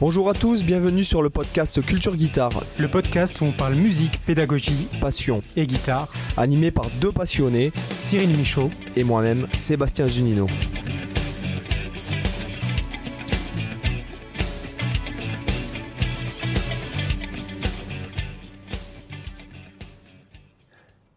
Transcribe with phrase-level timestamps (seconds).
[0.00, 2.64] Bonjour à tous, bienvenue sur le podcast Culture Guitare.
[2.80, 6.08] Le podcast où on parle musique, pédagogie, passion et guitare.
[6.36, 10.48] Animé par deux passionnés, Cyril Michaud et moi-même, Sébastien Zunino.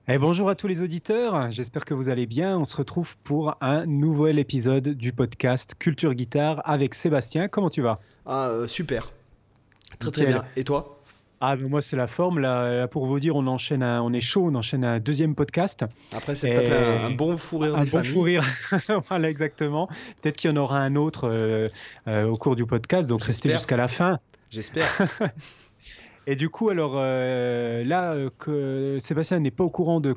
[0.08, 2.58] Eh, bonjour à tous les auditeurs, j'espère que vous allez bien.
[2.60, 7.48] On se retrouve pour un nouvel épisode du podcast Culture Guitare avec Sébastien.
[7.48, 8.00] Comment tu vas?
[8.28, 9.12] Ah, euh, super.
[10.00, 10.44] Très très bien.
[10.56, 10.98] Et toi?
[11.40, 12.40] Ah, moi c'est la forme.
[12.40, 15.86] Là, pour vous dire, on enchaîne, on est chaud, on enchaîne un deuxième podcast.
[16.16, 18.44] Après, c'est peut-être un, bon fou rire Un bon fou rire,
[19.10, 19.88] voilà exactement.
[20.22, 21.70] Peut-être qu'il y en aura un autre euh,
[22.08, 24.20] euh, au cours du podcast, donc restez jusqu'à la fin.
[24.50, 24.88] J'espère.
[26.28, 30.16] Et du coup, alors euh, là, que Sébastien n'est pas au courant de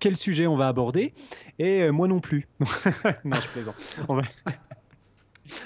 [0.00, 1.14] quel sujet on va aborder,
[1.58, 2.46] et moi non plus.
[3.24, 3.76] non, je plaisante.
[4.08, 4.20] On,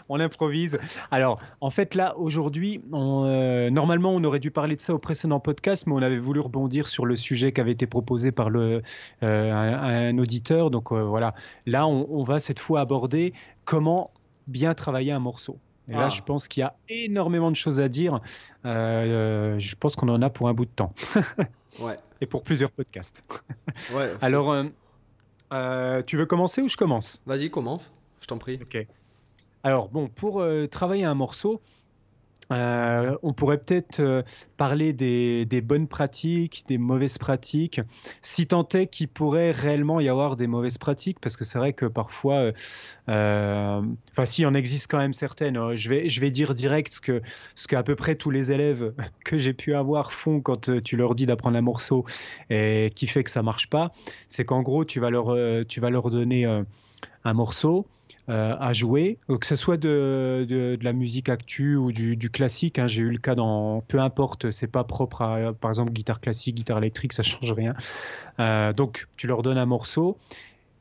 [0.09, 0.79] on, improvise.
[1.11, 5.87] Alors, en fait, là, aujourd'hui, normalement, on aurait dû parler de ça au précédent podcast,
[5.87, 8.83] mais on avait voulu rebondir sur le sujet qui avait été proposé par le,
[9.23, 10.71] un, auditeur.
[10.71, 11.35] Donc voilà,
[11.67, 13.33] là, on, on va cette fois aborder
[13.65, 14.11] comment
[14.47, 15.59] bien travailler un morceau.
[15.91, 16.09] Et là, ah.
[16.09, 18.21] je pense qu'il y a énormément de choses à dire.
[18.65, 20.93] Euh, je pense qu'on en a pour un bout de temps.
[21.81, 21.97] ouais.
[22.21, 23.23] Et pour plusieurs podcasts.
[23.93, 24.65] ouais, Alors, euh,
[25.53, 27.21] euh, tu veux commencer ou je commence?
[27.27, 27.93] Vas-y, commence.
[28.21, 28.61] Je t'en prie.
[28.63, 28.87] Ok.
[29.63, 31.61] Alors, bon, pour travailler un morceau,
[32.53, 34.23] euh, on pourrait peut-être euh,
[34.57, 37.81] parler des, bonnes pratiques, des mauvaises pratiques,
[38.23, 41.73] si tant est qu'il pourrait réellement y avoir des mauvaises pratiques, parce que c'est vrai
[41.73, 42.53] que parfois,
[43.09, 45.75] euh, enfin si, en existe quand même certaines.
[45.77, 47.23] Je vais, je vais dire direct ce que,
[47.55, 48.93] ce qu'à peu près tous les élèves
[49.25, 52.05] que j'ai pu avoir font quand tu leur dis d'apprendre un morceau
[52.51, 53.93] et qui fait que ça marche pas,
[54.29, 56.47] c'est qu'en gros, tu vas leur, tu vas leur donner
[57.25, 57.87] un morceau
[58.29, 62.79] euh, à jouer, que ce soit de, de, la musique actu ou du, du classique.
[62.79, 66.21] Hein, J'ai eu le cas dans peu importe, c'est pas propre à par exemple guitare
[66.21, 67.75] classique, guitare électrique, ça change rien.
[68.39, 70.17] Euh, donc tu leur donnes un morceau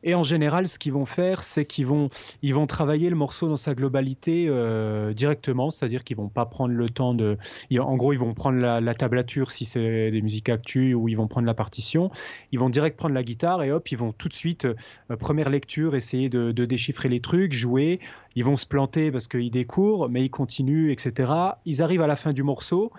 [0.03, 2.09] et en général, ce qu'ils vont faire, c'est qu'ils vont,
[2.41, 6.73] ils vont travailler le morceau dans sa globalité euh, directement, c'est-à-dire qu'ils vont pas prendre
[6.73, 7.37] le temps de.
[7.77, 11.27] En gros, ils vont prendre la, tablature si c'est des musiques actuelles ou ils vont
[11.27, 12.11] prendre la partition.
[12.51, 15.49] Ils vont direct prendre la guitare et hop, ils vont tout de suite, euh, première
[15.49, 17.99] lecture, essayer de, de, déchiffrer les trucs, jouer.
[18.35, 21.33] Ils vont se planter parce qu'ils découvrent, mais ils continuent, etc.
[21.65, 22.91] Ils arrivent à la fin du morceau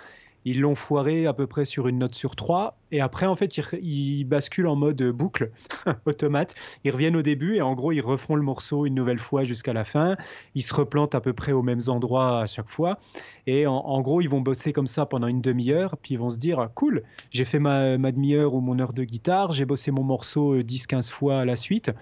[0.45, 2.77] ils l'ont foiré à peu près sur une note sur trois.
[2.93, 5.51] Et après, en fait, ils, basculent en mode boucle,
[6.07, 6.55] automate.
[6.85, 9.73] Ils reviennent au début et en gros, ils refont le morceau une nouvelle fois jusqu'à
[9.73, 10.17] la fin.
[10.55, 12.99] Ils se replantent à peu près aux mêmes endroits à chaque fois.
[13.47, 15.97] Et en, gros, ils vont bosser comme ça pendant une demi-heure.
[15.99, 19.53] Puis ils vont se dire Cool, j'ai fait ma, demi-heure ou mon heure de guitare.
[19.53, 21.93] J'ai bossé mon morceau 10-15 euh, fois à la suite.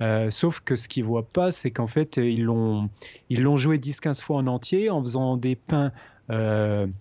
[0.00, 2.88] Euh, sauf que ce qu'ils voient pas, c'est qu'en fait, ils l'ont
[3.56, 5.92] joué 10-15 fois en entier en faisant des pains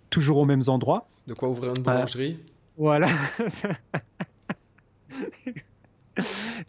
[0.09, 1.07] toujours aux mêmes endroits.
[1.27, 2.39] De quoi ouvrir une boulangerie
[2.77, 3.09] Voilà.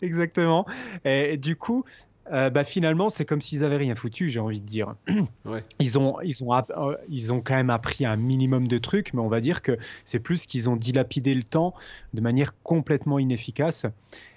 [0.03, 0.67] Exactement.
[1.05, 1.85] Et, du coup,
[2.33, 4.95] euh, bah, finalement, c'est comme s'ils avaient rien foutu, j'ai envie de dire.
[5.79, 9.21] Ils, ont, ils, ont, euh, ils ont quand même appris un minimum de trucs, mais
[9.21, 11.75] on va dire que c'est plus qu'ils ont dilapidé le temps
[12.15, 13.87] de manière complètement inefficace.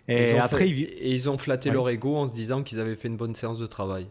[0.07, 3.17] Et, après, et ils ont flatté leur ego en se disant qu'ils avaient fait une
[3.17, 4.07] bonne séance de travail.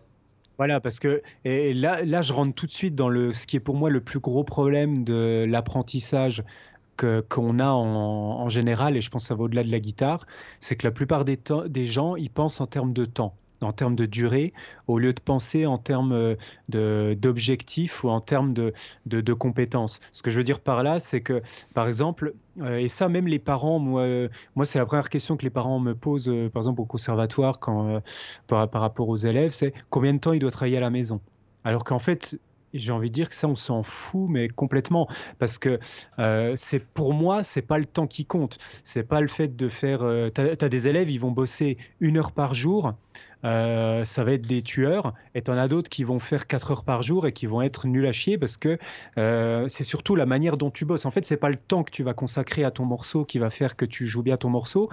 [0.59, 3.57] Voilà, parce que et là, là, je rentre tout de suite dans le, ce qui
[3.57, 6.43] est pour moi le plus gros problème de l'apprentissage
[6.97, 10.27] qu'on a en, général, et je pense que ça va au-delà de la guitare,
[10.59, 13.97] c'est que la plupart des, des gens, ils pensent en termes de temps en termes
[13.97, 14.53] de durée,
[14.87, 16.37] au lieu de penser en termes
[16.75, 18.73] euh, d'objectifs ou en termes de,
[19.07, 20.01] de, compétences.
[20.13, 21.43] Ce que je veux dire par là, c'est que,
[21.75, 24.07] par exemple, euh, et ça, même les parents, moi,
[24.55, 27.59] moi c'est la première question que les parents me posent, euh, par exemple, au conservatoire,
[27.59, 28.01] quand,
[28.47, 31.21] par, par rapport aux élèves, c'est combien de temps il doit travailler à la maison?
[31.65, 32.39] Alors qu'en fait,
[32.75, 35.09] j'ai envie de dire que ça, on s'en fout, mais complètement.
[35.39, 35.81] Parce que
[36.95, 38.59] pour moi, c'est pas le temps qui compte.
[38.85, 40.01] C'est pas le fait de faire.
[40.35, 42.95] tu as, des élèves, ils vont bosser une heure par jour.
[43.45, 45.15] Euh, ça va être des tueurs.
[45.35, 47.63] Et tu en as d'autres qui vont faire 4 heures par jour et qui vont
[47.63, 48.79] être nuls à chier parce que
[49.17, 51.07] euh, c'est surtout la manière dont tu bosses.
[51.07, 53.51] En fait, c'est pas le temps que tu vas consacrer à ton morceau qui va
[53.51, 54.89] faire que tu joues bien ton morceau,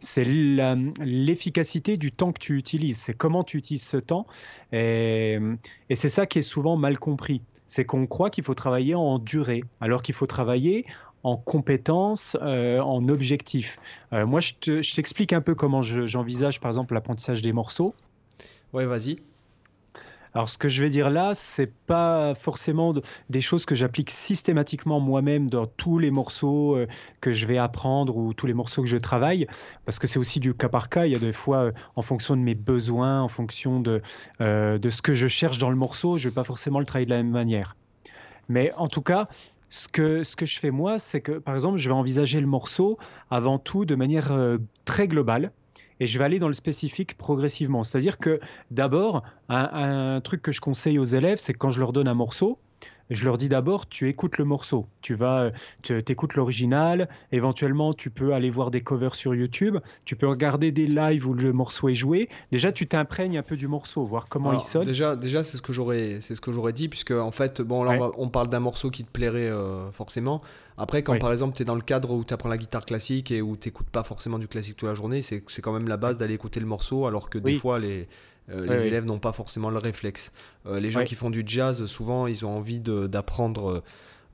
[0.00, 2.98] c'est l'efficacité du temps que tu utilises.
[2.98, 4.24] C'est comment tu utilises ce temps.
[4.72, 5.38] Et,
[5.88, 7.42] et c'est ça qui est souvent mal compris.
[7.66, 10.86] C'est qu'on croit qu'il faut travailler en durée, alors qu'il faut travailler
[11.22, 13.76] en compétences, euh, en objectifs.
[14.12, 17.94] Euh, moi, je t'explique un peu comment j'envisage, par exemple, l'apprentissage des morceaux.
[18.72, 19.18] Ouais, vas-y.
[20.32, 22.94] Alors, ce que je vais dire là, c'est pas forcément
[23.30, 26.86] des choses que j'applique systématiquement moi-même dans tous les morceaux euh,
[27.20, 29.48] que je vais apprendre ou tous les morceaux que je travaille,
[29.84, 31.04] parce que c'est aussi du cas par cas.
[31.04, 34.02] Il y a des fois, en fonction de mes besoins, en fonction de,
[34.38, 37.10] de ce que je cherche dans le morceau, je vais pas forcément le travailler de
[37.10, 37.76] la même manière.
[38.48, 39.28] Mais en tout cas,
[39.70, 42.98] ce que, je fais moi, c'est que par exemple, je vais envisager le morceau
[43.30, 45.52] avant tout de manière euh, très globale
[46.00, 47.84] et je vais aller dans le spécifique progressivement.
[47.84, 48.40] C'est-à-dire que
[48.70, 52.14] d'abord, un, truc que je conseille aux élèves, c'est que quand je leur donne un
[52.14, 52.58] morceau,
[53.10, 55.50] je leur dis d'abord, tu écoutes le morceau, tu vas,
[55.82, 60.72] tu écoutes l'original, éventuellement tu peux aller voir des covers sur YouTube, tu peux regarder
[60.72, 62.28] des lives où le morceau est joué.
[62.52, 64.84] Déjà, tu t'imprègnes un peu du morceau, voir comment il sonne.
[64.84, 67.82] Déjà, déjà c'est ce que j'aurais, c'est ce que j'aurais dit, puisque en fait, bon,
[67.82, 70.40] là, on, parle d'un morceau qui te plairait euh, forcément.
[70.78, 73.30] Après, quand par exemple tu es dans le cadre où tu apprends la guitare classique
[73.30, 75.98] et où tu n'écoutes pas forcément du classique toute la journée, c'est quand même la
[75.98, 78.08] base d'aller écouter le morceau, alors que des fois les,
[78.52, 80.32] euh, les élèves n'ont pas forcément le réflexe.
[80.66, 83.82] Euh, les gens qui font du jazz, souvent, ils ont envie d'apprendre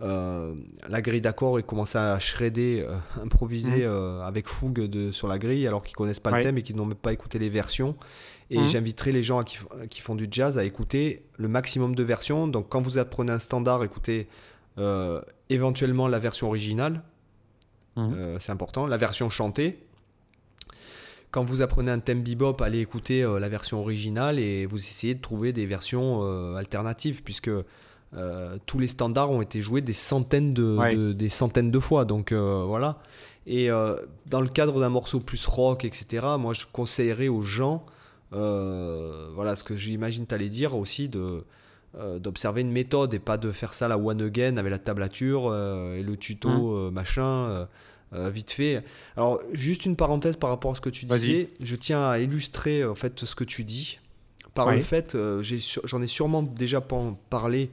[0.00, 0.54] euh,
[0.88, 2.86] la grille d'accords et commencer à shredder,
[3.22, 4.20] improviser mhm.
[4.22, 6.86] avec fougue de, sur la grille, alors qu'ils connaissent pas le thème et qu'ils n'ont
[6.86, 7.96] même pas écouté les versions.
[8.48, 8.68] Et mhm.
[8.68, 9.58] j'inviterai les gens qui,
[9.90, 12.46] qui, font du jazz à écouter le maximum de versions.
[12.46, 14.28] Donc, quand vous apprenez un standard, écoutez
[15.48, 17.02] éventuellement la version originale.
[17.96, 18.36] Mhm.
[18.40, 18.86] c'est important.
[18.86, 19.85] La version chantée
[21.36, 25.14] quand vous apprenez un thème bebop, allez écouter euh, la version originale et vous essayez
[25.14, 29.92] de trouver des versions euh, alternatives, puisque euh, tous les standards ont été joués des
[29.92, 32.06] centaines de, des centaines de fois.
[32.06, 33.00] Donc voilà.
[33.46, 37.84] Et dans le cadre d'un morceau plus rock, etc., moi je conseillerais aux gens,
[38.30, 41.44] voilà ce que j'imagine tu allais dire aussi, de
[42.18, 46.02] d'observer une méthode et pas de faire ça la one again avec la tablature et
[46.02, 46.94] le tuto mmh.
[46.94, 47.68] machin.
[48.12, 48.82] Euh, vite fait.
[49.17, 51.50] Alors, juste une parenthèse par rapport à ce que tu disais.
[51.61, 53.99] Je tiens à illustrer en fait ce que tu dis
[54.55, 55.43] par le fait, euh,
[55.85, 57.70] j'en ai, sûrement déjà parlé.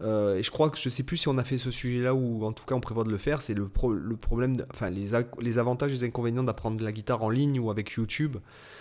[0.00, 2.44] Euh, et je crois que je sais plus si on a fait ce sujet-là ou
[2.44, 3.42] en tout cas on prévoit de le faire.
[3.42, 7.28] C'est le, le problème, enfin les, les avantages et les inconvénients d'apprendre la guitare en
[7.28, 8.38] ligne ou avec YouTube.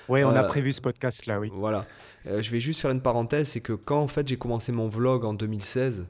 [0.07, 1.51] Oui, on a prévu ce podcast-là, oui.
[1.53, 1.85] Voilà.
[2.25, 5.25] je vais juste faire une parenthèse, c'est que quand en fait j'ai commencé mon vlog
[5.25, 6.05] en 2016,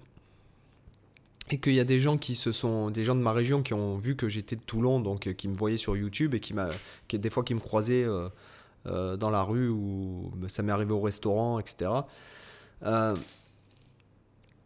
[1.52, 3.74] et qu'il y a des gens qui se sont des gens de ma région qui
[3.74, 6.54] ont vu que j'étais de Toulon donc euh, qui me voyaient sur YouTube et qui
[6.54, 6.70] m'a
[7.08, 8.30] qui des fois qui me croisaient euh,
[8.88, 11.92] euh, dans la rue ou ça m'est arrivé au restaurant etc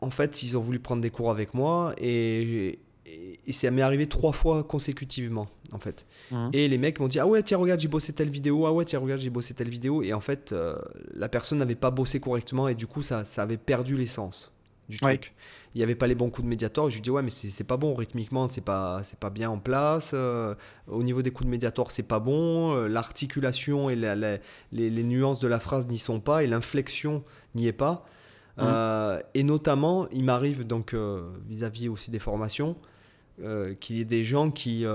[0.01, 4.07] en fait ils ont voulu prendre des cours avec moi et, et, ça m'est arrivé
[4.07, 6.05] trois fois consécutivement en fait.
[6.31, 6.49] Mmh.
[6.53, 8.85] et les mecs m'ont dit ah ouais tiens regarde j'ai bossé telle vidéo ah ouais
[8.85, 10.53] tiens regarde j'ai bossé telle vidéo et en fait
[11.13, 14.53] la personne n'avait pas bossé correctement et du coup ça, ça avait perdu l'essence
[14.87, 15.33] du truc
[15.75, 16.89] il n'y avait pas les bons coups de médiator.
[16.89, 19.57] Je lui dis ouais mais c'est pas bon rythmiquement, c'est pas c'est pas bien en
[19.57, 20.11] place.
[20.13, 20.55] Euh,
[20.87, 22.73] au niveau des coups de médiator, c'est pas bon.
[22.73, 27.23] Euh, l'articulation et les, nuances de la phrase n'y sont pas et l'inflexion
[27.55, 28.05] n'y est pas.
[28.55, 28.61] Mmh.
[28.61, 30.95] Euh, et notamment, il m'arrive donc
[31.45, 32.77] vis-à-vis aussi des formations
[33.81, 34.85] qu'il y ait des gens qui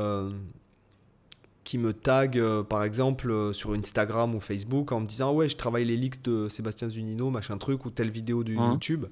[1.63, 5.85] qui me taguent par exemple sur Instagram ou Facebook en me disant ouais je travaille
[5.85, 8.71] les leaks de Sébastien Zunino machin truc ou telle vidéo de mmh.
[8.73, 9.05] YouTube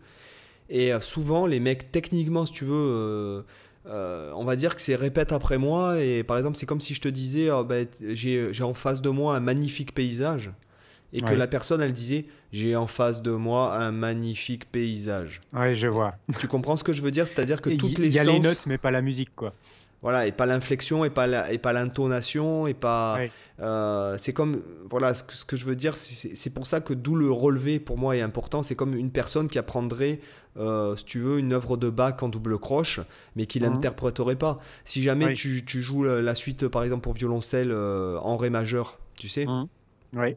[0.68, 3.42] et euh, souvent, les mecs, techniquement, si tu veux, euh,
[3.86, 6.00] euh, on va dire que c'est répète après moi.
[6.00, 9.08] Et par exemple, c'est comme si je te disais, oh, ben, j'ai en face de
[9.08, 10.52] moi un magnifique paysage.
[11.14, 15.40] Et que la personne, elle disait, j'ai en face de moi un magnifique paysage.
[15.54, 16.16] Oui, je vois.
[16.38, 17.26] Tu comprends ce que je veux dire?
[17.26, 19.54] C'est-à-dire que toutes les Il y a les notes, mais pas la musique, quoi.
[20.00, 23.18] Voilà, et pas l'inflexion, et pas et pas l'intonation, et pas.
[24.18, 25.96] c'est comme voilà ce que, ce que, je veux dire.
[25.96, 28.62] C'est pour ça que d'où le relevé pour moi est important.
[28.62, 30.20] C'est comme une personne qui apprendrait
[30.58, 33.00] euh, si tu veux, une œuvre de Bach en double croche,
[33.36, 33.66] mais qui mhm.
[33.66, 34.58] l'interpréterait pas.
[34.84, 38.98] Si jamais tu, tu, joues la suite, par exemple, pour violoncelle euh, en Ré majeur,
[39.16, 39.68] tu sais mhm.
[40.14, 40.34] Oui.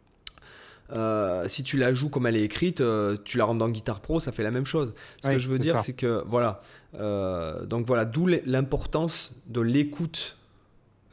[0.94, 2.84] Euh, si tu la joues comme elle est écrite,
[3.24, 4.94] tu la rentres dans guitare pro, ça fait la même chose.
[5.24, 6.62] Ce que je veux dire, c'est que voilà.
[6.94, 10.38] Donc voilà, d'où l'importance de l'écoute.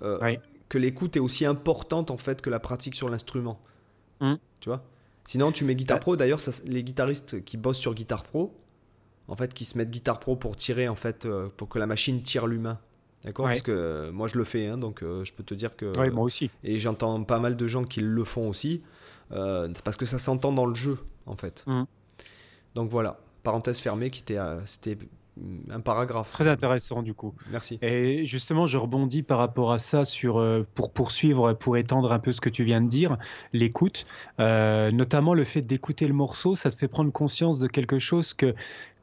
[0.01, 3.59] Que l'écoute est aussi importante en fait que la pratique sur l'instrument.
[4.21, 4.39] Mhm.
[4.61, 4.83] Tu vois?
[5.29, 6.17] Sinon, tu mets guitare pro.
[6.17, 8.55] D'ailleurs, les guitaristes qui bossent sur guitare pro,
[9.29, 11.87] en fait, qui se mettent guitare pro pour tirer, en fait, euh, pour que la
[11.87, 12.79] machine tire l'humain.
[13.25, 13.45] D'accord?
[13.45, 15.93] Parce que euh, moi, je le fais, hein, donc euh, je peux te dire que.
[15.99, 16.51] Oui, moi aussi.
[16.65, 18.83] Et j'entends pas mal de gens qui le font aussi,
[19.29, 21.63] parce que ça s'entend dans le jeu, en fait.
[21.67, 21.83] Mmh.
[22.75, 24.97] Donc voilà, parenthèse fermée, qui était, c'était
[25.71, 26.31] un paragraphe.
[26.33, 27.35] Très intéressant du coup.
[27.51, 27.79] Merci.
[27.83, 32.33] Et justement, je rebondis par rapport à ça sur, pour poursuivre, pour étendre un peu
[32.33, 33.17] ce que tu viens de dire,
[33.53, 34.05] l'écoute,
[34.39, 38.55] notamment le fait d'écouter le morceau, ça te fait prendre conscience de quelque chose que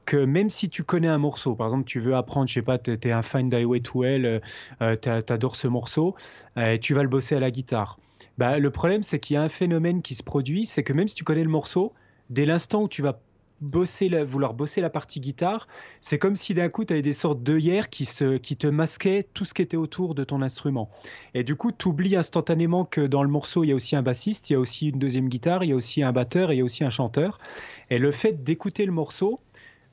[0.06, 2.78] que même si tu connais un morceau, par exemple, tu veux apprendre, je sais pas,
[2.78, 4.40] tu es un fan d'Highway to Hell, euh,
[4.82, 6.16] euh, tu adores ce morceau,
[6.58, 8.00] euh, tu vas le bosser à la guitare.
[8.38, 11.08] Bah, le problème, c'est qu'il y a un phénomène qui se produit, c'est que même
[11.08, 11.94] si tu connais le morceau,
[12.30, 13.20] dès l'instant où tu vas
[13.62, 15.68] bosser vouloir bosser la partie guitare,
[16.02, 18.08] c'est comme si d'un coup tu avais des sortes d'œillères qui,
[18.42, 20.90] qui te masquaient tout ce qui était autour de ton instrument.
[21.34, 24.02] Et du coup, tu oublies instantanément que dans le morceau, il y a aussi un
[24.02, 26.56] bassiste, il y a aussi une deuxième guitare, il y a aussi un batteur et
[26.56, 27.40] il y a aussi un chanteur.
[27.90, 29.40] Et le fait d'écouter le morceau,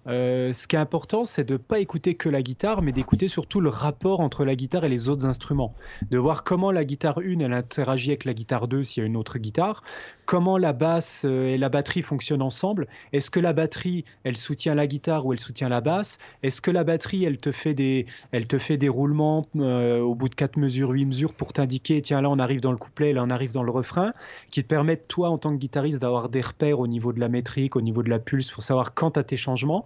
[0.09, 3.29] euh, ce qui est important, c'est de ne pas écouter que la guitare, mais d'écouter
[3.29, 5.75] surtout le rapport entre la guitare et les autres instruments.
[6.11, 9.07] De voir comment la guitare 1, elle interagit avec la guitare 2 s'il y a
[9.07, 9.83] une autre guitare,
[10.27, 12.89] comment la basse euh, et la batterie fonctionnent ensemble.
[13.13, 16.19] Est-ce que la batterie, elle soutient la guitare ou elle soutient la basse?
[16.43, 20.15] Est-ce que la batterie, elle te fait des, elle te fait des roulements euh, au
[20.15, 23.13] bout de 4 mesures, 8 mesures pour t'indiquer, tiens là on arrive dans le couplet,
[23.13, 24.13] là on arrive dans le refrain,
[24.51, 27.29] qui te permettent toi en tant que guitariste d'avoir des repères au niveau de la
[27.29, 29.85] métrique, au niveau de la pulse, pour savoir quand tu as tes changements.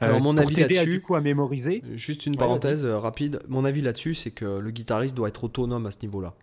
[0.00, 1.02] Alors, euh, mon avis là-dessus.
[1.14, 1.82] à mémoriser.
[1.94, 3.40] Juste une parenthèse euh, rapide.
[3.48, 6.34] Mon avis là-dessus, c'est que le guitariste doit être autonome à ce niveau-là.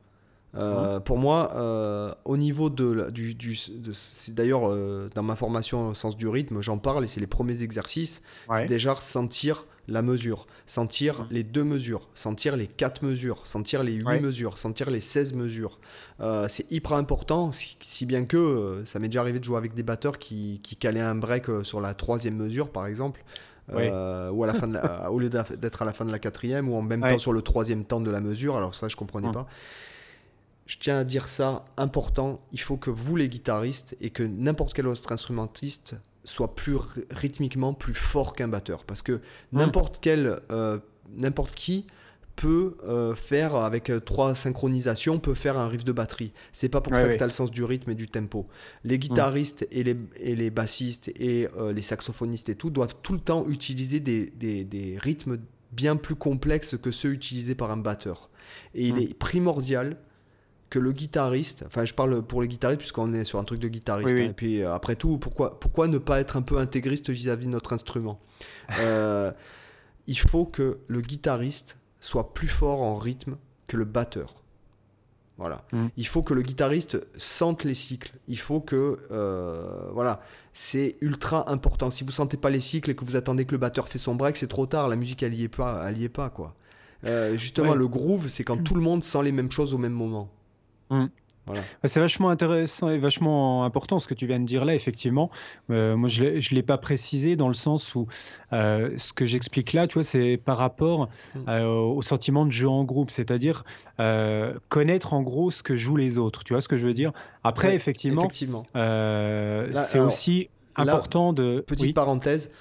[0.56, 4.70] Euh, pour moi, au niveau de, du, du c'est d'ailleurs
[5.16, 8.22] dans ma formation au sens du rythme, j'en parle et c'est les premiers exercices.
[8.54, 13.94] C'est déjà sentir la mesure, sentir les deux mesures, sentir les quatre mesures, sentir les
[13.94, 15.80] huit mesures, sentir les 16 mesures.
[16.22, 19.74] Euh, c'est hyper important, si, bien que euh, ça m'est déjà arrivé de jouer avec
[19.74, 23.24] des batteurs qui, qui calaient un break euh, sur la troisième mesure, par exemple.
[23.70, 24.70] ou à la fin
[25.10, 27.42] au lieu d'être à la fin de la quatrième ou en même temps sur le
[27.42, 28.58] troisième temps de la mesure.
[28.58, 29.48] Alors ça je comprenais pas.
[30.66, 34.74] Je tiens à dire ça important il faut que vous les guitaristes et que n'importe
[34.74, 36.78] quel autre instrumentiste soit plus
[37.12, 38.86] rythmiquement plus fort qu'un batteur.
[38.86, 39.20] Parce que
[39.52, 40.80] n'importe quel, euh,
[41.18, 41.86] n'importe qui
[42.36, 46.34] peut euh, faire, avec euh, trois synchronisations, peut faire un riff de batterie.
[46.52, 48.48] C'est pas pour ça que tu as le sens du rythme et du tempo.
[48.84, 53.20] Les guitaristes et, les, et les bassistes et les saxophonistes et tout doivent tout le
[53.20, 55.38] temps utiliser des, des, des, rythmes
[55.72, 58.30] bien plus complexes que ceux utilisés par un batteur.
[58.74, 59.98] Et il est primordial
[60.74, 63.68] que le guitariste, enfin je parle pour les guitaristes puisqu'on est sur un truc de
[63.68, 67.12] guitariste, hein, et puis euh, après tout, pourquoi, pourquoi ne pas être un peu intégriste
[67.12, 68.20] vis-à-vis de notre instrument?
[68.80, 69.32] Euh,
[70.08, 73.36] Il faut que le guitariste soit plus fort en rythme
[73.68, 74.34] que le batteur.
[75.38, 75.64] Voilà.
[75.74, 75.88] Mm.
[75.96, 78.14] Il faut que le guitariste sente les cycles.
[78.28, 80.22] Il faut que, euh, voilà,
[80.54, 81.90] c'est ultra important.
[81.92, 84.16] Si vous sentez pas les cycles et que vous attendez que le batteur fait son
[84.16, 84.88] break, c'est trop tard.
[84.88, 86.56] La musique, elle y est pas, elle y est pas, quoi.
[87.36, 90.32] justement, le groove, c'est quand tout le monde sent les mêmes choses au même moment.
[90.90, 91.08] Mm.
[91.46, 91.54] Bah,
[91.86, 95.30] c'est vachement intéressant et vachement important ce que tu viens de dire là, effectivement.
[95.70, 98.08] Euh, moi, je ne l'ai pas précisé dans le sens où
[98.54, 101.40] euh, ce que j'explique là, tu vois, c'est par rapport mm.
[101.50, 103.64] euh, au sentiment de jeu en groupe, c'est-à-dire
[104.70, 106.44] connaître en gros ce que jouent les autres.
[106.44, 107.12] Tu vois ce que je veux dire?
[107.44, 111.64] Après, effectivement, c'est aussi important de.
[111.66, 112.52] Petite parenthèse,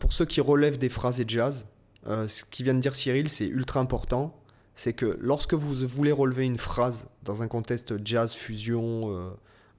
[0.00, 1.66] pour ceux qui relèvent des phrases et jazz,
[2.06, 4.34] ce qui vient de dire Cyril, c'est ultra important
[4.74, 9.30] c'est que lorsque vous voulez relever une phrase dans un contexte jazz, fusion, euh,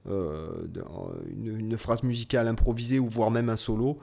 [0.08, 0.66] euh,
[1.36, 3.98] une, phrase musicale improvisée ou voire même un solo,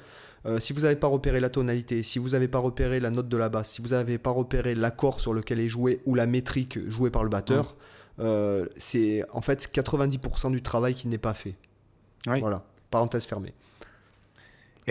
[0.45, 3.29] euh, si vous n'avez pas repéré la tonalité, si vous n'avez pas repéré la note
[3.29, 6.25] de la basse, si vous n'avez pas repéré l'accord sur lequel est joué ou la
[6.25, 7.75] métrique jouée par le batteur,
[8.77, 11.55] c'est en fait 90% du travail qui n'est pas fait.
[12.25, 13.53] Voilà, parenthèse fermée.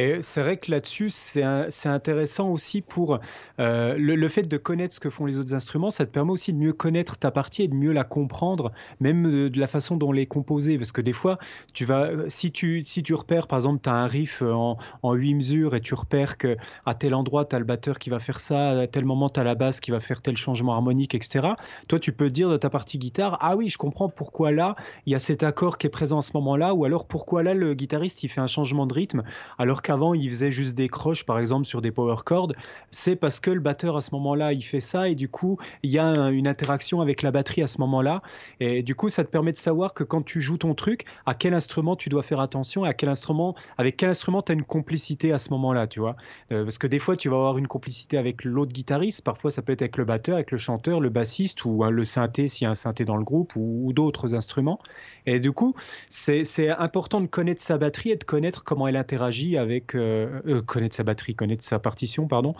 [0.00, 1.45] Et c'est vrai que là-dessus, c'est
[1.85, 3.19] intéressant aussi pour
[3.59, 6.54] euh, le, fait de connaître ce que font les autres instruments, ça te permet aussi
[6.54, 10.11] de mieux connaître ta partie et de mieux la comprendre, même de, la façon dont
[10.11, 10.78] les composer.
[10.78, 11.38] Parce que des fois,
[11.75, 15.12] tu vas, si, tu, si tu repères, par exemple, tu as un riff en, en
[15.12, 16.57] 8 mesures et tu repères qu'à
[16.99, 19.45] tel endroit, tu as le batteur qui va faire ça, à tel moment, tu as
[19.45, 21.47] la basse qui va faire tel changement harmonique, etc.
[21.88, 25.12] Toi, tu peux dire de ta partie guitare, ah oui, je comprends pourquoi là, il
[25.12, 27.75] y a cet accord qui est présent à ce moment-là, ou alors pourquoi là, le
[27.75, 29.25] guitariste, il fait un changement de rythme,
[29.59, 32.52] alors qu'avant il faisait juste des croches par exemple sur des power chords,
[32.92, 35.90] c'est parce que le batteur à ce moment-là il fait ça et du coup il
[35.90, 38.23] y a une interaction avec la batterie à ce moment-là
[38.61, 41.35] et du coup ça te permet de savoir que quand tu joues ton truc, à
[41.35, 44.54] quel instrument tu dois faire attention et à quel instrument, avec quel instrument tu as
[44.54, 46.14] une complicité à ce moment-là, tu vois.
[46.52, 49.61] Euh, parce que des fois tu vas avoir une complicité avec l'autre guitariste, parfois ça
[49.61, 52.68] peut être avec le batteur, avec le chanteur, le bassiste ou le synthé s'il y
[52.68, 54.78] a un synthé dans le groupe ou d'autres instruments.
[55.26, 55.75] Et du coup,
[56.09, 60.62] c'est important de connaître sa batterie et de connaître comment elle interagit avec, euh, euh,
[60.62, 62.55] connaître sa batterie, connaître sa partition, pardon,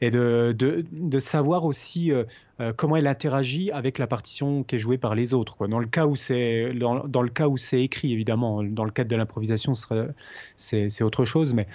[0.00, 2.24] et de, de, de savoir aussi euh,
[2.76, 5.56] comment elle interagit avec la partition qui est jouée par les autres.
[5.56, 5.68] Quoi.
[5.68, 9.10] Dans le cas où c'est dans, le cas où c'est écrit, évidemment, dans le cadre
[9.10, 9.72] de l'improvisation,
[10.56, 11.66] c'est autre chose, mais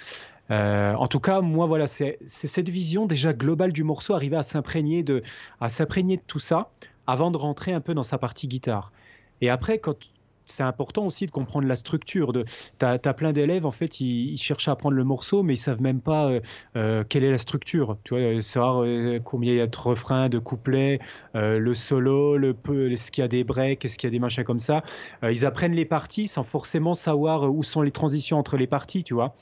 [0.50, 5.02] en tout cas, moi, voilà, c'est cette vision déjà globale du morceau, arriver à s'imprégner
[5.02, 5.22] de,
[5.60, 6.70] de tout ça
[7.06, 8.92] avant de rentrer un peu dans sa partie guitare.
[9.40, 9.96] Et après, quand
[10.46, 12.32] c'est important aussi de comprendre la structure.
[12.32, 15.82] Tu as, plein d'élèves, en fait, ils, cherchent à apprendre le morceau, mais ils savent
[15.82, 16.40] même pas euh,
[16.76, 17.98] euh, quelle est la structure.
[18.04, 18.86] Tu vois, euh, savoir
[19.24, 21.00] combien il y a de refrains, de couplets,
[21.34, 24.20] le solo, le peu, est-ce qu'il y a des breaks, est-ce qu'il y a des
[24.20, 24.82] machins comme ça.
[25.22, 29.14] ils apprennent les parties sans forcément savoir où sont les transitions entre les parties, tu
[29.14, 29.34] vois.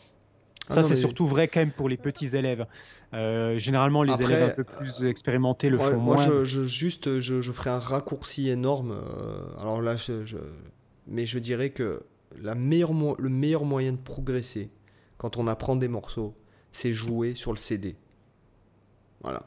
[0.71, 2.67] Ah ça, c'est surtout vrai quand même pour les petits élèves.
[3.13, 6.27] généralement, les élèves un peu plus expérimentés le font moi, moins.
[6.27, 8.99] Moi, je, juste, je, je, ferai un raccourci énorme.
[9.61, 10.39] alors là, je,
[11.07, 12.03] mais je dirais que
[12.41, 14.71] la meilleure le meilleur moyen de progresser
[15.19, 16.35] quand on apprend des morceaux,
[16.73, 17.97] c'est jouer sur le CD.
[19.23, 19.43] Voilà.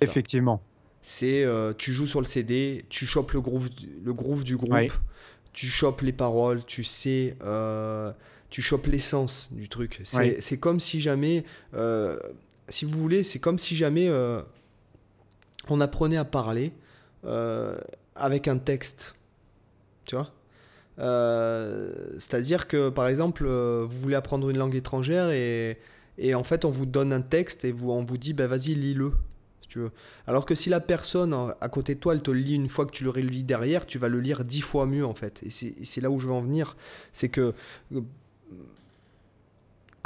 [0.00, 0.62] Effectivement.
[1.00, 3.70] C'est euh, tu joues sur le CD, tu chopes le groove,
[4.04, 4.92] le groove du groupe,
[5.52, 8.12] tu chopes les paroles, tu sais, euh,
[8.50, 10.00] tu chopes l'essence du truc.
[10.04, 12.18] C'est comme si jamais, euh,
[12.68, 14.10] si vous voulez, c'est comme si jamais
[15.68, 16.72] on apprenait à parler
[18.14, 19.14] avec un texte.
[20.04, 20.32] Tu vois?
[20.98, 25.78] C'est-à-dire que, par exemple, vous voulez apprendre une langue étrangère et,
[26.18, 28.74] et en fait, on vous donne un texte et vous, on vous dit, ben vas-y,
[28.74, 29.12] lis-le.
[29.68, 29.90] tu veux.
[30.26, 32.90] Alors que si la personne à côté de toi, elle te lit une fois que
[32.90, 35.42] tu le relis derrière, tu vas le lire dix fois mieux en fait.
[35.44, 36.76] Et c'est là où je veux en venir.
[37.12, 37.54] C'est que
[37.94, 38.00] euh,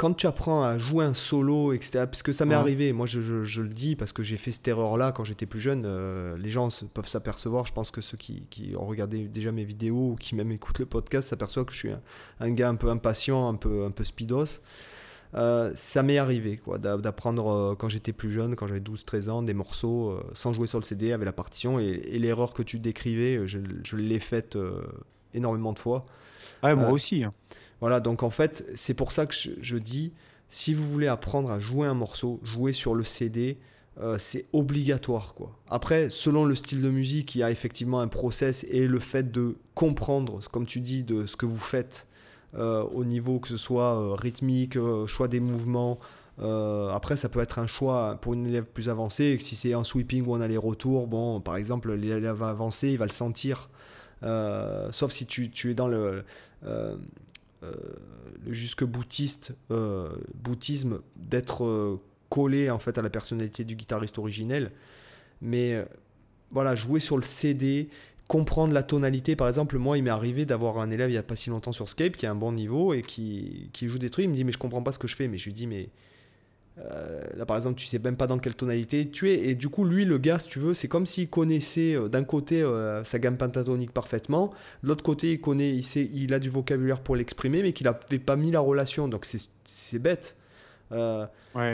[0.03, 3.21] quand tu apprends à jouer un solo, etc., parce que ça m'est arrivé, moi je,
[3.61, 6.67] le dis parce que j'ai fait cette erreur-là quand j'étais plus jeune, euh, les gens
[6.93, 8.43] peuvent s'apercevoir, je pense que ceux qui,
[8.77, 11.91] ont regardé déjà mes vidéos ou qui même écoutent le podcast s'aperçoivent que je suis
[12.41, 14.59] un, gars un peu impatient, un peu, un peu speedos.
[15.35, 19.41] Euh, ça m'est arrivé quoi, d'apprendre euh, quand j'étais plus jeune, quand j'avais 12-13 ans,
[19.41, 21.79] des morceaux sans jouer sur le CD avec la partition.
[21.79, 24.57] Et, l'erreur que tu décrivais, je, je l'ai faite
[25.33, 26.05] énormément de fois.
[26.61, 27.23] Ouais, moi aussi.
[27.83, 30.13] Voilà, donc en fait, c'est pour ça que je, dis,
[30.47, 33.57] si vous voulez apprendre à jouer un morceau, jouer sur le CD,
[33.99, 35.33] euh, c'est obligatoire.
[35.33, 35.51] quoi.
[35.67, 39.33] Après, selon le style de musique, il y a effectivement un process et le fait
[39.33, 42.07] de comprendre, comme tu dis, de ce que vous faites
[42.55, 45.99] euh, au niveau que ce soit euh, rythmique, choix des mouvements.
[46.39, 49.37] après, ça peut être un choix pour une élève plus avancée.
[49.41, 53.11] Si c'est un sweeping ou un aller-retour, bon, par exemple, l'élève avancé, il va le
[53.11, 53.69] sentir.
[54.21, 56.23] sauf si tu, es dans le
[58.45, 64.17] le jusque boutiste, euh, boutisme d'être euh, collé en fait à la personnalité du guitariste
[64.17, 64.71] originel.
[65.41, 65.85] Mais
[66.51, 67.89] voilà, jouer sur le CD,
[68.27, 69.35] comprendre la tonalité.
[69.35, 71.73] Par exemple, moi, il m'est arrivé d'avoir un élève il n'y a pas si longtemps
[71.73, 74.25] sur Skype qui a un bon niveau et qui, qui, joue des trucs.
[74.25, 75.27] Il me dit, mais je comprends pas ce que je fais.
[75.27, 75.89] Mais je lui dis, mais
[76.79, 79.47] euh, là, par exemple, tu sais même pas dans quelle tonalité tu es.
[79.47, 82.23] Et du coup, lui, le gars, si tu veux, c'est comme s'il connaissait euh, d'un
[82.23, 86.39] côté euh, sa gamme pentatonique parfaitement, de l'autre côté, il connaît, il, sait, il a
[86.39, 89.07] du vocabulaire pour l'exprimer, mais qu'il n'avait pas mis la relation.
[89.07, 89.25] Donc,
[89.65, 90.35] c'est bête.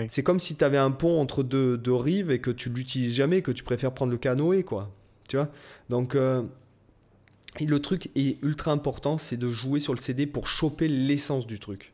[0.07, 3.15] C'est comme si tu avais un pont entre deux, deux, rives et que tu l'utilises
[3.15, 4.91] jamais, que tu préfères prendre le canoë, quoi.
[5.27, 5.49] Tu vois?
[5.89, 10.87] Donc, et le truc est ultra important, c'est de jouer sur le CD pour choper
[10.87, 11.93] l'essence du truc.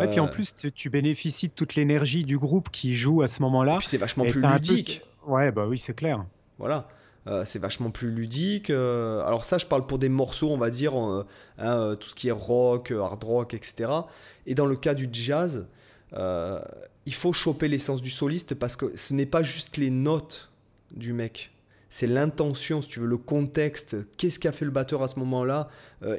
[0.00, 3.28] Et puis en euh, plus, tu, bénéficies de toute l'énergie du groupe qui joue à
[3.28, 3.78] ce moment-là.
[3.78, 5.02] Puis c'est vachement plus ludique.
[5.26, 6.24] Ouais, bah oui, c'est clair.
[6.58, 6.88] Voilà.
[7.26, 8.70] Euh, c'est vachement plus ludique.
[8.70, 10.94] Euh, alors ça, je parle pour des morceaux, on va dire,
[11.58, 13.90] hein, tout ce qui est rock, hard rock, etc.
[14.46, 15.66] Et dans le cas du jazz,
[16.12, 20.50] il faut choper l'essence du soliste parce que ce n'est pas juste les notes
[20.92, 21.52] du mec.
[21.88, 25.70] C'est l'intention, si tu veux, le contexte, qu'est-ce qu'a fait le batteur à ce moment-là,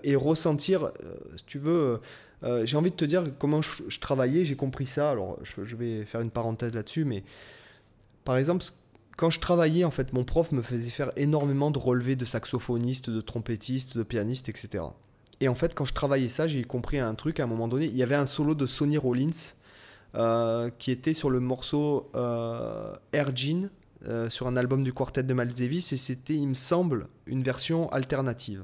[0.04, 0.92] et ressentir,
[1.36, 2.02] si tu veux,
[2.44, 5.10] euh, j'ai envie de te dire comment je, travaillais, j'ai compris ça.
[5.10, 7.24] Alors, je, vais faire une parenthèse là-dessus, mais
[8.24, 8.64] par exemple,
[9.16, 13.10] quand je travaillais, en fait, mon prof me faisait faire énormément de relevés de saxophonistes,
[13.10, 14.84] de trompettistes, de pianistes, etc.
[15.40, 17.86] Et en fait, quand je travaillais ça, j'ai compris un truc à un moment donné.
[17.86, 19.54] Il y avait un solo de Sonny Rollins
[20.16, 23.70] euh, qui était sur le morceau euh, Air Jean
[24.08, 27.44] euh, sur un album du quartet de Miles Davis et c'était, il me semble, une
[27.44, 28.64] version alternative.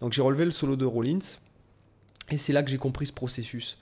[0.00, 1.38] Donc j'ai relevé le solo de Rollins
[2.32, 3.78] et c'est là que j'ai compris ce processus.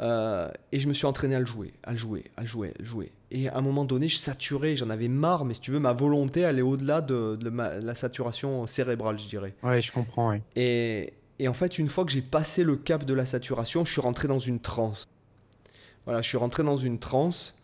[0.00, 2.68] Euh, et je me suis entraîné à le jouer, à le jouer, à le jouer,
[2.70, 3.12] à le jouer.
[3.30, 5.92] Et à un moment donné, je saturais, j'en avais marre, mais si tu veux, ma
[5.92, 9.54] volonté allait au-delà de, la saturation cérébrale, je dirais.
[9.62, 13.14] Ouais, je comprends, Et, et en fait, une fois que j'ai passé le cap de
[13.14, 15.08] la saturation, je suis rentré dans une transe.
[16.04, 17.62] Voilà, je suis rentré dans une transe.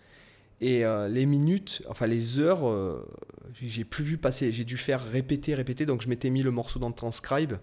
[0.60, 3.06] Et euh, les minutes, enfin les heures, euh,
[3.54, 4.52] j'ai plus vu passer.
[4.52, 5.86] J'ai dû faire répéter, répéter.
[5.86, 7.54] Donc je m'étais mis le morceau dans le transcribe.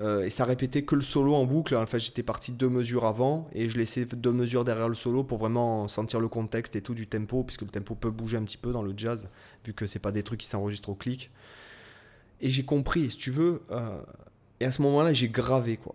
[0.00, 1.76] Euh, et ça répétait que le solo en boucle.
[1.76, 5.24] En fait, j'étais parti deux mesures avant et je laissais deux mesures derrière le solo
[5.24, 8.44] pour vraiment sentir le contexte et tout du tempo, puisque le tempo peut bouger un
[8.44, 9.28] petit peu dans le jazz,
[9.64, 11.30] vu que c'est pas des trucs qui s'enregistrent au clic.
[12.40, 14.00] Et j'ai compris, si tu veux, euh,
[14.60, 15.94] et à ce moment-là, j'ai gravé quoi,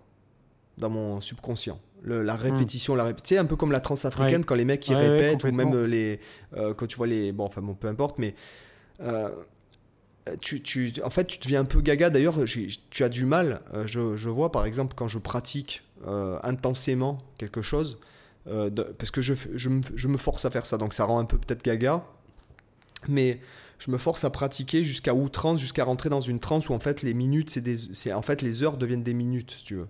[0.77, 1.79] dans mon subconscient.
[2.03, 5.43] la répétition, la répétition, un peu comme la trans africaine quand les mecs ils répètent
[5.43, 6.19] ou même les
[6.55, 8.35] euh, quand tu vois les bon enfin bon peu importe mais
[10.41, 12.09] tu, tu, en fait, tu deviens un peu gaga.
[12.09, 12.37] D'ailleurs,
[12.89, 13.61] tu as du mal.
[13.73, 17.99] Euh, je, je, vois, par exemple, quand je pratique euh, intensément quelque chose,
[18.47, 21.19] euh, parce que je, je, me, je, me, force à faire ça, donc ça rend
[21.19, 22.03] un peu peut-être gaga,
[23.07, 23.39] mais
[23.77, 27.01] je me force à pratiquer jusqu'à outrance, jusqu'à rentrer dans une transe où en fait
[27.01, 27.59] les minutes,
[27.93, 29.87] c'est en fait les heures deviennent des minutes, si tu veux.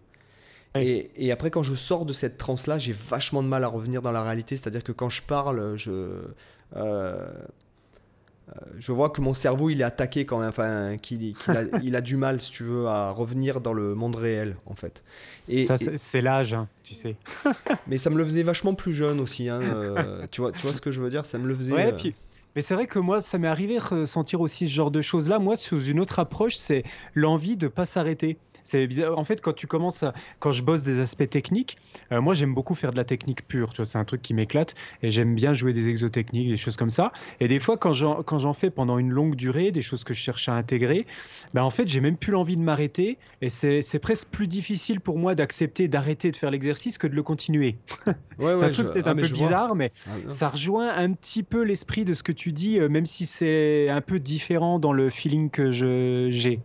[0.78, 4.02] Et, et, après, quand je sors de cette transe-là, j'ai vachement de mal à revenir
[4.02, 4.58] dans la réalité.
[4.58, 6.20] C'est-à-dire que quand je parle, je
[8.78, 12.02] je vois que mon cerveau il est attaqué quand même, enfin qu'il a, il a,
[12.02, 15.04] du mal si tu veux à revenir dans le monde réel en fait.
[15.48, 17.16] Et, ça c'est l'âge, hein, tu sais.
[17.88, 19.62] mais ça me le faisait vachement plus jeune aussi, hein,
[20.32, 21.74] tu vois, tu vois ce que je veux dire, ça me le faisait.
[21.74, 22.16] Ouais, puis
[22.56, 25.40] mais c'est vrai que moi, ça m'est arrivé de ressentir aussi ce genre de choses-là.
[25.40, 28.38] Moi, sous une autre approche, c'est l'envie de pas s'arrêter.
[28.66, 30.14] C'est En fait, quand tu commences à...
[30.40, 31.78] quand je bosse des aspects techniques,
[32.12, 33.72] euh, moi j'aime beaucoup faire de la technique pure.
[33.72, 36.76] Tu vois, c'est un truc qui m'éclate et j'aime bien jouer des exotechniques, des choses
[36.76, 37.12] comme ça.
[37.40, 40.16] Et des fois, quand j'en, quand j'en fais pendant une longue durée, des choses que
[40.16, 41.06] je cherche à intégrer,
[41.54, 45.00] ben en fait, j'ai même plus l'envie de m'arrêter et c'est, c'est presque plus difficile
[45.00, 47.78] pour moi d'accepter d'arrêter de faire l'exercice que de le continuer.
[48.40, 51.44] Ouais, c'est un truc peut-être ah, un peu bizarre, mais ah, ça rejoint un petit
[51.44, 54.94] peu l'esprit de ce que tu dis, euh, même si c'est un peu différent dans
[54.94, 56.60] le feeling que j'ai.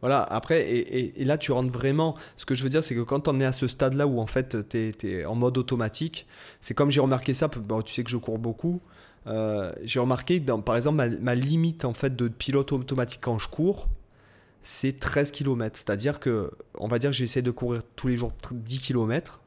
[0.00, 2.14] Voilà, après, et, là tu rentres vraiment.
[2.36, 4.26] Ce que je veux dire, c'est que quand on est à ce stade-là où en
[4.26, 6.26] fait tu es, en mode automatique,
[6.60, 7.48] c'est comme j'ai remarqué ça,
[7.84, 8.80] tu sais que je cours beaucoup.
[9.26, 13.48] Euh, j'ai remarqué, dans, par exemple, ma, limite en fait de pilote automatique quand je
[13.48, 13.88] cours,
[14.62, 15.76] c'est 13 km.
[15.76, 19.40] C'est-à-dire que, on va dire que j'essaie de courir tous les jours 10 km.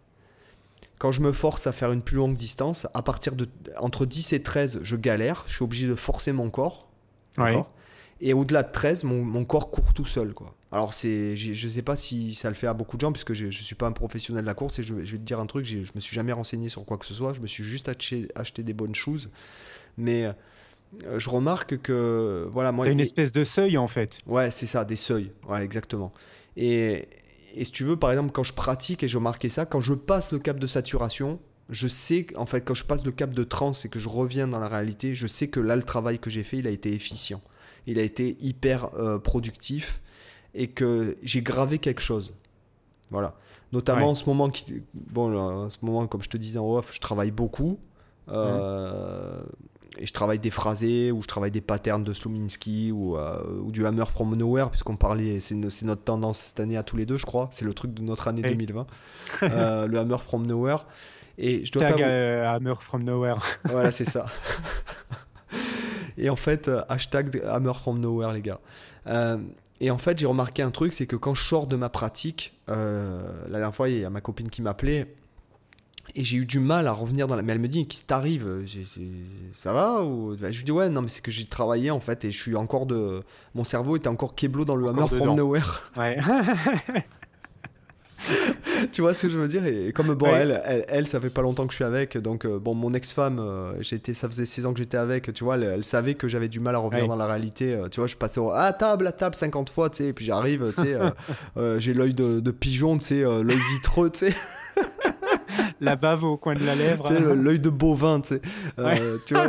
[1.02, 4.34] Quand je me force à faire une plus longue distance, à partir de entre 10
[4.34, 6.92] et 13, je galère, je suis obligé de forcer mon corps.
[7.40, 7.58] Ouais.
[8.20, 10.36] Et au-delà de 13, mon, corps court tout seul.
[10.36, 10.54] Quoi.
[10.72, 13.34] Alors, c'est, je ne sais pas si ça le fait à beaucoup de gens, puisque
[13.34, 14.78] je ne suis pas un professionnel de la course.
[14.78, 17.00] Et je, vais te dire un truc, je ne me suis jamais renseigné sur quoi
[17.00, 17.34] que ce soit.
[17.34, 19.32] Je me suis juste acheté, acheté des bonnes choses.
[19.98, 22.48] Mais euh, je remarque que.
[22.52, 22.88] Voilà, moi.
[22.88, 24.20] une espèce de seuil, en fait.
[24.28, 25.32] Ouais, c'est ça, des seuils.
[25.50, 26.12] Ouais, exactement.
[26.58, 27.08] Et,
[27.56, 29.94] et si tu veux, par exemple, quand je pratique, et j'ai remarqué ça, quand je
[29.94, 33.44] passe le cap de saturation, je sais, en fait, quand je passe le cap de
[33.44, 36.30] trans et que je reviens dans la réalité, je sais que là, le travail que
[36.30, 37.42] j'ai fait, il a été efficient
[37.88, 40.02] il a été hyper euh, productif
[40.54, 42.34] et que j'ai gravé quelque chose.
[43.10, 43.36] Voilà.
[43.72, 46.94] Notamment en ce moment, qui, bon, en ce moment, comme je te disais en off,
[46.94, 47.80] je travaille beaucoup.
[48.30, 49.42] Euh,
[49.98, 53.72] et je travaille des phrasés ou je travaille des patterns de Sluminski ou, euh, ou
[53.72, 57.18] du Hammer from Nowhere, puisqu'on parlait, c'est notre tendance cette année à tous les deux,
[57.18, 57.50] je crois.
[57.52, 58.88] C'est le truc de notre année 2020.
[59.42, 60.86] le Hammer from Nowhere.
[61.38, 63.40] Et je dois Tag Hammer from Nowhere.
[63.66, 64.28] voilà, c'est ça.
[66.18, 68.60] Et en fait, euh, hashtag Hammer from Nowhere, les gars.
[69.08, 69.38] Euh,
[69.80, 72.54] et en fait, j'ai remarqué un truc, c'est que quand je sors de ma pratique,
[72.70, 75.16] euh, la dernière fois, il y a ma copine qui m'appelait.
[76.16, 77.42] Et j'ai eu du mal à revenir dans la.
[77.42, 78.66] Mais elle me dit, qu'est-ce qui t'arrive?
[79.54, 80.36] Ça va ou...
[80.38, 82.56] Je lui dis, ouais, non, mais c'est que j'ai travaillé en fait et je suis
[82.56, 83.24] encore de.
[83.56, 85.82] Mon cerveau était encore keblo dans le Hammer from Nowhere.
[85.96, 86.20] Ouais.
[88.92, 89.66] tu vois ce que je veux dire?
[89.66, 92.60] Et comme bon elle, elle, ça fait pas longtemps que je suis avec donc euh,
[92.60, 95.84] bon mon ex-femme euh, j'étais ça faisait 6 ans que j'étais avec tu vois elle,
[95.84, 98.40] savait que j'avais du mal à revenir dans la réalité euh, tu vois je passais
[98.40, 100.98] au, à table à table 50 fois tu sais et puis j'arrive tu sais
[101.80, 104.36] j'ai l'œil de, pigeon tu sais l'œil vitreux tu sais
[105.82, 107.08] la bave au coin de la lèvre.
[107.08, 108.42] Tu sais l'œil de bovin tu sais.
[109.26, 109.48] Tu vois.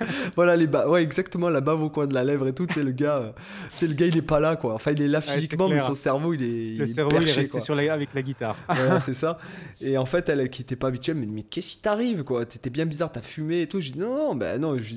[0.34, 2.74] Voilà les bas ouais exactement la bave au coin de la lèvre et tout tu
[2.74, 3.32] sais le gars euh,
[3.72, 4.74] tu sais le gars il est pas là quoi.
[4.74, 7.60] Enfin il est là physiquement mais son cerveau il est le cerveau il est resté
[7.60, 8.56] sur la, avec la guitare.
[9.00, 9.38] C'est ça.
[9.80, 12.44] Et en fait elle, qui était pas habituée mais, mais qu'est-ce qui t'arrive quoi?
[12.44, 13.80] T'étais bien bizarre t'as fumé et tout.
[13.80, 14.94] Je dis non non ben non je,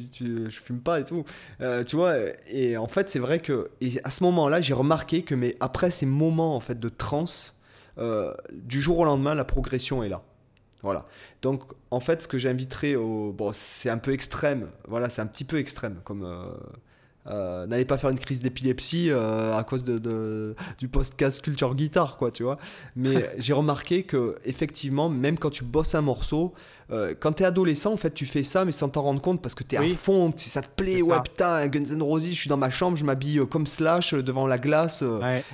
[0.50, 1.26] je fume pas et tout.
[1.62, 2.16] Euh, tu vois
[2.50, 5.58] et en fait c'est vrai que et à ce moment là j'ai remarqué que mais
[5.60, 7.60] après ces moments en fait de transe
[7.98, 10.24] euh, du jour au lendemain la progression est là
[10.84, 11.06] voilà.
[11.42, 13.32] Donc, en fait, ce que j'inviterais au.
[13.32, 14.68] Bon, c'est un peu extrême.
[14.88, 16.02] Voilà, c'est un petit peu extrême.
[16.04, 16.24] Comme.
[16.24, 16.46] Euh,
[17.28, 22.18] euh, n'allez pas faire une crise d'épilepsie euh, à cause de, du podcast culture guitare,
[22.18, 22.58] quoi, tu vois.
[22.98, 26.54] Mais j'ai remarqué que, effectivement, même quand tu bosses un morceau,
[26.92, 29.56] euh, quand t'es adolescent, en fait, tu fais ça, mais sans t'en rendre compte parce
[29.56, 31.02] que t'es à fond, ça te plaît.
[31.02, 34.14] Ouais, putain, Guns N' Roses, je suis dans ma chambre, je m'habille euh, comme Slash
[34.14, 35.04] euh, devant la glace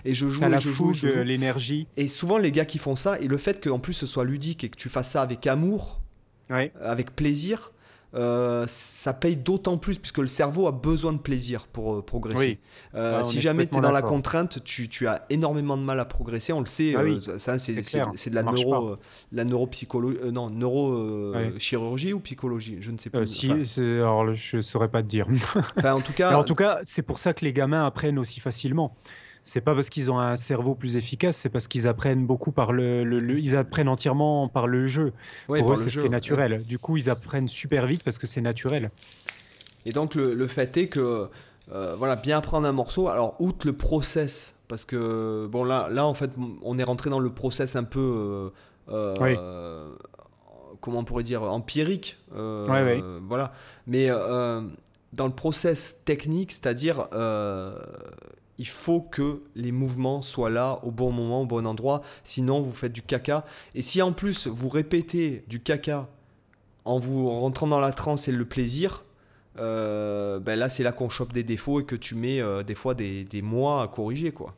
[0.05, 1.23] et je joue, et je joue, je joue.
[1.23, 1.87] l'énergie.
[1.97, 4.63] Et souvent, les gars qui font ça, et le fait qu'en plus ce soit ludique
[4.63, 5.99] et que tu fasses ça avec amour,
[6.81, 7.71] avec plaisir,
[8.15, 12.59] euh, ça paye d'autant plus puisque le cerveau a besoin de plaisir pour euh, progresser.
[12.95, 16.05] Euh, si jamais tu es dans la contrainte, tu, tu, as énormément de mal à
[16.05, 16.51] progresser.
[16.51, 18.97] On le sait, ah ça c'est de la, neuro,
[19.31, 23.27] la neuropsychologie, non, neurochirurgie ou psychologie, je ne sais plus.
[23.27, 25.27] si, alors je saurais pas te dire.
[25.83, 28.95] en tout cas, en tout cas, c'est pour ça que les gamins apprennent aussi facilement
[29.43, 32.71] c'est pas parce qu'ils ont un cerveau plus efficace, c'est parce qu'ils apprennent beaucoup par
[32.71, 35.13] le, ils apprennent entièrement par le jeu.
[35.47, 36.63] Pour eux, c'est ce qui est naturel.
[36.63, 38.91] Du coup, ils apprennent super vite parce que c'est naturel.
[39.85, 41.29] Et donc le, fait est que
[41.71, 43.07] euh, voilà, bien apprendre un morceau.
[43.07, 47.19] Alors outre le process, parce que bon là, là en fait, on est rentré dans
[47.19, 48.51] le process un peu.
[48.89, 49.89] Euh, euh,
[50.81, 53.53] comment on pourrait dire empirique voilà
[53.85, 57.07] mais dans le process technique c'est-à-dire
[58.59, 62.73] il faut que les mouvements soient là au bon moment, au bon endroit, sinon vous
[62.73, 63.45] faites du caca.
[63.73, 66.07] Et si en plus vous répétez du caca
[66.85, 69.05] en vous rentrant dans la transe et le plaisir,
[69.55, 73.23] ben là c'est là qu'on chope des défauts et que tu mets des fois des,
[73.23, 74.55] des, mois à corriger quoi.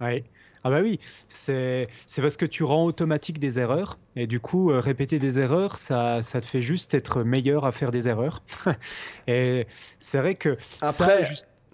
[0.00, 0.24] Ouais.
[0.64, 5.20] Ah bah oui, c'est parce que tu rends automatique des erreurs et du coup répéter
[5.20, 8.42] des erreurs, ça, ça, te fait juste être meilleur à faire des erreurs.
[9.28, 9.68] et
[10.00, 11.22] c'est vrai que après,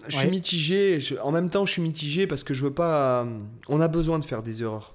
[0.07, 0.99] je suis mitigé.
[1.21, 3.25] en même temps, je suis mitigé parce que je veux pas.
[3.69, 4.93] on a besoin de faire des erreurs.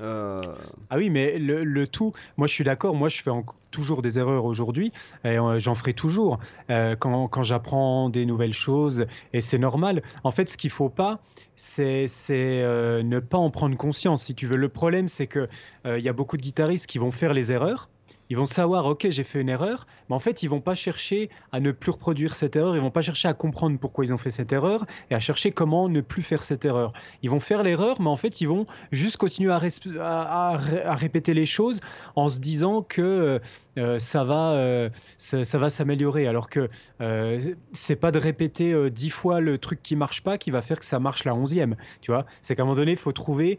[0.00, 0.42] Euh,
[0.90, 3.30] ah oui, mais le, tout, moi je suis d'accord, moi je fais
[3.70, 4.92] toujours des erreurs aujourd'hui,
[5.24, 6.38] et euh, j'en ferai toujours
[6.70, 10.02] euh, quand, quand j'apprends des nouvelles choses, et c'est normal.
[10.24, 11.20] En fait, ce qu'il faut pas,
[11.56, 14.56] c'est ne pas en prendre conscience, si tu veux.
[14.56, 15.48] Le problème, c'est qu'il
[15.84, 17.88] il y a beaucoup de guitaristes qui vont faire les erreurs,
[18.30, 21.30] ils vont savoir, ok, j'ai fait une erreur, mais en fait, ils vont pas chercher
[21.52, 24.18] à ne plus reproduire cette erreur, ils vont pas chercher à comprendre pourquoi ils ont
[24.18, 26.92] fait cette erreur et à chercher comment ne plus faire cette erreur.
[27.22, 30.56] Ils vont faire l'erreur, mais en fait, ils vont juste continuer à,
[30.94, 31.80] répéter les choses
[32.16, 33.40] en se disant que
[33.78, 36.26] euh, ça va, euh, ça, va s'améliorer.
[36.26, 36.68] Alors que
[37.00, 37.40] euh,
[37.72, 40.84] c'est pas de répéter dix fois le truc qui marche pas qui va faire que
[40.84, 41.76] ça marche la onzième.
[42.00, 43.58] Tu vois, c'est qu'à un moment donné, il faut trouver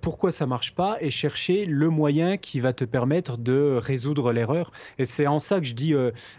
[0.00, 4.72] pourquoi ça marche pas et chercher le moyen qui va te permettre de résoudre l'erreur.
[4.98, 5.94] Et c'est en ça que je dis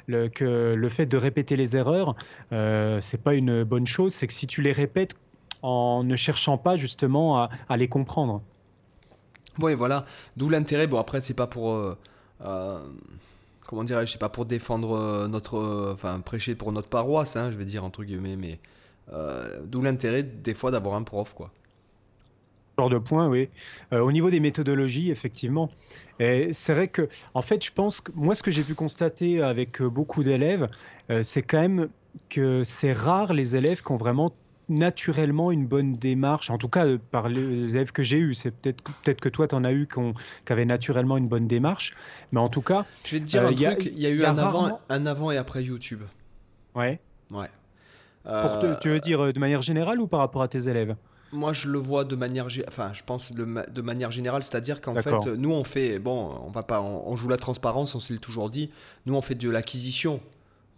[0.08, 2.16] que le fait de répéter les erreurs,
[2.52, 4.14] c'est pas une bonne chose.
[4.14, 5.16] C'est que si tu les répètes
[5.62, 8.42] en ne cherchant pas justement à, les comprendre.
[9.60, 10.06] Oui, voilà.
[10.38, 10.88] D'où l'intérêt.
[10.88, 11.96] Bon, après, c'est pas pour
[12.42, 12.80] euh,
[13.66, 17.52] comment dirais-je, sais pas pour défendre euh, notre, euh, enfin prêcher pour notre paroisse, hein,
[17.52, 18.60] je vais dire entre guillemets, mais
[19.66, 21.52] d'où l'intérêt des fois d'avoir un prof, quoi.
[22.78, 23.48] Genre de point, oui.
[23.92, 25.70] au niveau des méthodologies, effectivement,
[26.20, 29.82] c'est vrai que, en fait, je pense que moi, ce que j'ai pu constater avec
[29.82, 30.68] beaucoup d'élèves,
[31.24, 31.88] c'est quand même
[32.30, 34.32] que c'est rare les élèves qui ont vraiment
[34.70, 38.34] naturellement une bonne démarche, en tout cas euh, par les élèves que j'ai eus.
[38.34, 41.94] C'est peut-être peut que toi, tu en as eu qui avaient naturellement une bonne démarche.
[42.32, 42.86] Mais en tout cas.
[43.06, 45.32] Je vais te dire euh, un truc il y a eu un, avant, un avant
[45.32, 46.02] et après YouTube.
[46.74, 47.00] Ouais.
[47.32, 47.50] Ouais.
[48.82, 50.96] tu veux dire euh, de manière générale ou par rapport à tes élèves?
[51.36, 55.28] Moi, je le vois de manière, enfin, je pense de manière générale, c'est-à-dire qu'en fait,
[55.28, 58.72] nous, on fait, bon, on va pas, on, joue la transparence, on s'est toujours dit.
[59.06, 60.22] Nous, on fait de l'acquisition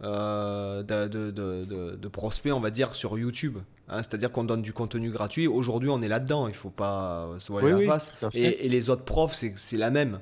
[0.02, 3.58] de, de, de, de, prospects, on va dire, sur YouTube.
[3.90, 5.46] Hein, c'est-à-dire qu'on donne du contenu gratuit.
[5.46, 6.46] Aujourd'hui, on est là-dedans.
[6.46, 8.12] Il ne faut pas se voiler la face.
[8.34, 10.20] Et, les autres profs, c'est la même.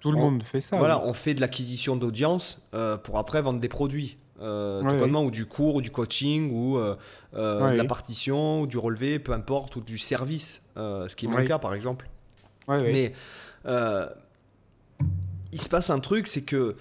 [0.00, 0.76] Tout le monde fait ça.
[0.78, 4.16] Voilà, on fait de l'acquisition d'audience euh, pour après vendre des produits.
[4.44, 6.96] Euh, ou du cours, ou du coaching, ou euh,
[7.34, 11.28] euh de la partition, ou du relevé, peu importe, ou du service, ce qui est
[11.28, 12.08] mon cas par exemple.
[12.68, 13.12] Mais
[15.52, 16.76] il se passe un truc, c'est que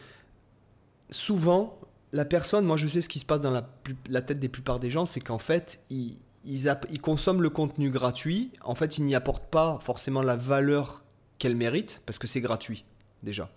[1.09, 1.79] souvent,
[2.11, 3.67] la personne, moi je sais ce qui se passe dans la,
[4.09, 8.51] la tête des plupart des gens, c'est qu'en fait, ils, ils, consomment le contenu gratuit.
[8.63, 11.03] En fait, ils n'y apportent pas forcément la valeur
[11.37, 12.85] qu'elle mérite, parce que c'est gratuit,
[13.21, 13.49] déjà.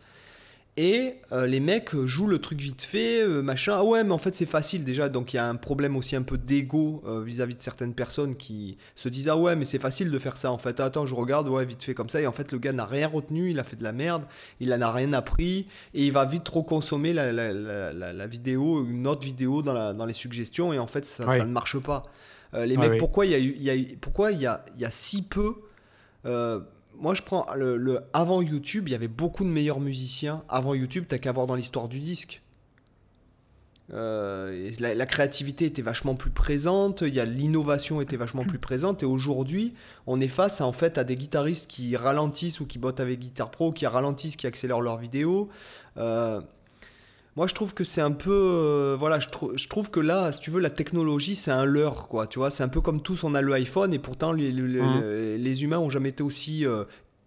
[0.78, 3.76] Et euh, les mecs jouent le truc vite fait, euh, machin.
[3.78, 5.08] Ah ouais, mais en fait c'est facile déjà.
[5.08, 8.36] Donc il y a un problème aussi un peu d'ego euh, vis-à-vis de certaines personnes
[8.36, 10.78] qui se disent Ah ouais, mais c'est facile de faire ça en fait.
[10.80, 12.20] attends, je regarde, ouais, vite fait comme ça.
[12.20, 14.24] Et en fait, le gars n'a rien retenu, il a fait de la merde,
[14.60, 15.66] il en a rien appris.
[15.94, 17.52] Et il va vite trop consommer la, la,
[17.92, 20.74] la, vidéo, une autre vidéo dans, dans, les suggestions.
[20.74, 22.02] Et en fait, ça, ça ne marche pas.
[22.52, 25.22] les mecs, pourquoi il y a, y a, pourquoi il y a, y a si
[25.22, 25.54] peu
[26.98, 30.42] moi, je prends le, avant YouTube, il y avait beaucoup de meilleurs musiciens.
[30.48, 32.42] Avant YouTube, t'as qu'à voir dans l'histoire du disque.
[33.92, 39.74] Euh, la, créativité était vachement plus présente, l'innovation était vachement plus présente et aujourd'hui
[40.09, 43.20] on est face à, en fait à des guitaristes qui ralentissent ou qui bottent avec
[43.20, 45.50] Guitar Pro, qui ralentissent, qui accélèrent leurs vidéos.
[45.98, 46.40] Euh,
[47.37, 48.33] moi, je trouve que c'est un peu.
[48.33, 52.09] Euh, voilà, je, je, trouve que là, si tu veux, la technologie, c'est un leurre,
[52.09, 52.27] quoi.
[52.27, 54.62] Tu vois, c'est un peu comme tous, on a le iPhone et pourtant, les, les,
[55.38, 55.64] mmh.
[55.64, 56.85] humains ont jamais été aussi euh,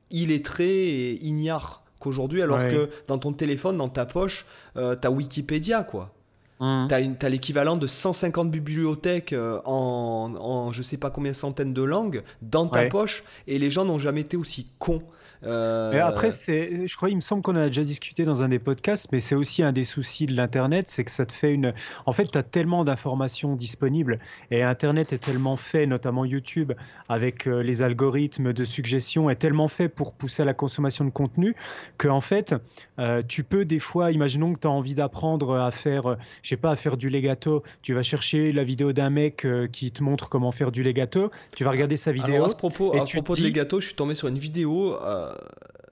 [0.10, 5.84] illettrés et ignares qu'aujourd'hui, alors que dans ton téléphone, dans ta poche, euh, t'as Wikipédia,
[5.84, 6.12] quoi.
[6.60, 6.88] Mmh.
[6.90, 12.68] T'as l'équivalent de 150 bibliothèques en, en, je sais pas combien centaines de langues dans
[12.68, 15.04] ta poche et les gens n'ont jamais été aussi cons.
[15.44, 16.02] Euh...
[16.02, 19.08] Après, c'est, je crois, il me semble qu'on a déjà discuté dans un des podcasts,
[19.12, 21.74] mais c'est aussi un des soucis de l'Internet, c'est que ça te fait une.
[22.06, 24.20] En fait, tu as tellement d'informations disponibles
[24.52, 26.74] et Internet est tellement fait, notamment YouTube,
[27.08, 31.10] avec euh, les algorithmes de suggestion, est tellement fait pour pousser à la consommation de
[31.10, 31.56] contenu
[31.98, 32.56] que, en fait,
[33.00, 36.58] euh, tu peux des fois, imaginons que tu as envie d'apprendre à faire, je sais
[36.58, 40.30] pas, à faire du legato, tu vas chercher la vidéo d'un mec qui te montre
[40.30, 42.44] comment faire du legato, tu vas regarder sa vidéo.
[42.44, 44.98] à ce propos, à propos de legato, je suis tombé sur une vidéo.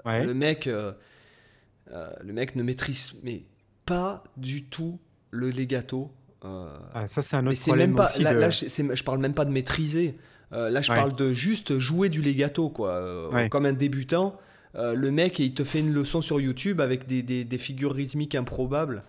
[0.06, 0.94] Le mec, euh,
[1.92, 3.44] euh, le mec ne maîtrise mais
[3.86, 5.00] pas du tout
[5.32, 6.12] le legato.
[6.46, 9.52] Euh, ah, ça c'est un autre problème même pas, là, je, parle même pas de
[9.52, 10.18] maîtriser.
[10.52, 13.30] là, je parle de juste jouer du legato, quoi.
[13.50, 14.40] Comme un débutant.
[14.76, 19.02] le mec, il te fait une leçon sur YouTube avec des, des, figures rythmiques improbables.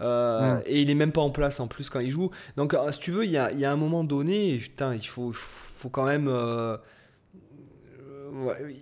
[0.00, 2.30] Et il est même pas en place en plus quand il joue.
[2.56, 5.32] Donc, si tu veux, il y a, y a, un moment donné, putain, il faut,
[5.32, 6.28] faut quand même.
[8.32, 8.76] Ouais,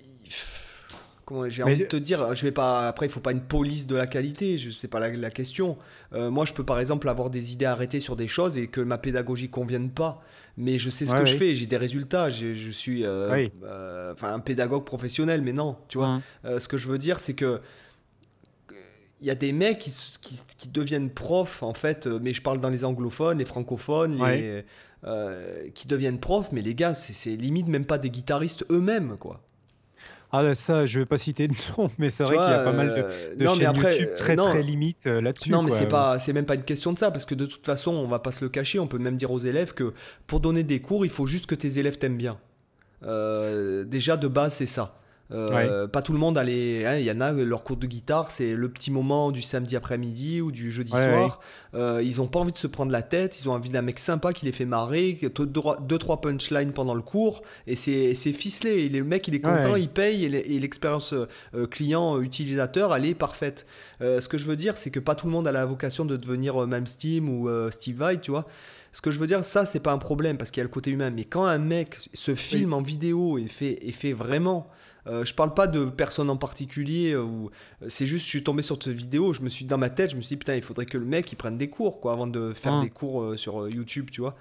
[1.49, 2.88] j'ai envie de te dire, je vais pas.
[2.88, 4.59] Après, il faut pas une police de la qualité.
[4.59, 5.77] Je sais pas la, question.
[6.12, 8.81] Euh, moi, je peux par exemple avoir des idées arrêtées sur des choses et que
[8.81, 10.23] ma pédagogie convienne pas.
[10.57, 11.55] Mais je sais ce que je fais.
[11.55, 12.31] J'ai des résultats.
[12.31, 15.43] Je suis euh, euh, un pédagogue professionnel.
[15.43, 16.21] Mais non, tu vois.
[16.45, 16.61] Hum.
[16.61, 17.61] ce que je veux dire, c'est que
[19.21, 19.93] il y a des mecs qui,
[20.57, 22.07] qui, deviennent profs en fait.
[22.07, 24.64] Mais je parle dans les anglophones, les francophones, les,
[25.75, 26.53] qui deviennent profs.
[26.53, 29.43] Mais les gars, c'est limite même pas des guitaristes eux-mêmes, quoi.
[30.31, 32.64] Ah bah ça, je vais pas citer de nom, mais c'est vrai qu'il y a
[32.64, 35.51] pas mal de, de chaînes YouTube très très limites euh, là-dessus.
[35.51, 37.64] Non, mais c'est pas, c'est même pas une question de ça, parce que de toute
[37.64, 39.95] façon, on va pas se le cacher, on peut même dire aux élèves que
[40.27, 42.38] pour donner des cours, il faut juste que tes élèves t'aiment bien.
[43.05, 44.98] Euh, déjà de base, c'est ça.
[45.31, 46.87] Euh, pas tout le monde allait.
[46.87, 49.77] Hein, il y en a, leur cours de guitare, c'est le petit moment du samedi
[49.77, 51.41] après-midi ou du jeudi soir.
[51.75, 53.41] Euh, ils ont pas envie de se prendre la tête.
[53.41, 57.03] Ils ont envie d'un mec sympa qui les fait marrer, deux, trois punchlines pendant le
[57.03, 57.43] cours.
[57.67, 58.85] Et c'est ficelé.
[58.85, 60.25] Et le mec, il est content, il paye.
[60.25, 63.67] Et l'expérience euh, client-utilisateur, elle est parfaite.
[64.01, 66.17] ce que je veux dire, c'est que pas tout le monde a la vocation de
[66.17, 68.47] devenir même Steam ou Steve Vai, tu vois.
[68.93, 70.71] Ce que je veux dire, ça, c'est pas un problème parce qu'il y a le
[70.71, 71.11] côté humain.
[71.11, 74.69] Mais quand un mec se filme en vidéo et fait, et fait vraiment
[75.09, 77.51] euh, je parle pas de personne en particulier, euh, ou
[77.83, 80.11] euh, c'est juste, je suis tombé sur cette vidéo, je me suis dans ma tête,
[80.11, 82.12] je me suis dit, putain, il faudrait que le mec il prenne des cours, quoi,
[82.12, 82.83] avant de faire ah.
[82.83, 84.37] des cours sur YouTube, tu vois.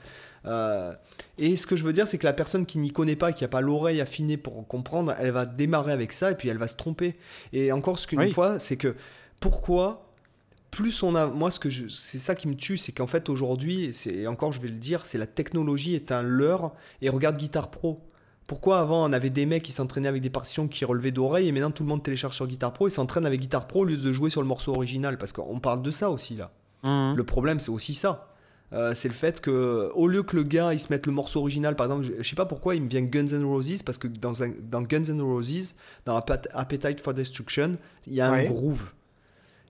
[1.38, 3.44] et ce que je veux dire, c'est que la personne qui n'y connaît pas, qui
[3.44, 6.68] n'a pas l'oreille affinée pour comprendre, elle va démarrer avec ça et puis elle va
[6.68, 7.16] se tromper.
[7.54, 8.96] Et encore, ce qu'une fois, c'est que
[9.40, 10.04] pourquoi
[10.72, 13.92] plus on a, moi, ce que c'est ça qui me tue, c'est qu'en fait aujourd'hui,
[13.94, 16.74] c'est encore, je vais le dire, c'est la technologie est un leurre.
[17.02, 18.07] Et regarde Guitar Pro.
[18.48, 21.52] Pourquoi avant on avait des mecs qui s'entraînaient avec des partitions qui relevaient d'oreilles et
[21.52, 23.98] maintenant tout le monde télécharge sur Guitar Pro et s'entraîne avec Guitar Pro au lieu
[23.98, 25.18] de jouer sur le morceau original?
[25.18, 26.52] Parce qu'on parle de ça aussi là.
[26.84, 27.16] Mhm.
[27.16, 28.34] Le problème c'est aussi ça.
[28.74, 31.42] Euh, c'est le fait que au lieu que le gars il se mette le morceau
[31.42, 34.08] original, par exemple, je, sais pas pourquoi il me vient Guns N' Roses parce que
[34.08, 38.92] dans, dans Guns N' Roses, dans Appetite for Destruction, il y a un groove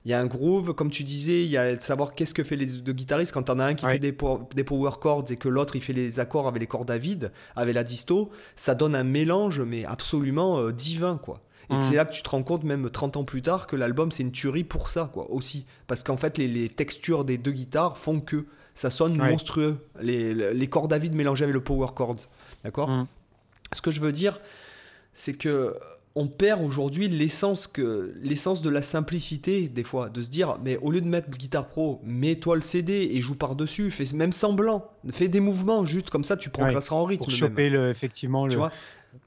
[0.05, 2.43] il y a un groove, comme tu disais, il y a de savoir qu'est-ce que
[2.43, 3.33] fait les deux guitaristes.
[3.33, 4.15] Quand on a un qui fait des,
[4.55, 7.31] des, power chords et que l'autre il fait les accords avec les cordes à vide,
[7.55, 11.41] avec la disto, ça donne un mélange mais absolument euh, divin quoi.
[11.69, 11.81] Et mmh.
[11.81, 14.23] c'est là que tu te rends compte, même 30 ans plus tard, que l'album c'est
[14.23, 15.65] une tuerie pour ça quoi aussi.
[15.87, 19.77] Parce qu'en fait les, textures des deux guitares font que ça sonne monstrueux.
[19.99, 22.29] Les, les, cordes à vide mélangées avec le power chords.
[22.63, 22.89] D'accord?
[22.89, 23.07] Mmh.
[23.73, 24.39] Ce que je veux dire,
[25.13, 25.75] c'est que
[26.17, 30.77] on perd aujourd'hui l'essence que l'essence de la simplicité des fois de se dire mais
[30.77, 34.33] au lieu de mettre guitare pro mets-toi le CD et joue par dessus fais même
[34.33, 38.47] semblant fais des mouvements juste comme ça tu progresseras en rythme pour choper le, effectivement
[38.47, 38.71] tu vois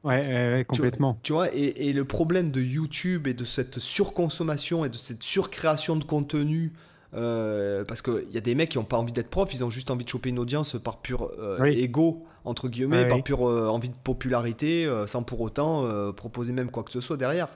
[0.04, 1.18] Ouais, complètement.
[1.22, 5.24] Tu, vois, et, et, le problème de YouTube et de cette surconsommation et de cette
[5.24, 6.72] surcréation de contenu
[7.12, 9.70] euh, parce qu'il y a des mecs qui n'ont pas envie d'être profs, ils ont
[9.70, 13.68] juste envie de choper une audience par pur euh, ego, entre guillemets, par pure euh,
[13.68, 17.48] envie de popularité, sans pour autant proposer même quoi que ce soit derrière.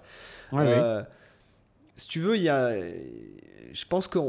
[1.97, 2.75] si tu veux, il y a.
[3.73, 4.21] Je pense que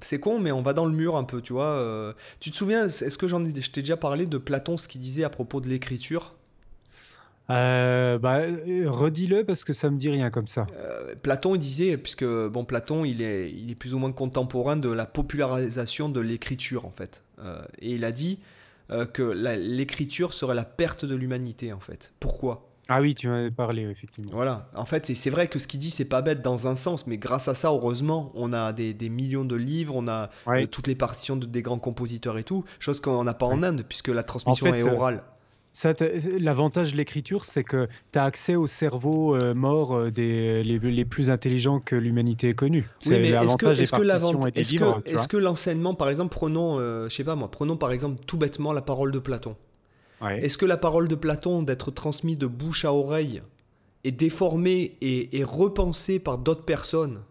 [0.00, 2.14] c'est con, mais on va dans le mur un peu, tu vois.
[2.40, 3.60] tu te souviens, est-ce que j'en ai...
[3.60, 6.34] je t'ai déjà parlé de Platon, ce qu'il disait à propos de l'écriture?
[7.50, 8.40] Euh, bah,
[8.86, 10.66] redis-le parce que ça me dit rien comme ça.
[10.74, 14.76] Euh, Platon, il disait, puisque bon, Platon, il est, il est plus ou moins contemporain
[14.76, 18.38] de la popularisation de l'écriture en fait, euh, et il a dit
[19.14, 22.12] que l'écriture serait la perte de l'humanité en fait.
[22.20, 22.68] Pourquoi?
[22.88, 24.32] Ah oui, tu m'en avais parlé, effectivement.
[24.32, 27.06] Voilà, en fait, c'est vrai que ce qu'il dit, c'est pas bête dans un sens,
[27.06, 30.28] mais grâce à ça, heureusement, on a des, des millions de livres, on a
[30.70, 33.84] toutes les partitions de, des grands compositeurs et tout, chose qu'on n'a pas en Inde,
[33.88, 35.22] puisque la transmission est orale.
[36.38, 41.04] L'avantage de l'écriture, c'est que tu as accès au cerveau euh, mort euh, des, les,
[41.06, 42.90] plus intelligents que l'humanité ait connu.
[43.06, 43.82] Oui, mais est-ce que, est
[45.06, 48.36] est-ce que, l'enseignement, par exemple, prenons, euh, je sais pas moi, prenons par exemple tout
[48.36, 49.56] bêtement la parole de Platon.
[50.22, 53.42] Est-ce que la parole de Platon, d'être transmise de bouche à oreille,
[54.04, 57.22] est déformée et, repensée par d'autres personnes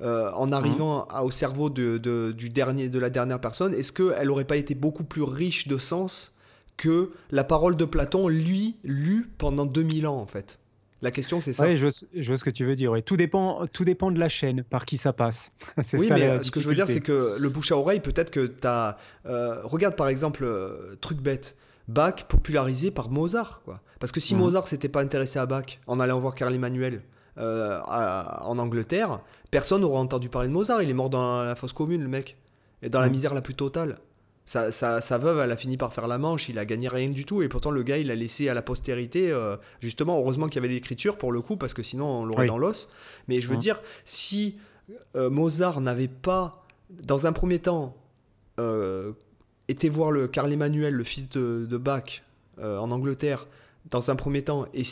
[0.00, 4.56] en arrivant au cerveau de, du dernier, de la dernière personne Est-ce qu'elle n'aurait pas
[4.56, 6.33] été beaucoup plus riche de sens
[6.76, 10.58] que la parole de Platon, lui, lu pendant 2000 ans, en fait.
[11.04, 11.66] La question, c'est ça.
[11.66, 12.90] Oui, je, vois, ce que tu veux dire.
[13.04, 15.52] Tout, dépend, tout dépend de la chaîne, par qui ça passe.
[15.92, 18.46] oui, mais ce que je veux dire, c'est que le bouche à oreille, peut-être que
[18.46, 18.96] tu as.
[19.26, 21.56] Euh, regarde par exemple, euh, truc bête.
[21.88, 23.60] Bach popularisé par Mozart.
[23.66, 23.82] Quoi.
[24.00, 24.40] Parce que si mhm.
[24.40, 27.02] Mozart s'était pas intéressé à Bach en allant voir Carl Emmanuel
[27.36, 29.20] euh, en Angleterre,
[29.50, 30.82] personne n'aurait entendu parler de Mozart.
[30.82, 32.38] Il est mort dans la fosse commune, le mec.
[32.80, 33.12] Et dans la mhm.
[33.12, 33.98] misère la plus totale.
[34.46, 37.24] Sa, sa, veuve, elle a fini par faire la manche, il a gagné rien du
[37.24, 40.56] tout, et pourtant le gars, il a laissé à la postérité, euh, justement, heureusement qu'il
[40.56, 42.90] y avait l'écriture pour le coup, parce que sinon on l'aurait dans l'os.
[43.26, 44.58] Mais je veux dire, si
[45.16, 47.96] euh, Mozart n'avait pas, dans un premier temps,
[48.60, 49.12] euh,
[49.68, 52.22] été voir le Carl Emmanuel, le fils de, de Bach,
[52.60, 53.48] en Angleterre,
[53.90, 54.82] dans un premier temps, et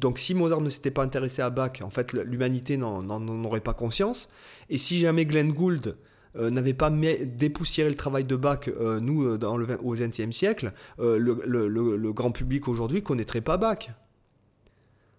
[0.00, 3.74] donc si Mozart ne s'était pas intéressé à Bach, en fait l'humanité n'en aurait pas
[3.74, 4.28] conscience,
[4.70, 5.96] et si jamais Glenn Gould
[6.36, 10.30] euh, n'avait pas dépoussiéré le travail de Bach, euh, nous, euh, dans le, au XXe
[10.30, 13.90] siècle, le, grand public aujourd'hui connaîtrait pas Bach.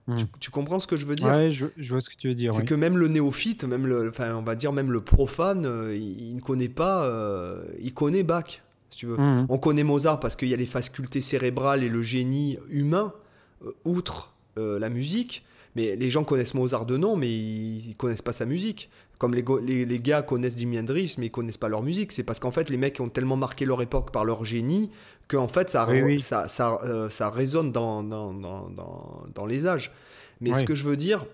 [0.08, 0.18] Hmm.
[0.40, 1.28] Tu, comprends ce que je veux dire?
[1.28, 2.54] Ouais, je, vois ce que tu veux dire.
[2.54, 6.36] C'est que même le néophyte, même le, enfin, on va dire même le profane, il,
[6.36, 7.10] ne connaît pas,
[7.80, 9.18] il connaît Bach, si tu veux.
[9.18, 9.46] Hmm.
[9.50, 13.14] On connaît Mozart parce qu'il y a les facultés cérébrales et le génie humain,
[13.84, 15.44] outre la musique.
[15.76, 18.90] Mais les gens connaissent Mozart de nom, mais ils, connaissent pas sa musique.
[19.18, 22.12] Comme les, les, gars connaissent Jimi Hendrix, mais ils connaissent pas leur musique.
[22.12, 24.90] C'est parce qu'en fait, les mecs ont tellement marqué leur époque par leur génie
[25.28, 25.88] que en fait, ça,
[26.20, 28.70] ça, ça, euh, ça, résonne dans, dans, dans,
[29.34, 29.92] dans, les âges.
[30.42, 31.26] Mais ce que je veux dire,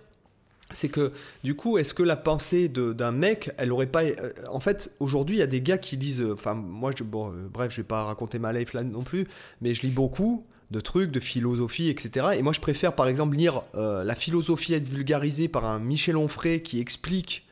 [0.73, 1.13] c'est que
[1.43, 4.03] du coup, est-ce que la pensée d'un mec, elle aurait pas.
[4.03, 6.21] Euh, en fait, aujourd'hui, il y a des gars qui lisent.
[6.21, 9.27] Euh, enfin, moi, je, bon, bref, je vais pas raconter ma life là non plus,
[9.61, 12.27] mais je lis beaucoup de trucs, de philosophie, etc.
[12.37, 16.61] Et moi, je préfère par exemple lire la philosophie être vulgarisée par un Michel Onfray
[16.61, 17.47] qui explique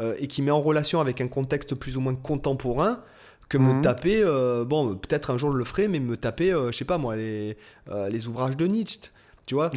[0.00, 3.00] euh, et qui met en relation avec un contexte plus ou moins contemporain
[3.48, 3.80] que me mhm.
[3.80, 6.84] taper, euh, bon, peut-être un jour je le ferai, mais me taper, euh, je sais
[6.84, 7.56] pas moi, les,
[8.10, 9.10] les ouvrages de Nietzsche,
[9.46, 9.70] tu vois.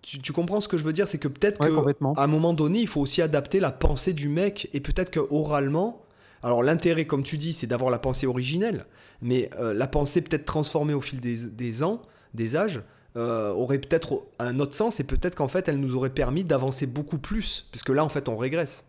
[0.00, 1.06] Tu, comprends ce que je veux dire?
[1.06, 4.68] C'est que peut-être qu'à un moment donné, il faut aussi adapter la pensée du mec,
[4.72, 6.02] et peut-être que oralement,
[6.42, 8.86] alors l'intérêt, comme tu dis, c'est d'avoir la pensée originelle,
[9.20, 12.02] mais la pensée peut-être transformée au fil des, des ans,
[12.34, 12.82] des âges,
[13.14, 16.86] euh, aurait peut-être un autre sens et peut-être qu'en fait elle nous aurait permis d'avancer
[16.86, 18.86] beaucoup plus, puisque là en fait on régresse.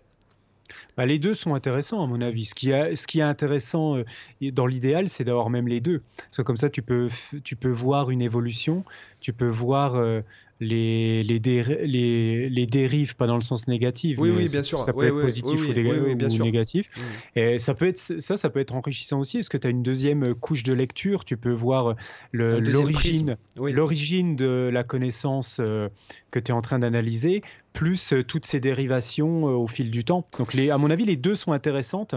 [0.95, 2.45] Bah, les deux sont intéressants à mon avis.
[2.45, 4.06] Ce qui, ce qui est intéressant euh,
[4.54, 6.01] dans l'idéal, c'est d'avoir même les deux.
[6.16, 7.10] Parce que comme ça, tu peux,
[7.43, 8.86] tu peux voir une évolution,
[9.20, 10.22] tu peux voir euh,
[10.64, 14.18] les, les, les, les, dérives, pas dans le sens négatif.
[14.20, 14.80] Oui, oui, bien sûr.
[14.80, 16.89] Ça peut être positif ou, négatif.
[17.36, 19.39] Et ça peut être, ça, ça peut être enrichissant aussi.
[19.39, 21.26] Est-ce que tu as une deuxième couche de lecture?
[21.26, 21.95] Tu peux voir
[22.32, 25.89] l'origine l'origine de la connaissance euh,
[26.32, 27.41] que tu es en train d'analyser,
[27.74, 30.28] plus euh, toutes ces dérivations euh, au fil du temps.
[30.38, 32.16] Donc, les, à mon avis, les deux sont intéressantes.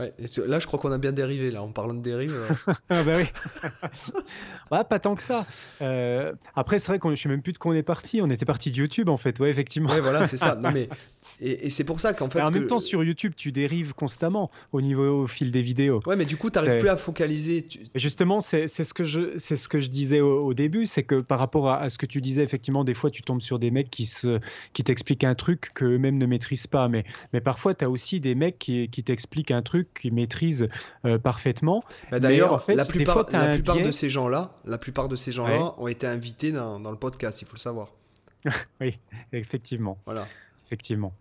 [0.00, 0.14] Ouais,
[0.46, 2.34] là, je crois qu'on a bien dérivé, là, en parlant de dérive.
[2.88, 3.24] ah bah oui.
[4.70, 5.44] ouais, pas tant que ça.
[5.82, 8.22] Euh, après, c'est vrai qu'on, je sais même plus de quoi on est parti.
[8.22, 9.38] On était parti de YouTube, en fait.
[9.40, 9.90] Ouais, effectivement.
[9.90, 10.54] Ouais, voilà, c'est ça.
[10.54, 10.88] Non, mais
[11.40, 12.40] Et, c'est pour ça qu'en fait.
[12.40, 16.00] en même temps, sur YouTube, tu dérives constamment au niveau au fil des vidéos.
[16.06, 17.66] Ouais, mais du coup, tu n'arrives plus à focaliser.
[17.94, 21.38] Justement, c'est ce que je c'est ce que je disais au, début, c'est que par
[21.38, 24.06] rapport à, ce que tu disais, effectivement, des fois, tu tombes sur des mecs qui
[24.06, 24.40] se
[24.72, 28.20] qui t'expliquent un truc que eux-mêmes ne maîtrisent pas, mais mais parfois, tu as aussi
[28.20, 30.68] des mecs qui, qui t'expliquent un truc qu'ils maîtrisent
[31.04, 31.82] euh, parfaitement.
[32.10, 35.32] Bah, d'ailleurs, en fait, la plupart, la plupart de ces gens-là, la plupart de ces
[35.32, 37.40] gens-là ont été invités dans, dans le podcast.
[37.40, 37.94] Il faut le savoir.
[38.80, 38.98] oui,
[39.32, 39.98] effectivement.
[40.06, 40.26] Voilà
[40.70, 41.12] effectivement.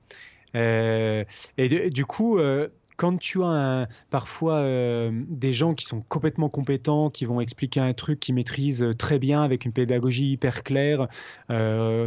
[0.55, 1.23] Euh,
[1.57, 7.09] et du coup, euh, quand tu as parfois euh, des gens qui sont complètement compétents,
[7.09, 11.07] qui vont expliquer un truc qu'ils maîtrisent très bien avec une pédagogie hyper claire,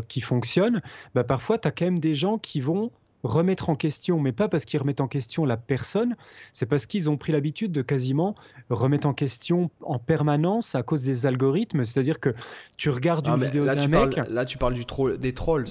[0.08, 0.82] qui fonctionne,
[1.14, 2.90] bah parfois tu as quand même des gens qui vont
[3.22, 6.16] remettre en question, mais pas parce qu'ils remettent en question la personne,
[6.52, 8.34] c'est parce qu'ils ont pris l'habitude de quasiment
[8.68, 11.84] remettre en question en permanence à cause des algorithmes.
[11.84, 12.34] C'est-à-dire que
[12.76, 14.20] tu regardes une vidéo d'un mec.
[14.28, 15.66] là, tu parles du troll, des trolls.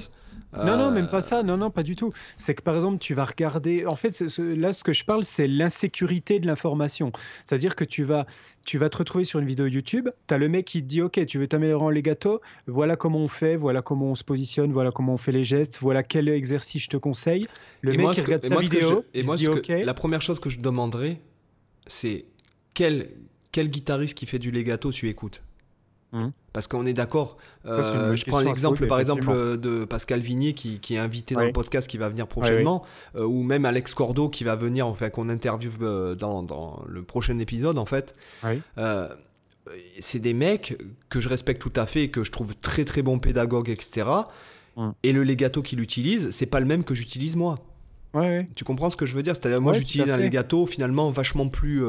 [0.54, 1.44] Non, non, même pas euh, ça.
[1.44, 2.12] Non, non, pas du tout.
[2.38, 3.86] C'est que par exemple, tu vas regarder.
[3.86, 7.12] En fait, là, ce que je parle, c'est l'insécurité de l'information.
[7.46, 8.26] C'est-à-dire que tu vas,
[8.66, 10.10] tu vas te retrouver sur une vidéo YouTube.
[10.28, 12.42] Tu as le mec qui te dit Ok, tu veux t'améliorer en gâteaux.
[12.68, 15.78] Voilà comment on fait, voilà comment on se positionne, voilà comment on fait les gestes,
[15.80, 17.48] voilà quel exercice je te conseille.
[17.82, 19.06] Le mec qui regarde sa vidéo.
[19.14, 19.48] et moi, dit,
[19.84, 21.22] la première chose que je demanderais,
[21.88, 22.26] c'est
[22.74, 23.10] quel,
[23.52, 25.42] quel guitariste qui fait du legato tu écoutes?
[26.14, 26.30] Mmh.
[26.52, 27.38] Parce qu'on est d'accord.
[27.66, 31.54] Euh, je prends l'exemple par exemple de Pascal Vignier qui, qui est invité dans le
[31.54, 32.84] podcast qui va venir prochainement,
[33.16, 37.04] euh, ou même Alex Cordo qui va venir, enfin qu'on interviewe euh, dans, dans, le
[37.04, 38.16] prochain épisode en fait.
[40.00, 40.78] c'est des mecs
[41.10, 44.08] que je respecte tout à fait et que je trouve très très bons pédagogues, etc.
[44.76, 44.90] Mmh.
[45.04, 47.60] Et le legato qu'il utilise, c'est pas le même que j'utilise moi.
[48.56, 49.38] Tu comprends ce que je veux dire?
[49.38, 51.86] C'est-à-dire, moi, j'utilise un legato finalement vachement plus.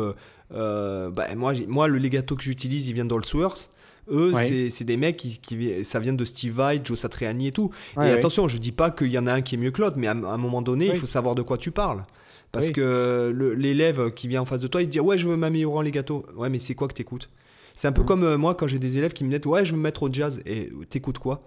[0.50, 3.72] bah, moi, moi, le legato que j'utilise, il vient d'Allsworth.
[4.11, 4.32] Eux,
[4.70, 7.70] c'est des mecs qui, Ça vient de Steve Vai, Joe Satriani et tout.
[7.96, 9.96] et attention, je dis pas qu'il y en a un qui est mieux que l'autre,
[9.98, 12.05] mais à, un moment donné, il faut savoir de quoi tu parles.
[12.50, 15.36] Parce que l'élève qui vient en face de toi, il te dit Ouais, je veux
[15.36, 16.26] m'améliorer en les gâteaux.
[16.36, 17.30] Ouais, mais c'est quoi que t'écoutes?
[17.74, 19.72] C'est un peu comme euh, moi quand j'ai des élèves qui me disent Ouais, je
[19.72, 20.42] veux me mettre au jazz.
[20.44, 21.40] Et t'écoutes quoi?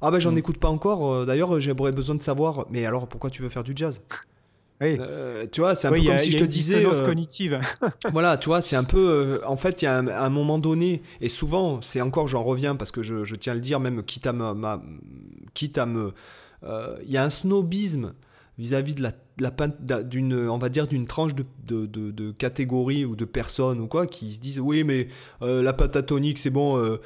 [0.00, 0.38] Ah, ben j'en mm.
[0.38, 1.12] écoute pas encore.
[1.12, 2.66] Euh, d'ailleurs, j'aurais besoin de savoir.
[2.70, 4.00] Mais alors, pourquoi tu veux faire du jazz?
[4.82, 6.84] Euh, tu vois, c'est un peu comme si je te disais.
[6.84, 7.60] Euh, cognitive.
[8.12, 8.98] voilà, tu vois, c'est un peu.
[8.98, 12.76] Euh, en fait, il y a un, moment donné, et souvent, c'est encore, j'en reviens
[12.76, 14.54] parce que je, tiens à le dire, même quitte à me.
[15.54, 16.12] quitte à me.
[16.62, 18.14] Il y a un snobisme
[18.58, 19.52] vis-à-vis de la, la
[20.02, 24.06] d'une on va dire d'une tranche de, de, de, catégorie ou de personnes ou quoi
[24.06, 25.08] qui se disent oui mais
[25.40, 26.98] la pentatonique c'est bon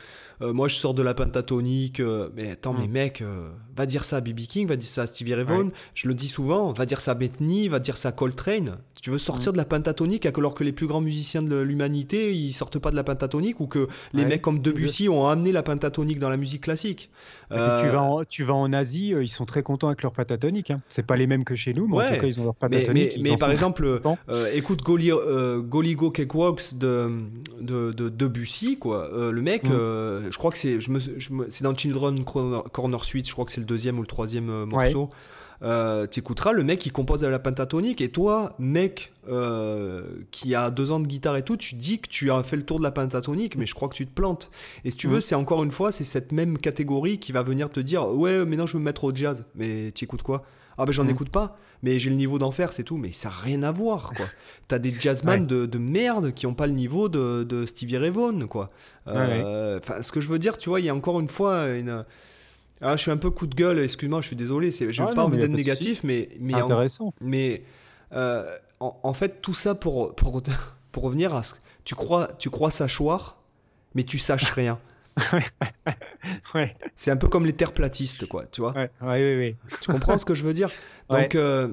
[0.42, 2.90] euh, moi je sors de la pentatonique, euh, mais attends, mais mm.
[2.90, 5.70] mec, euh, va dire ça à BB King, va dire ça à Stevie Ray Vaughan,
[5.94, 8.78] je le dis souvent, va dire ça à Bethany, va dire ça à Coltrane.
[9.00, 9.52] tu veux sortir mm.
[9.52, 12.96] de la pentatonique alors que les plus grands musiciens de l'humanité, ils sortent pas de
[12.96, 16.62] la pentatonique ou que les mecs comme Debussy ont amené la pentatonique dans la musique
[16.62, 17.10] classique.
[17.50, 20.70] tu, vas en, tu vas en Asie, ils sont très contents avec leur pentatonique.
[20.72, 20.80] Hein.
[20.88, 23.18] C'est pas les mêmes que chez nous, mais ils ont leur pentatonique.
[23.20, 24.00] Mais, par exemple,
[24.54, 25.10] écoute Goli,
[25.68, 27.10] Goligo Cakewalks de,
[27.60, 29.10] de, de, Debussy, quoi.
[29.12, 31.00] le mec, mm je crois que c'est, je me,
[31.48, 34.66] c'est dans Children Corner Suite, je crois que c'est le deuxième ou le troisième euh,
[34.66, 35.10] morceau.
[35.62, 40.02] Euh, tu écouteras, le mec il compose à la pentatonique et toi, mec euh,
[40.32, 42.64] qui a deux ans de guitare et tout, tu dis que tu as fait le
[42.64, 44.50] tour de la pentatonique, mais je crois que tu te plantes.
[44.84, 47.70] Et si tu veux, c'est encore une fois, c'est cette même catégorie qui va venir
[47.70, 49.44] te dire Ouais, mais non, je veux me mettre au jazz.
[49.54, 50.44] Mais tu écoutes quoi?
[50.78, 52.96] Ah, ben j'en écoute pas mais j'ai le niveau d'enfer, c'est tout.
[52.96, 54.26] Mais ça n'a rien à voir, quoi.
[54.68, 58.10] T'as des jazzman de, de, merde qui n'ont pas le niveau de, de Stevie Ray
[58.10, 58.70] Vaughan, quoi.
[59.08, 62.04] Euh, ce que je veux dire, tu vois, il y a encore une fois une.
[62.80, 65.14] Ah, je suis un peu coup de gueule, excuse-moi, je suis désolé, je n'ai ah,
[65.14, 66.28] pas envie d'être négatif, mais.
[66.40, 67.12] mais intéressant.
[67.20, 67.62] mais
[68.12, 70.42] euh, en, fait, tout ça pour, pour,
[70.92, 71.54] pour revenir à ce.
[71.84, 73.38] Tu crois, tu crois sachoir,
[73.94, 74.78] mais tu saches rien.
[76.54, 76.76] ouais.
[76.96, 78.72] C'est un peu comme les terres platistes, quoi, tu vois.
[78.72, 80.70] Ouais, ouais, ouais, Tu comprends ce que je veux dire?
[81.10, 81.68] Donc, il euh,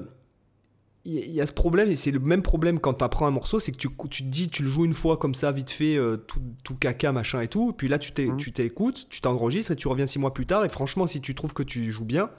[1.04, 3.72] y, a ce problème, et c'est le même problème quand tu apprends un morceau, c'est
[3.72, 6.16] que tu, tu, te dis, tu le joues une fois comme ça, vite fait, euh,
[6.16, 8.36] tout, tout, caca, machin et tout, puis là, tu mmh.
[8.52, 11.54] t'écoutes, tu t'enregistres, et tu reviens six mois plus tard, et franchement, si tu trouves
[11.54, 12.30] que tu joues bien,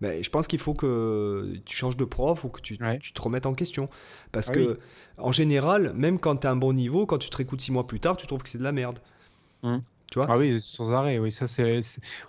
[0.00, 3.20] ben, je pense qu'il faut que tu changes de prof ou que tu, tu te
[3.20, 3.90] remettes en question.
[4.30, 4.78] Parce ah que,
[5.16, 7.84] en général, même quand tu as un bon niveau, quand tu te réécoutes six mois
[7.84, 9.00] plus tard, tu trouves que c'est de la merde.
[9.64, 9.78] Mmh
[10.16, 11.18] ah oui, sans arrêt.
[11.18, 11.80] Oui, ça c'est.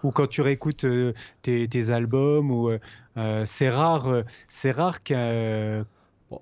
[0.04, 2.80] Ou quand tu réécoutes euh, tes, tes, albums, ou euh,
[3.18, 5.86] euh, c'est rare, c'est rare qu'un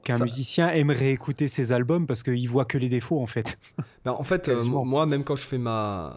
[0.03, 3.57] qu'un musicien aimerait écouter ses albums parce qu'il voit que les défauts en fait.
[4.05, 6.15] Ben, en fait, moi, même quand je fais ma,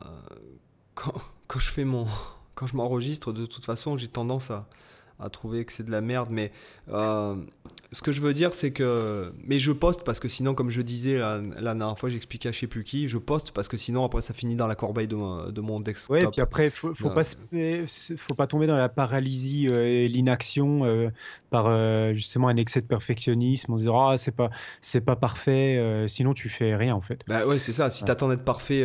[0.94, 1.12] quand,
[1.48, 2.06] quand je fais mon,
[2.54, 4.68] quand je m'enregistre, de toute façon, j'ai tendance à,
[5.18, 6.28] à trouver que c'est de la merde.
[6.30, 6.52] Mais
[7.92, 9.32] ce que je veux dire, c'est que.
[9.44, 12.52] Mais je poste parce que sinon, comme je disais la, la dernière fois, j'expliquais à
[12.52, 15.08] je sais plus qui, je poste parce que sinon, après, ça finit dans la corbeille
[15.08, 16.16] de, de mon desktop.
[16.16, 20.08] Ouais, et puis après, faut, faut, pas, faut pas tomber dans la paralysie euh, et
[20.08, 21.10] l'inaction euh,
[21.50, 23.72] par euh, justement un excès de perfectionnisme.
[23.72, 27.22] On se dira, ah, c'est pas, c'est pas parfait, sinon tu fais rien en fait.
[27.26, 27.90] Bah ouais, c'est ça.
[27.90, 28.84] Si tu attends d'être parfait,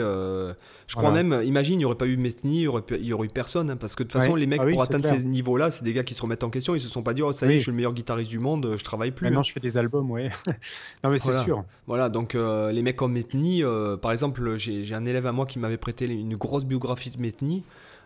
[0.88, 3.28] je crois même, imagine, il n'y aurait pas eu Metheny, il n'y aurait, y aurait
[3.28, 3.70] eu personne.
[3.70, 5.94] Hein, parce que de toute façon, les mecs, ah pour atteindre ces niveaux-là, c'est des
[5.94, 6.74] gars qui se remettent en question.
[6.74, 8.40] Ils se sont pas dit, oh, ça y est, je suis le meilleur guitariste du
[8.40, 9.26] monde, je travaille plus.
[9.26, 10.30] Maintenant, je fais des albums, ouais.
[11.04, 11.64] non, mais c'est sûr.
[11.88, 15.46] Voilà, donc euh, les mecs comme Metheny, euh, par exemple, j'ai un élève à moi
[15.46, 17.64] qui m'avait prêté une grosse biographie de Metheny.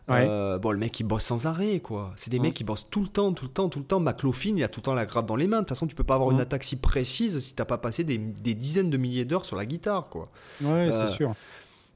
[0.09, 2.13] Euh, bon, le mec il bosse sans arrêt, quoi.
[2.15, 3.99] C'est des mecs qui bossent tout le temps, tout le temps, tout le temps.
[3.99, 5.57] McLaughlin, il a tout le temps la grappe dans les mains.
[5.57, 8.03] De toute façon, tu peux pas avoir une attaque si précise si t'as pas passé
[8.03, 10.29] des, des, dizaines de milliers d'heures sur la guitare, quoi.
[10.63, 11.35] Ouais, c'est sûr.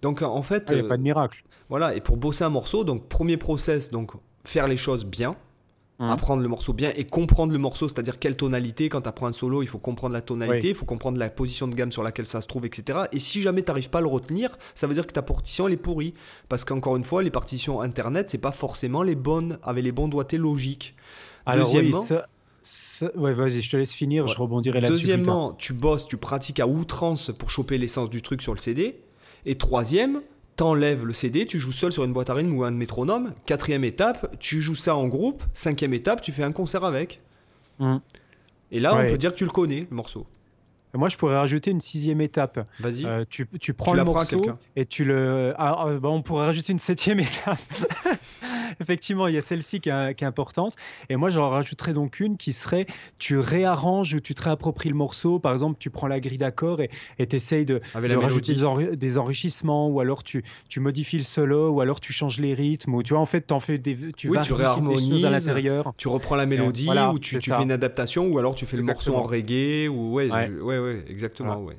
[0.03, 0.67] Donc en fait.
[0.69, 1.43] Il n'y a pas de miracle.
[1.69, 4.11] Voilà, et pour bosser un morceau, donc premier process, donc
[4.43, 5.35] faire les choses bien.
[6.03, 6.09] Mmh.
[6.09, 8.89] apprendre le morceau bien et comprendre le morceau, c'est-à-dire quelle tonalité.
[8.89, 11.67] Quand tu apprends un solo, il faut comprendre la tonalité, il faut comprendre la position
[11.67, 13.03] de gamme sur laquelle ça se trouve, etc.
[13.13, 15.67] Et si jamais tu n'arrives pas à le retenir, ça veut dire que ta partition
[15.67, 16.13] elle est pourrie.
[16.49, 20.09] Parce qu'encore une fois, les partitions internet, c'est pas forcément les bonnes, avec les bons
[20.09, 20.95] doigtés logiques.
[21.53, 22.03] Deuxièmement,
[23.15, 25.01] Ouais, vas-y, je te laisse finir, je rebondirai là-dessus.
[25.01, 28.99] Deuxièmement, tu bosses, tu pratiques à outrance pour choper l'essence du truc sur le CD.
[29.45, 30.21] Et troisième,
[30.55, 33.33] t'enlèves le CD, tu joues seul sur une boîte à rythme ou un métronome.
[33.45, 35.43] Quatrième étape, tu joues ça en groupe.
[35.53, 37.21] Cinquième étape, tu fais un concert avec.
[37.79, 37.97] Mm.
[38.71, 40.25] Et là, on peut dire que tu le connais, le morceau.
[40.95, 42.69] Moi, je pourrais rajouter une sixième étape.
[42.79, 43.05] Vas-y.
[43.05, 44.45] Euh, tu, tu, prends le morceau
[44.75, 45.53] et tu le.
[45.57, 47.59] Ah, ah, bah, on pourrait rajouter une septième étape.
[48.81, 50.75] Effectivement, il y a celle-ci qui, qui, est importante.
[51.09, 52.85] Et moi, j'en rajouterais donc une qui serait
[53.19, 55.39] tu réarranges ou tu te réappropries le morceau.
[55.39, 56.89] Par exemple, tu prends la grille d'accords et
[57.27, 58.55] tu essayes de, de rajouter
[58.95, 62.95] des, enrichissements ou alors tu, tu, modifies le solo ou alors tu changes les rythmes
[62.95, 65.93] ou tu vois, en fait, en fais des, tu oui, tu réharmonises à l'intérieur.
[65.97, 68.83] Tu reprends la mélodie ou tu, tu fais une adaptation ou alors tu fais le
[68.83, 71.77] morceau en reggae ou ouais, ouais, ouais, exactement, ouais.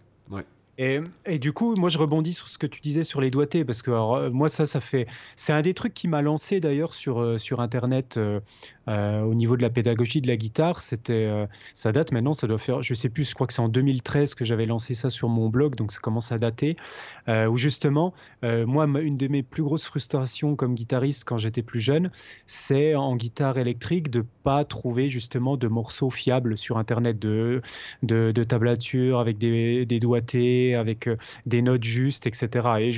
[0.78, 3.82] Et, du coup, moi, je rebondis sur ce que tu disais sur les doigtés, parce
[3.82, 5.06] que alors, moi, ça, ça fait.
[5.36, 8.40] C'est un des trucs qui m'a lancé d'ailleurs sur, sur Internet euh,
[8.86, 12.58] au niveau de la pédagogie de la guitare, c'était, euh, ça date maintenant, ça doit
[12.58, 15.28] faire, je sais plus, je crois que c'est en 2013 que j'avais lancé ça sur
[15.28, 16.76] mon blog, donc ça commence à dater.
[17.28, 18.12] Euh, où justement,
[18.42, 22.10] moi, une de mes plus grosses frustrations comme guitariste quand j'étais plus jeune,
[22.46, 27.62] c'est en guitare électrique de pas trouver justement de morceaux fiables sur Internet, de,
[28.02, 31.08] de, de tablatures avec des, des doigtés, avec
[31.46, 32.68] des notes justes, etc.
[32.80, 32.90] Et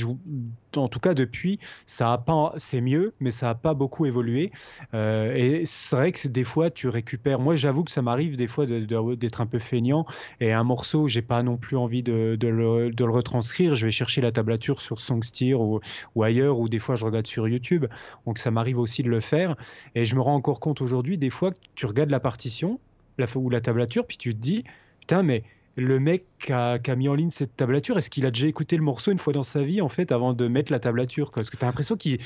[0.76, 4.52] en tout cas depuis, ça a pas, c'est mieux, mais ça n'a pas beaucoup évolué.
[4.94, 7.38] Euh, et c'est vrai que des fois, tu récupères.
[7.38, 10.06] Moi, j'avoue que ça m'arrive des fois d'être un peu feignant
[10.40, 13.74] et un morceau, j'ai pas non plus envie de, le, retranscrire.
[13.74, 15.80] Je vais chercher la tablature sur Songsteer ou,
[16.14, 17.86] ou ailleurs, ou des fois, je regarde sur YouTube.
[18.26, 19.56] Donc, ça m'arrive aussi de le faire.
[19.94, 22.80] Et je me rends encore compte aujourd'hui, des fois, que tu regardes la partition
[23.18, 24.64] la, ou la tablature, puis tu te dis,
[25.00, 25.44] putain, mais
[25.76, 28.82] le mec qui a, mis en ligne cette tablature, est-ce qu'il a déjà écouté le
[28.82, 31.56] morceau une fois dans sa vie, en fait, avant de mettre la tablature Parce que
[31.56, 32.18] tu as l'impression qu'il.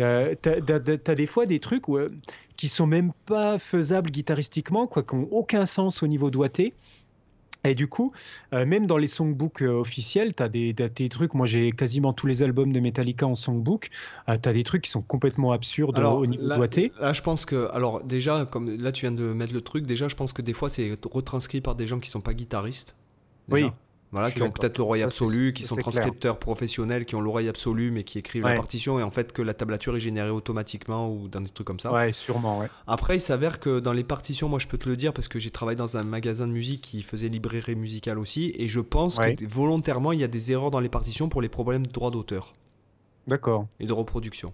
[0.00, 2.12] Euh, tu as, des fois des trucs où, euh,
[2.56, 6.74] qui sont même pas faisables guitaristiquement, quoi, qui n'ont aucun sens au niveau doigté.
[7.66, 8.12] Et du coup,
[8.52, 11.34] euh, même dans les songbooks euh, officiels, tu as des, trucs.
[11.34, 13.90] Moi, j'ai quasiment tous les albums de Metallica en songbook.
[14.28, 16.58] Euh, tu as des trucs qui sont complètement absurdes au niveau là.
[17.00, 17.68] Là, je pense que.
[17.72, 20.52] Alors, déjà, comme là, tu viens de mettre le truc, déjà, je pense que des
[20.52, 22.94] fois, c'est retranscrit par des gens qui sont pas guitaristes.
[23.48, 23.66] Oui.
[24.12, 28.04] Voilà, qui ont peut-être l'oreille absolue, qui sont transcripteurs professionnels, qui ont l'oreille absolue, mais
[28.04, 31.40] qui écrivent la partition, et en fait que la tablature est générée automatiquement ou dans
[31.40, 31.92] des trucs comme ça.
[31.92, 32.68] Ouais, sûrement, ouais.
[32.86, 35.38] Après, il s'avère que dans les partitions, moi je peux te le dire parce que
[35.38, 39.18] j'ai travaillé dans un magasin de musique qui faisait librairie musicale aussi, et je pense
[39.18, 42.10] que volontairement il y a des erreurs dans les partitions pour les problèmes de droit
[42.10, 42.54] d'auteur.
[43.26, 43.66] D'accord.
[43.80, 44.52] Et de reproduction.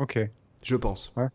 [0.00, 0.18] Ok.
[0.62, 1.12] Je pense.
[1.16, 1.28] Ouais.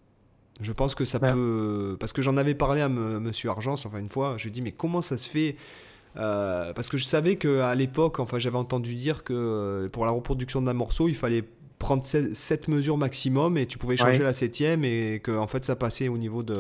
[0.60, 1.96] Je pense que ça peut.
[2.00, 4.52] Parce que j'en avais parlé à M Monsieur Argence, enfin une fois, je lui ai
[4.52, 5.56] dit, mais comment ça se fait
[6.18, 10.12] euh, parce que je savais qu'à l'époque, enfin, j'avais entendu dire que euh, pour la
[10.12, 11.44] reproduction d'un morceau, il fallait
[11.78, 15.78] prendre 7 mesures maximum et tu pouvais changer la septième et que en fait ça
[15.78, 16.54] passait au niveau de.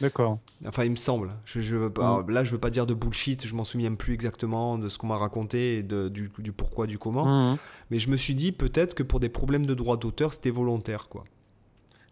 [0.00, 0.40] D'accord.
[0.66, 1.30] Enfin, il me semble.
[1.44, 2.30] Je, je veux pas, mm.
[2.30, 3.46] Là, je veux pas dire de bullshit.
[3.46, 6.86] Je m'en souviens plus exactement de ce qu'on m'a raconté et de, du, du, pourquoi,
[6.86, 7.52] du comment.
[7.52, 7.58] Mm.
[7.90, 11.08] Mais je me suis dit peut-être que pour des problèmes de droit d'auteur, c'était volontaire,
[11.08, 11.24] quoi.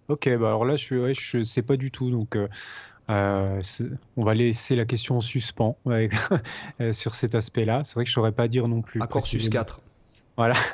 [0.09, 2.11] Ok, bah alors là, je, suis, je sais pas du tout.
[2.11, 2.49] Donc, euh,
[3.11, 3.61] euh,
[4.17, 6.09] on va laisser la question en suspens euh,
[6.93, 7.83] sur cet aspect-là.
[7.85, 9.03] C'est vrai que je ne saurais pas dire non plus.
[9.03, 9.81] Accord sus 4.
[10.37, 10.55] Voilà.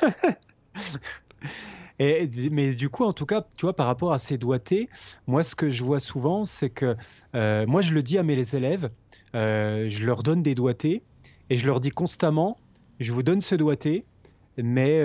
[1.99, 4.89] Et, mais du coup, en tout cas, tu vois, par rapport à ces doigtés,
[5.27, 6.95] moi, ce que je vois souvent, c'est que
[7.35, 8.89] euh, moi, je le dis à mes élèves,
[9.33, 11.03] je leur donne des doigtés
[11.51, 12.57] et je leur dis constamment,
[12.99, 14.03] je vous donne ce doigté,
[14.57, 15.03] mais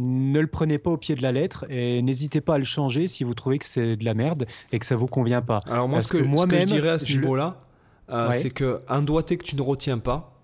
[0.00, 3.06] ne le prenez pas au pied de la lettre et n'hésitez pas à le changer
[3.06, 5.60] si vous trouvez que c'est de la merde et que ça vous convient pas.
[5.66, 7.60] Alors moi, ce que, moi je dirais à ce niveau-là,
[8.10, 10.40] euh, c'est que un doigté que tu ne retiens pas,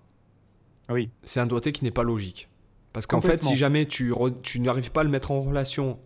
[0.89, 1.09] oui.
[1.23, 2.47] c'est un doigté qui n'est pas logique.
[2.93, 5.99] Parce qu'en fait, si jamais tu, tu n'arrives pas à le mettre en relation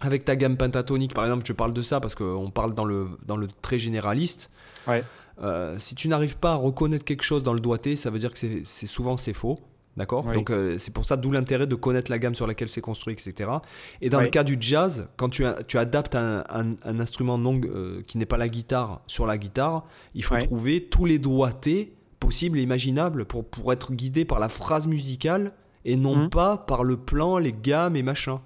[0.00, 3.08] avec ta gamme pentatonique, par exemple, je parle de ça parce qu'on parle dans le,
[3.26, 4.50] dans le très généraliste.
[5.42, 8.32] Euh, si tu n'arrives pas à reconnaître quelque chose dans le doigté, ça veut dire
[8.32, 9.58] que c'est souvent c'est faux.
[9.96, 12.82] D'accord Donc euh, c'est pour ça d'où l'intérêt de connaître la gamme sur laquelle c'est
[12.82, 13.50] construit, etc.
[14.02, 18.02] Et dans le cas du jazz, quand tu, tu adaptes un, un, instrument non, euh,
[18.06, 22.58] qui n'est pas la guitare sur la guitare, il faut trouver tous les doigtés possibles
[22.58, 25.52] et imaginables pour, pour être guidé par la phrase musicale
[25.84, 26.30] et non mmh.
[26.30, 28.40] pas par le plan, les gammes et machin.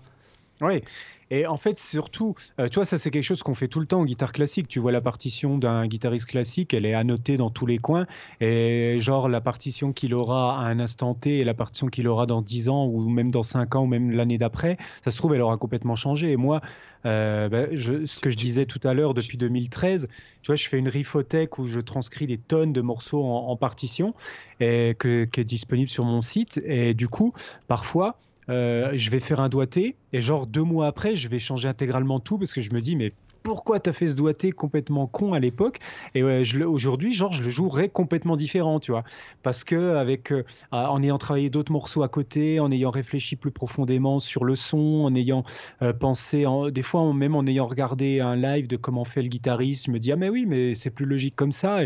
[0.60, 0.82] Oui,
[1.30, 3.86] et en fait, surtout, euh, tu vois, ça c'est quelque chose qu'on fait tout le
[3.86, 4.66] temps en guitare classique.
[4.66, 8.06] Tu vois la partition d'un guitariste classique, elle est annotée dans tous les coins.
[8.40, 12.26] Et genre la partition qu'il aura à un instant T et la partition qu'il aura
[12.26, 15.34] dans 10 ans ou même dans 5 ans ou même l'année d'après, ça se trouve,
[15.34, 16.32] elle aura complètement changé.
[16.32, 16.60] Et moi,
[17.06, 20.08] euh, ben, ce que je disais tout à l'heure depuis 2013,
[20.42, 24.14] tu vois, je fais une rifothèque où je transcris des tonnes de morceaux en, partition
[24.58, 26.60] et que, qui est disponible sur mon site.
[26.64, 27.32] Et du coup,
[27.68, 28.16] parfois,
[28.50, 32.38] je vais faire un doigté et genre deux mois après, je vais changer intégralement tout
[32.38, 33.10] parce que je me dis mais
[33.42, 35.78] pourquoi t'as fait ce doigté complètement con à l'époque.
[36.14, 39.04] Et aujourd'hui genre je le jouerais complètement différent tu vois.
[39.42, 43.50] Parce que avec euh, en ayant travaillé d'autres morceaux à côté en ayant réfléchi plus
[43.50, 45.44] profondément sur le son en ayant
[45.82, 49.86] euh, pensé des fois même en ayant regardé un live de comment fait le guitariste
[49.86, 51.80] je me dis ah mais oui mais c'est plus logique comme ça.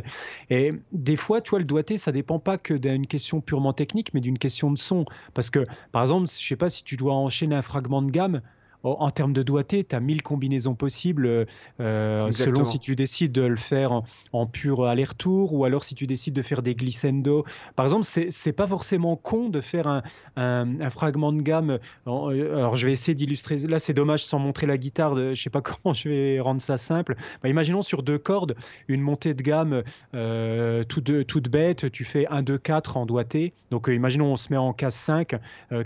[0.51, 4.13] Et, des fois tu vois le doigté ça dépend pas que d'une question purement technique
[4.15, 5.05] mais d'une question de son.
[5.35, 8.41] Parce que par exemple je sais pas si tu dois enchaîner un fragment de gamme
[8.85, 11.47] en termes de doigté, tu as mille combinaisons possibles
[11.81, 16.07] euh, selon si tu décides de le faire en, pur aller-retour ou alors si tu
[16.07, 17.45] décides de faire des glissando.
[17.77, 20.03] Par exemple, c'est pas forcément con de faire un,
[20.37, 21.79] un, fragment de gamme.
[22.07, 23.57] Alors, je vais essayer d'illustrer.
[23.59, 25.15] Là, c'est dommage sans montrer la guitare.
[25.15, 27.17] De, je sais pas comment je vais rendre ça simple.
[27.43, 28.55] Bah, imaginons sur deux cordes
[28.89, 29.83] une montée de gamme
[30.15, 31.91] euh, toute, toute, bête.
[31.91, 33.55] Tu fais 1, 2, 4 en doigté.
[33.71, 35.37] Donc, euh, imaginons on se met en casse 5,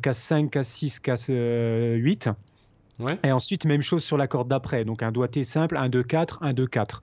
[0.02, 2.30] casse 5, casse 6, casse 8.
[3.22, 4.84] Et ensuite, même chose sur la corde d'après.
[4.84, 7.02] Donc un doigté simple, 1, 2, 4, 1, 2, 4.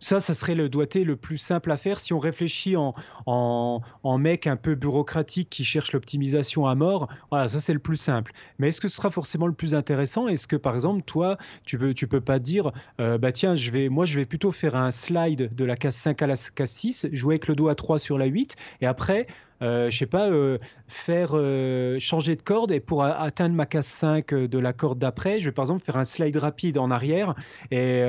[0.00, 2.94] ça, ça serait le doigté le plus simple à faire si on réfléchit en,
[3.26, 7.08] en, mec un peu bureaucratique qui cherche l'optimisation à mort.
[7.30, 8.32] Voilà, ça c'est le plus simple.
[8.58, 10.28] Mais est-ce que ce sera forcément le plus intéressant?
[10.28, 13.70] Est-ce que par exemple, toi, tu peux, tu peux pas dire, euh, bah tiens, je
[13.70, 16.70] vais, moi je vais plutôt faire un slide de la case 5 à la case
[16.70, 19.26] 6, jouer avec le doigt 3 sur la 8, et après
[19.62, 23.86] euh, je sais pas, euh, faire euh, changer de corde et pour atteindre ma case
[23.86, 27.34] 5 de la corde d'après, je vais par exemple faire un slide rapide en arrière
[27.70, 28.02] et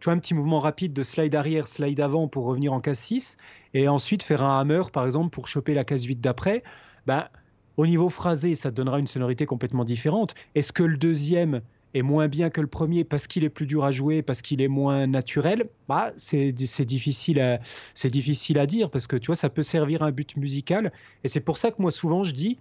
[0.00, 2.98] tu vois un petit mouvement rapide de slide arrière, slide avant pour revenir en case
[2.98, 3.36] 6
[3.74, 6.62] et ensuite faire un hammer par exemple pour choper la case 8 d'après.
[7.06, 7.28] Ben,
[7.76, 10.34] au niveau phrasé, ça te donnera une sonorité complètement différente.
[10.54, 11.62] Est-ce que le deuxième
[11.94, 14.60] est moins bien que le premier parce qu'il est plus dur à jouer, parce qu'il
[14.60, 17.60] est moins naturel, bah, c'est difficile, à,
[18.08, 20.92] difficile à dire parce que tu vois, ça peut servir à un but musical.
[21.24, 22.58] Et c'est pour ça que moi, souvent, je dis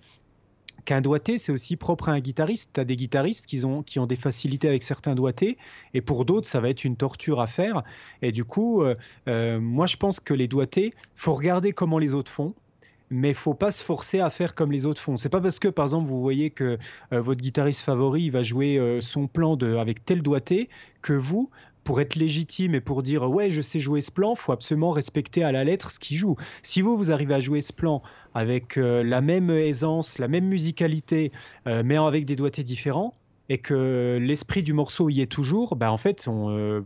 [0.86, 2.72] qu'un doigté, c'est aussi propre à un guitariste.
[2.74, 5.58] Tu as des guitaristes qui ont, qui ont des facilités avec certains doigtés,
[5.94, 7.84] et pour d'autres, ça va être une torture à faire.
[8.22, 8.96] Et du coup, euh,
[9.28, 12.54] euh, moi, je pense que les doigtés, faut regarder comment les autres font
[13.12, 15.18] mais faut pas se forcer à faire comme les autres font.
[15.18, 16.80] C'est pas parce que, par exemple, vous voyez que
[17.14, 20.70] euh, votre guitariste favori va jouer euh, son plan de, avec tel doigté
[21.02, 21.50] que vous,
[21.84, 25.44] pour être légitime et pour dire ouais je sais jouer ce plan, faut absolument respecter
[25.44, 26.38] à la lettre ce qu'il joue.
[26.62, 28.02] Si vous vous arrivez à jouer ce plan
[28.34, 31.32] avec euh, la même aisance, la même musicalité,
[31.66, 33.14] mais avec des doigtés différents,
[33.50, 36.30] et que l'esprit du morceau y est toujours, ben en fait,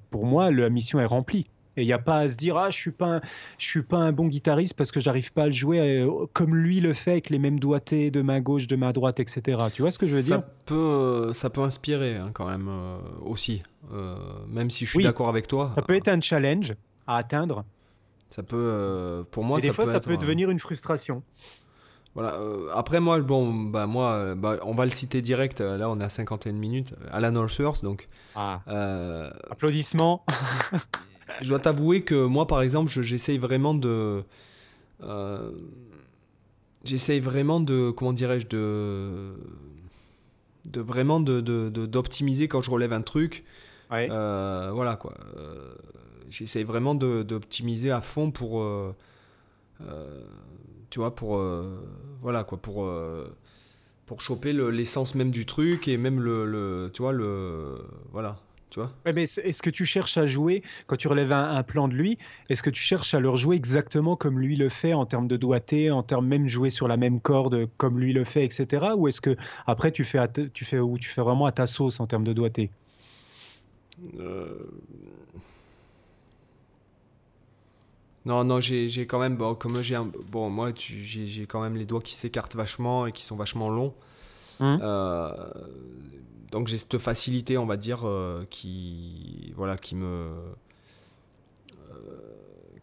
[0.09, 1.45] pour moi, la mission est remplie.
[1.77, 3.19] Et il n'y a pas à se dire ah je suis pas
[3.57, 6.55] je suis pas un bon guitariste parce que j'arrive pas à le jouer euh, comme
[6.55, 9.61] lui le fait avec les mêmes doigtés de main gauche, de main droite, etc.
[9.73, 10.43] Tu vois ce que je veux ça dire?
[10.65, 13.61] peut, euh, Ça peut inspirer hein, quand même euh, aussi,
[14.47, 15.71] même si je suis d'accord avec toi.
[15.73, 16.73] Ça peut être un challenge
[17.07, 17.65] à atteindre.
[18.29, 21.23] Ça peut, pour moi, Et des fois ça peut devenir une frustration.
[22.15, 22.39] Voilà.
[22.73, 25.59] après moi, bon, bah moi, bah, on va le citer direct.
[25.59, 26.95] Là, on est à 51 minutes.
[27.11, 28.07] Alan Allsworth, donc.
[28.35, 28.61] Ah.
[29.49, 30.25] Applaudissements.
[31.41, 34.23] je dois t'avouer que moi, par exemple, j'essaye vraiment de.
[35.03, 35.51] Euh,
[36.83, 37.91] j'essaye vraiment de.
[37.91, 39.35] Comment dirais-je De.
[40.69, 43.43] De vraiment d'optimiser de, quand je relève un truc.
[43.91, 45.13] Euh, voilà quoi.
[45.37, 45.75] Euh,
[46.29, 48.63] j'essaye vraiment d'optimiser à fond pour.
[50.89, 51.41] tu vois, pour.
[52.21, 52.57] voilà quoi.
[52.57, 52.89] Pour
[54.05, 58.37] pour choper l'essence même du truc et même le, le, tu vois le voilà
[59.05, 62.17] mais est-ce que tu cherches à jouer, quand tu relèves un, plan de lui,
[62.49, 65.37] est-ce que tu cherches à le rejouer exactement comme lui le fait en termes de
[65.37, 68.87] doigté, en termes même jouer sur la même corde comme lui le fait, etc.
[68.95, 69.35] Ou est-ce que
[69.67, 70.19] après tu fais,
[70.53, 72.69] tu fais, ou tu fais vraiment à ta sauce en termes de doigté?
[74.19, 74.57] Euh.
[78.25, 79.97] Non, non, j'ai quand même, bon, comme j'ai
[80.31, 83.93] bon, moi, j'ai quand même les doigts qui s'écartent vachement et qui sont vachement longs.
[84.59, 84.79] Hum.
[84.81, 85.31] Euh,
[86.51, 91.93] donc j'ai cette facilité, on va dire, euh, qui, voilà, qui me, euh,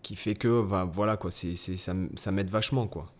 [0.03, 3.11] qui fait que, voilà, quoi, c'est, ça, ça m'aide vachement, quoi.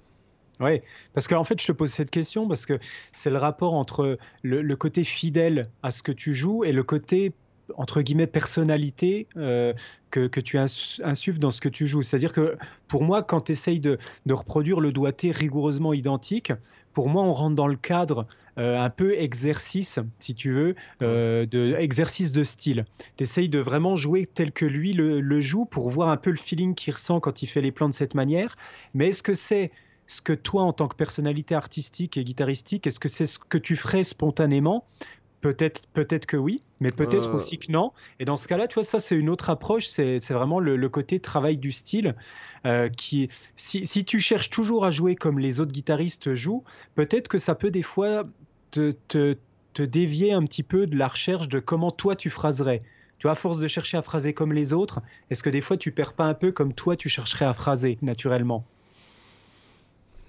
[0.61, 0.81] Oui,
[1.15, 2.79] parce qu'en fait, je te pose cette question parce que
[3.13, 7.33] c'est le rapport entre le, côté fidèle à ce que tu joues et le côté
[7.77, 9.73] entre guillemets personnalité euh,
[10.11, 12.03] que, que, tu insuffles dans ce que tu joues.
[12.03, 16.53] C'est-à-dire que pour moi, quand tu essayes de, de, reproduire le doigté rigoureusement identique,
[16.93, 18.27] pour moi, on rentre dans le cadre
[18.59, 22.85] euh, un peu exercice, si tu veux, euh, de, exercice de style.
[23.17, 26.37] Tu essayes de vraiment jouer tel que lui le, joue pour voir un peu le
[26.37, 28.57] feeling qu'il ressent quand il fait les plans de cette manière.
[28.93, 29.71] Mais est-ce que c'est
[30.07, 33.59] ce que toi, en tant que personnalité artistique et guitaristique, est-ce que c'est ce que
[33.59, 34.85] tu ferais spontanément?
[35.41, 37.35] Peut-être, peut-être que oui, mais peut-être euh.
[37.35, 37.93] aussi que non.
[38.19, 39.87] Et dans ce cas-là, tu vois, ça c'est une autre approche.
[39.87, 42.15] C'est, vraiment le, côté travail du style
[42.67, 46.65] euh, qui, si, si, tu cherches toujours à jouer comme les autres guitaristes jouent,
[46.95, 48.25] peut-être que ça peut des fois
[48.73, 49.37] te, te,
[49.75, 52.83] te, dévier un petit peu de la recherche de comment toi tu phraserais.
[53.19, 55.77] Tu vois, à force de chercher à phraser comme les autres, est-ce que des fois
[55.77, 58.67] tu perds pas un peu comme toi tu chercherais à phraser naturellement?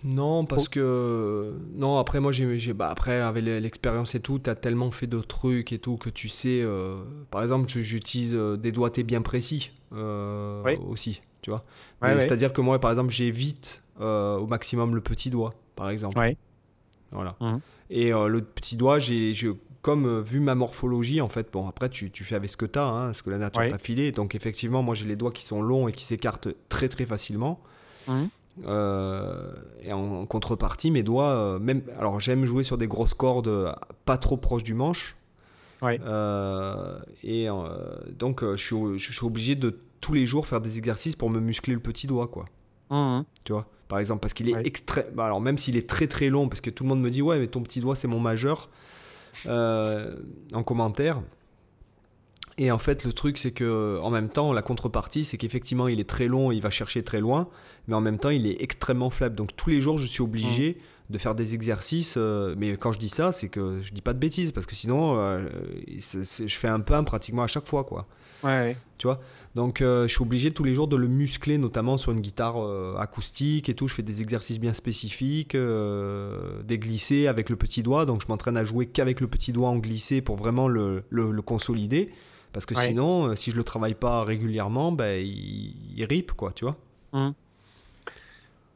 [0.04, 1.54] Non, parce que.
[1.76, 2.74] Non, après, moi, j'ai.
[2.74, 6.10] Bah, après, avec l'expérience et tout, tu as tellement fait de trucs et tout que
[6.10, 6.62] tu sais.
[6.62, 11.64] Euh, par exemple, j'utilise euh, des doigtés bien précis euh, aussi, tu vois.
[12.02, 16.20] C'est-à-dire que moi, par exemple, j'évite au maximum le petit doigt, par exemple.
[17.12, 17.36] Voilà.
[17.40, 17.58] Mmh.
[17.90, 19.34] Et le petit doigt, j'ai
[19.82, 22.80] comme vu ma morphologie, en fait, bon, après, tu, tu fais avec ce que tu
[22.80, 24.14] as, hein, ce que la nature t'a filé.
[24.14, 27.62] Donc, effectivement, moi, j'ai les doigts qui sont longs et qui s'écartent très, très facilement.
[28.08, 28.24] Mmh.
[28.62, 31.82] Et en, contrepartie, mes doigts, même.
[31.98, 33.76] Alors, j'aime jouer sur des grosses cordes
[34.06, 35.16] pas trop proches du manche.
[35.82, 36.00] Ouais.
[37.24, 37.48] et
[38.18, 41.40] donc, je suis, je suis obligé de tous les jours faire des exercices pour me
[41.40, 42.46] muscler le petit doigt, quoi.
[42.90, 43.24] Mmh.
[43.44, 45.06] Tu vois par exemple, parce qu'il est extrême.
[45.14, 47.22] Bah, alors, même s'il est très très long, parce que tout le monde me dit,
[47.22, 48.70] ouais, mais ton petit doigt, c'est mon majeur,
[49.46, 50.16] euh,
[50.52, 51.22] en commentaire.
[52.58, 56.00] Et en fait, le truc, c'est que en même temps, la contrepartie, c'est qu'effectivement, il
[56.00, 57.50] est très long, il va chercher très loin,
[57.88, 59.36] mais en même temps, il est extrêmement faible.
[59.36, 60.78] Donc, tous les jours, je suis obligé
[61.10, 61.14] mmh.
[61.14, 62.16] de faire des exercices.
[62.18, 64.76] Euh, mais quand je dis ça, c'est que je dis pas de bêtises, parce que
[64.76, 65.48] sinon, euh,
[65.88, 68.08] je fais un pain pratiquement à chaque fois, quoi.
[68.44, 68.76] Ouais.
[68.98, 69.20] Tu vois?
[69.56, 72.58] Donc, euh, je suis obligé tous les jours de le muscler, notamment sur une guitare
[72.58, 73.88] euh, acoustique et tout.
[73.88, 78.06] Je fais des exercices bien spécifiques, euh, des glissés avec le petit doigt.
[78.06, 81.42] Donc, je m'entraîne à jouer qu'avec le petit doigt en glissé pour vraiment le, le,
[81.42, 82.10] consolider.
[82.54, 86.66] Parce que sinon, si je le travaille pas régulièrement, ben, il, il rip, quoi, tu
[86.66, 86.78] vois
[87.12, 87.32] mmh.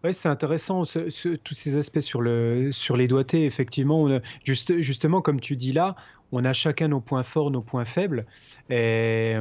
[0.04, 4.08] Oui, c'est intéressant, tous ces aspects sur, le, sur les doigtés, effectivement.
[4.44, 5.96] juste, justement, comme tu dis là,
[6.32, 8.28] on a chacun nos points forts, nos points faibles.
[8.70, 9.36] Et,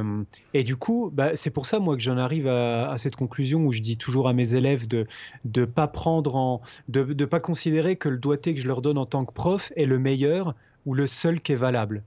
[0.65, 3.81] du coup, bah, c'est pour ça, moi, que j'en arrive à, cette conclusion où je
[3.81, 5.03] dis toujours à mes élèves de
[5.45, 6.61] ne pas prendre en.
[6.87, 9.71] de ne pas considérer que le doigté que je leur donne en tant que prof
[9.75, 10.55] est le meilleur
[10.87, 12.01] ou le seul qui est valable,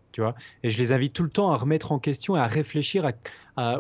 [0.62, 3.11] Et je les invite tout le temps à remettre en question et à réfléchir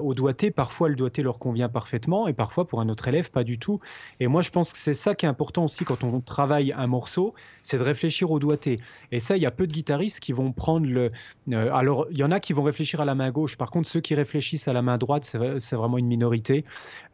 [0.02, 0.50] au doigté.
[0.50, 3.80] Parfois, le doigté leur convient parfaitement et parfois, pour un autre élève, pas du tout.
[4.18, 6.86] Et moi, je pense que c'est ça qui est important aussi quand on travaille un
[6.86, 8.80] morceau, c'est de réfléchir au doigté.
[9.12, 11.12] Et ça, il y a peu de guitaristes qui vont prendre le.
[11.52, 13.56] Euh, alors, il y en a qui vont réfléchir à la main gauche.
[13.56, 16.64] Par contre, ceux qui réfléchissent à la main droite, c'est vraiment une minorité.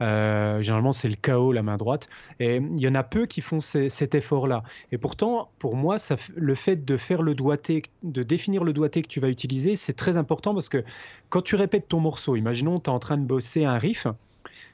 [0.01, 2.09] Euh, généralement, c'est le chaos, la main droite.
[2.41, 4.63] Et il y en a peu qui font cet effort-là.
[4.93, 5.97] Et pourtant, pour moi,
[6.37, 10.17] le fait de faire le doigté, de définir le doigté tu vas utiliser, c'est très
[10.17, 10.85] important parce que
[11.29, 14.07] quand tu répètes ton morceau, imaginons tu es en train de bosser un riff,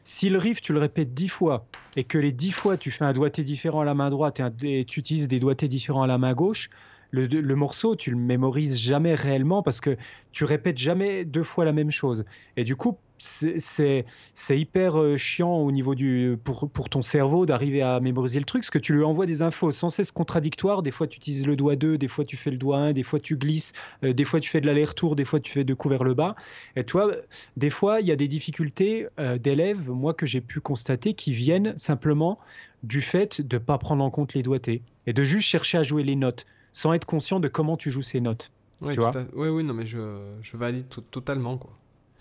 [0.04, 1.66] si le riff tu le répètes dix fois
[1.96, 4.84] et que les dix fois tu fais un doigté différent à la main droite et,
[4.84, 6.70] tu utilises des doigtés différents à la main gauche,
[7.12, 9.98] le, morceau, tu le mémorises jamais réellement parce que
[10.32, 12.24] tu répètes jamais deux fois la même chose.
[12.56, 17.80] Et du coup, c'est hyper euh, chiant au niveau du pour, pour ton cerveau d'arriver
[17.82, 20.82] à mémoriser le truc, parce que tu lui envoies des infos sans cesse contradictoires.
[20.82, 23.02] Des fois, tu utilises le doigt 2, des fois, tu fais le doigt 1, des
[23.02, 25.74] fois, tu glisses, euh, des fois, tu fais de l'aller-retour, des fois, tu fais de
[25.74, 26.34] couvert le bas.
[26.76, 27.10] Et toi,
[27.56, 31.32] des fois, il y a des difficultés euh, d'élèves, moi, que j'ai pu constater, qui
[31.32, 32.38] viennent simplement
[32.82, 35.82] du fait de ne pas prendre en compte les doigtés et de juste chercher à
[35.82, 38.50] jouer les notes sans être conscient de comment tu joues ces notes.
[38.80, 38.94] Oui,
[39.34, 40.00] oui, oui, non, mais je,
[40.42, 41.70] je valide totalement, quoi.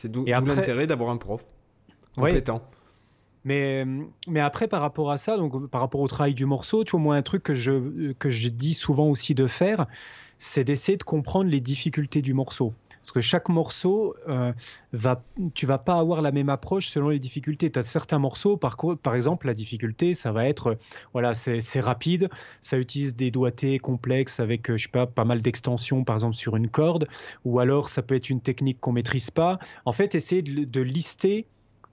[0.01, 1.45] C'est d'où l'intérêt d'avoir un prof
[2.17, 2.63] compétent.
[3.43, 3.85] Mais,
[4.27, 6.99] mais après, par rapport à ça, donc par rapport au travail du morceau, tu vois,
[6.99, 9.85] moi, un truc que je, que je dis souvent aussi de faire,
[10.39, 12.73] c'est d'essayer de comprendre les difficultés du morceau.
[13.01, 14.53] Parce que chaque morceau, euh,
[14.93, 15.23] va,
[15.53, 17.71] tu vas pas avoir la même approche selon les difficultés.
[17.71, 18.75] Tu as certains morceaux, par,
[19.15, 20.77] exemple, la difficulté, ça va être,
[21.13, 22.29] voilà, c'est rapide,
[22.61, 26.35] ça utilise des doigtés complexes avec, euh, je sais pas, pas mal d'extensions, par exemple,
[26.35, 27.07] sur une corde,
[27.43, 29.57] ou alors ça peut être une technique qu'on maîtrise pas.
[29.85, 31.47] En fait, essayer de, lister,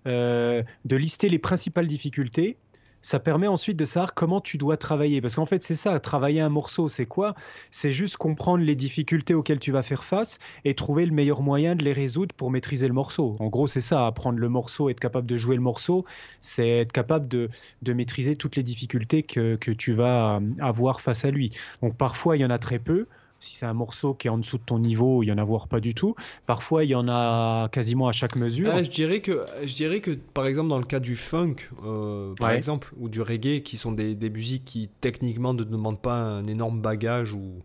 [0.07, 2.57] euh, de lister les principales difficultés
[3.03, 5.21] ça permet ensuite de savoir comment tu dois travailler.
[5.21, 7.35] Parce qu'en fait, c'est ça, travailler un morceau, c'est quoi?
[7.71, 11.75] C'est juste comprendre les difficultés auxquelles tu vas faire face et trouver le meilleur moyen
[11.75, 13.37] de les résoudre pour maîtriser le morceau.
[13.41, 16.05] En gros, c'est ça, apprendre le morceau, être capable de jouer le morceau,
[16.41, 17.49] c'est être capable de,
[17.83, 21.51] de, maîtriser toutes les difficultés que, que tu vas avoir face à lui.
[21.83, 23.07] Donc parfois, il y en a très peu.
[23.41, 25.45] Si c'est un morceau qui est en dessous de ton niveau, il y en a
[25.45, 26.17] voire pas du tout.
[26.47, 28.73] Parfois, il y en a quasiment à chaque mesure.
[28.75, 32.35] Ah, je, dirais que, je dirais que, par exemple, dans le cas du funk, euh,
[32.35, 36.17] par exemple, ou du reggae, qui sont des, des, musiques qui techniquement ne demandent pas
[36.17, 37.63] un énorme bagage ou.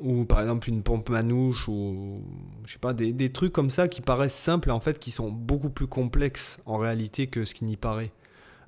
[0.00, 2.22] Ou par exemple une pompe manouche ou
[2.64, 5.10] je sais pas des, des, trucs comme ça qui paraissent simples et en fait qui
[5.10, 8.12] sont beaucoup plus complexes en réalité que ce qui n'y paraît.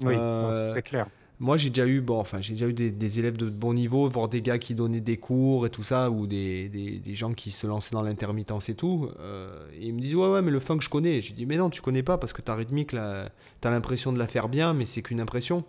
[0.02, 1.06] Oui, euh, c'est clair.
[1.40, 4.28] Moi, j'ai déjà eu, bon, enfin, j'ai déjà eu des, élèves de bon niveau, voire
[4.28, 7.66] des gars qui donnaient des cours et tout ça, ou des, des, gens qui se
[7.66, 9.10] lançaient dans l'intermittence et tout.
[9.20, 11.22] Euh, et ils me disent, ouais, ouais, mais le funk, je connais.
[11.22, 13.30] Je dis, mais non, tu connais pas parce que ta rythmique, là,
[13.62, 15.64] t'as l'impression de la faire bien, mais c'est qu'une impression.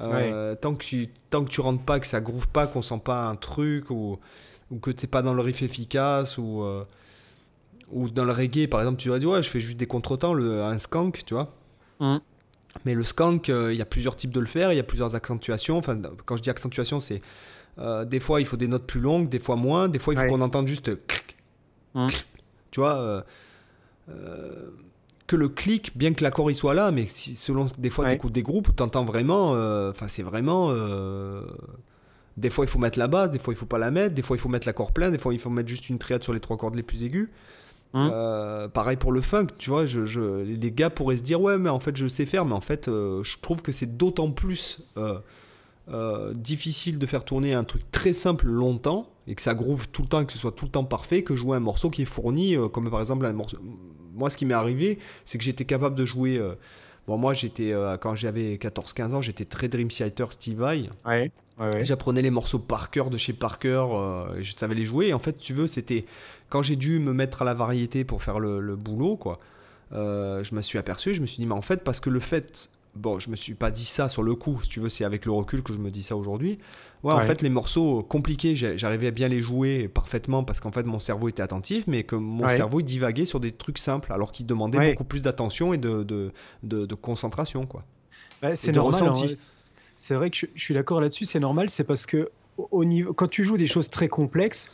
[0.00, 3.00] Euh, tant, que tu, tant que tu rentres pas, que ça groove pas, qu'on sent
[3.04, 4.18] pas un truc, ou,
[4.72, 6.84] ou que t'es pas dans le riff efficace, ou, euh,
[7.92, 10.34] ou dans le reggae, par exemple, tu vas dire, ouais, je fais juste des contretemps,
[10.34, 11.54] le, un skank, tu vois.
[12.00, 12.16] Mmh.
[12.84, 14.84] Mais le skank, euh, il y a plusieurs types de le faire, il y a
[14.84, 15.78] plusieurs accentuations.
[15.78, 17.22] Enfin, quand je dis accentuation, c'est
[17.78, 20.20] euh, des fois il faut des notes plus longues, des fois moins, des fois il
[20.20, 20.90] faut qu'on entende juste
[21.94, 22.08] mmh.
[22.70, 23.24] tu vois.
[24.10, 24.70] Euh,
[25.26, 28.14] que le clic, bien que l'accord il soit là, mais si, selon des fois tu
[28.14, 29.52] écoutes des groupes, tu entends vraiment,
[29.88, 30.70] enfin c'est vraiment
[32.36, 34.22] Des fois, il faut mettre la basse, des fois, il faut pas la mettre, des
[34.22, 36.34] fois, il faut mettre l'accord plein, des fois, il faut mettre juste une triade sur
[36.34, 37.30] les trois cordes les plus aigus.
[37.94, 41.58] Hein euh, pareil pour le funk, tu vois, je, les gars pourraient se dire ouais
[41.58, 44.32] mais en fait je sais faire, mais en fait euh, je trouve que c'est d'autant
[44.32, 49.88] plus euh, difficile de faire tourner un truc très simple longtemps et que ça groove
[49.88, 51.88] tout le temps et que ce soit tout le temps parfait que jouer un morceau
[51.88, 53.58] qui est fourni, comme par exemple un morceau.
[54.12, 56.42] Moi ce qui m'est arrivé, c'est que j'étais capable de jouer.
[57.06, 60.90] Bon moi j'étais quand j'avais 14-15 ans, j'étais très Dream Theater Steve Vai.
[61.06, 61.30] Ouais.
[61.82, 65.12] J'apprenais les morceaux par cœur de chez Parker, euh, je savais les jouer.
[65.12, 66.04] en fait, tu veux, c'était
[66.54, 69.40] quand j'ai dû me mettre à la variété pour faire le, boulot, quoi.
[69.90, 72.20] Euh, je me suis aperçu, je me suis dit, mais en fait, parce que le
[72.20, 75.04] fait, bon, je me suis pas dit ça sur le coup, si tu veux, c'est
[75.04, 76.60] avec le recul que je me dis ça aujourd'hui.
[77.02, 80.84] Ouais, en fait, les morceaux compliqués, j'arrivais à bien les jouer parfaitement parce qu'en fait,
[80.84, 84.30] mon cerveau était attentif, mais que mon cerveau il divaguait sur des trucs simples, alors
[84.30, 86.30] qu'il demandait beaucoup plus d'attention et de, de,
[86.62, 87.82] de, concentration, quoi.
[88.54, 89.08] c'est normal.
[89.08, 89.34] Hein,
[89.96, 92.30] c'est vrai que je, suis d'accord là-dessus, c'est normal, c'est parce que
[92.70, 94.70] au niveau, quand tu joues des choses très complexes,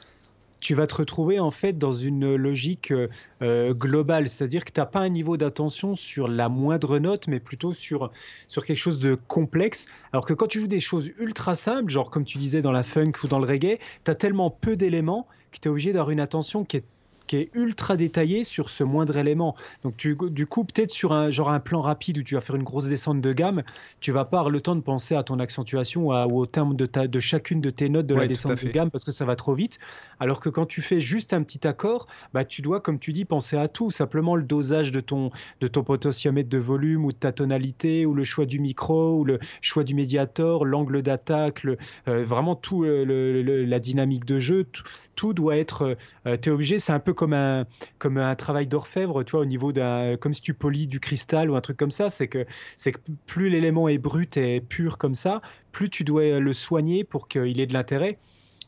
[0.61, 3.09] tu vas te retrouver en fait dans une logique euh,
[3.43, 7.41] euh, globale, c'est-à-dire que tu n'as pas un niveau d'attention sur la moindre note, mais
[7.41, 8.11] plutôt sur,
[8.49, 9.87] sur quelque chose de complexe.
[10.13, 12.83] Alors que quand tu joues des choses ultra simples, genre comme tu disais dans la
[12.83, 16.11] funk ou dans le reggae, tu as tellement peu d'éléments que tu es obligé d'avoir
[16.11, 16.85] une attention qui est
[17.31, 19.55] qui est ultra détaillé sur ce moindre élément.
[19.85, 22.57] Donc tu, du coup, peut-être sur un genre un plan rapide où tu vas faire
[22.57, 23.63] une grosse descente de gamme,
[24.01, 26.87] tu vas pas avoir le temps de penser à ton accentuation ou, au terme de,
[26.87, 29.37] ta, de chacune de tes notes de la descente de gamme parce que ça va
[29.37, 29.79] trop vite.
[30.19, 33.25] Alors que quand tu fais juste un petit accord, bah, tu dois, comme tu dis,
[33.25, 33.93] penser à tout.
[33.93, 35.29] Simplement le dosage de ton,
[35.61, 39.25] de ton potentiomètre de volume ou de ta tonalité ou le choix du micro ou
[39.25, 41.65] le choix du médiator, l'angle d'attaque,
[42.09, 44.65] euh, vraiment tout le, la dynamique de jeu.
[44.65, 44.83] Tout,
[45.21, 45.99] tout doit être.
[46.27, 47.67] Euh, tu es obligé, c'est un peu comme un,
[47.99, 50.17] comme un travail d'orfèvre, tu vois, au niveau d'un.
[50.17, 52.09] Comme si tu polis du cristal ou un truc comme ça.
[52.09, 52.47] C'est que,
[52.77, 57.05] c'est que plus l'élément est brut et pur comme ça, plus tu dois le soigner
[57.05, 58.19] pour qu'il ait de l'intérêt.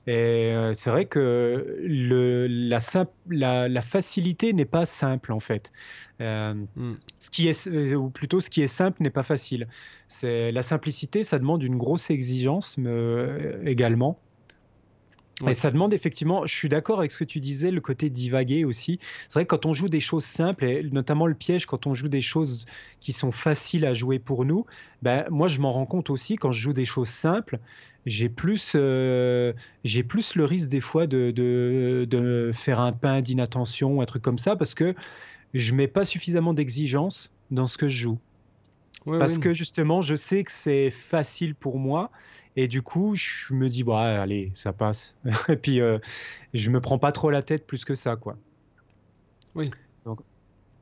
[0.06, 5.40] Et euh, c'est vrai que le, la, simple, la, la, facilité n'est pas simple en
[5.40, 5.72] fait.
[6.20, 6.96] Euh, hmm.
[7.20, 9.66] Ce qui est, ou plutôt ce qui est simple n'est pas facile.
[10.08, 12.76] C'est la simplicité, ça demande une grosse exigence
[13.64, 14.18] également.
[15.48, 18.64] Et ça demande effectivement, je suis d'accord avec ce que tu disais, le côté divaguer
[18.64, 18.98] aussi.
[19.28, 21.94] C'est vrai que quand on joue des choses simples, et notamment le piège, quand on
[21.94, 22.66] joue des choses
[23.00, 24.66] qui sont faciles à jouer pour nous,
[25.02, 27.58] ben, moi je m'en rends compte aussi quand je joue des choses simples,
[28.06, 29.52] j'ai plus, euh,
[30.08, 34.74] plus le risque des fois de faire un pain d'inattention, un truc comme ça, parce
[34.74, 34.94] que
[35.54, 38.18] je mets pas suffisamment d'exigence dans ce que je joue.
[39.04, 42.10] Parce que justement, je sais que c'est facile pour moi
[42.56, 45.16] et du coup, je me dis, bah, allez, ça passe.
[45.48, 45.98] et puis, euh,
[46.52, 48.36] je me prends pas trop la tête plus que ça, quoi.
[49.54, 49.70] Oui.
[50.04, 50.20] Donc,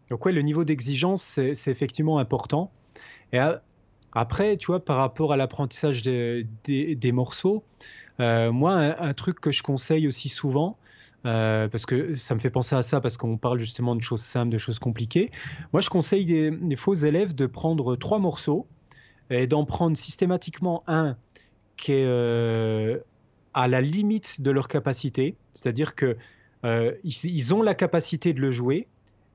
[0.09, 2.73] donc ouais, le niveau d'exigence, c'est effectivement important.
[3.33, 3.39] Et
[4.12, 7.62] après, tu vois, par rapport à l'apprentissage des, des, morceaux,
[8.18, 10.77] euh, moi, un, truc que je conseille aussi souvent,
[11.27, 14.23] euh, parce que ça me fait penser à ça, parce qu'on parle justement de choses
[14.23, 15.31] simples, de choses compliquées.
[15.73, 18.66] Moi, je conseille des, des faux élèves de prendre trois morceaux
[19.31, 21.16] et d'en prendre systématiquement un
[21.81, 22.99] qui est euh,
[23.55, 26.16] à la limite de leur capacité, c'est-à-dire que
[26.64, 28.87] euh, ils, ont la capacité de le jouer,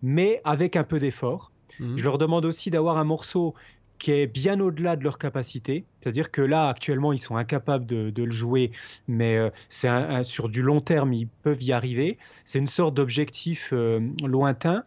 [0.03, 1.51] mais avec un peu d'effort.
[1.79, 1.97] Mhm.
[1.97, 3.55] Je leur demande aussi d'avoir un morceau
[3.99, 5.85] qui est bien au-delà de leur capacité.
[5.99, 8.71] C'est-à-dire que là, actuellement, ils sont incapables de, le jouer,
[9.07, 9.89] mais euh, c'est
[10.23, 12.17] sur du long terme, ils peuvent y arriver.
[12.43, 13.73] C'est une sorte d'objectif
[14.23, 14.83] lointain.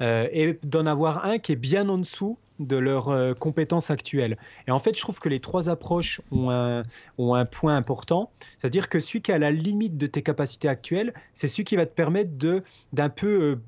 [0.00, 4.36] et d'en avoir un qui est bien en dessous de leurs euh, compétences actuelles.
[4.66, 6.84] Et en fait, je trouve que les trois approches ont un,
[7.44, 11.48] point important, c'est-à-dire que celui qui est à la limite de tes capacités actuelles, c'est
[11.48, 13.58] celui qui va te permettre de d'un peu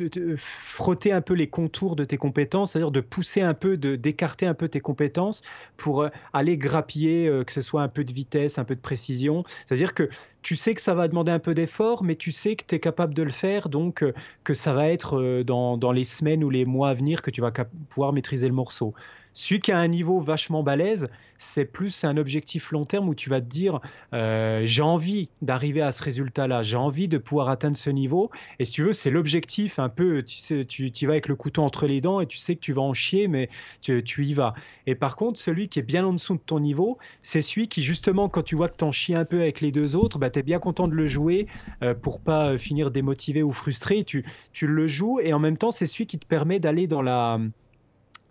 [0.00, 3.96] euh, frotter un peu les contours de tes compétences, c'est-à-dire de pousser un peu, de
[3.96, 5.42] d'écarter un peu tes compétences
[5.76, 9.44] pour euh, aller grappiller, que ce soit un peu de vitesse, un peu de précision.
[9.64, 10.08] C'est-à-dire que
[10.42, 12.80] tu sais que ça va demander un peu d'effort, mais tu sais que tu es
[12.80, 14.04] capable de le faire, donc
[14.44, 17.40] que ça va être dans, dans les semaines ou les mois à venir que tu
[17.40, 17.52] vas
[17.88, 18.94] pouvoir maîtriser le morceau.
[19.32, 21.08] Celui qui a un niveau vachement balèze,
[21.38, 23.80] c'est plus un objectif long terme où tu vas te dire
[24.12, 28.30] euh, j'ai envie d'arriver à ce résultat-là, j'ai envie de pouvoir atteindre ce niveau.
[28.58, 31.34] Et si tu veux, c'est l'objectif un peu, tu sais, tu, y vas avec le
[31.34, 33.48] couteau entre les dents et tu sais que tu vas en chier, mais
[33.80, 34.54] tu, y vas.
[34.86, 37.82] Et par contre, celui qui est bien en dessous de ton niveau, c'est celui qui,
[37.82, 40.30] justement, quand tu vois que tu en chies un peu avec les deux autres, bah,
[40.30, 41.46] tu es bien content de le jouer
[41.82, 44.04] euh, pour pas finir démotivé ou frustré.
[44.04, 44.24] Tu
[44.60, 47.40] le joues et en même temps, c'est celui qui te permet d'aller dans la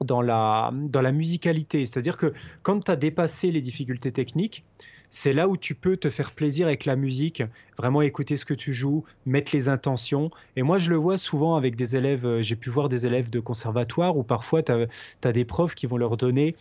[0.03, 1.85] dans la, dans la musicalité.
[1.85, 2.33] C'est-à-dire que
[2.63, 4.63] quand tu as dépassé les difficultés techniques,
[5.11, 7.43] c'est là où tu peux te faire plaisir avec la musique,
[7.77, 10.31] vraiment écouter ce que tu joues, mettre les intentions.
[10.55, 13.29] Et moi, je le vois souvent avec des élèves, euh, j'ai pu voir des élèves
[13.29, 16.55] de conservatoire où parfois tu as, des profs qui vont leur donner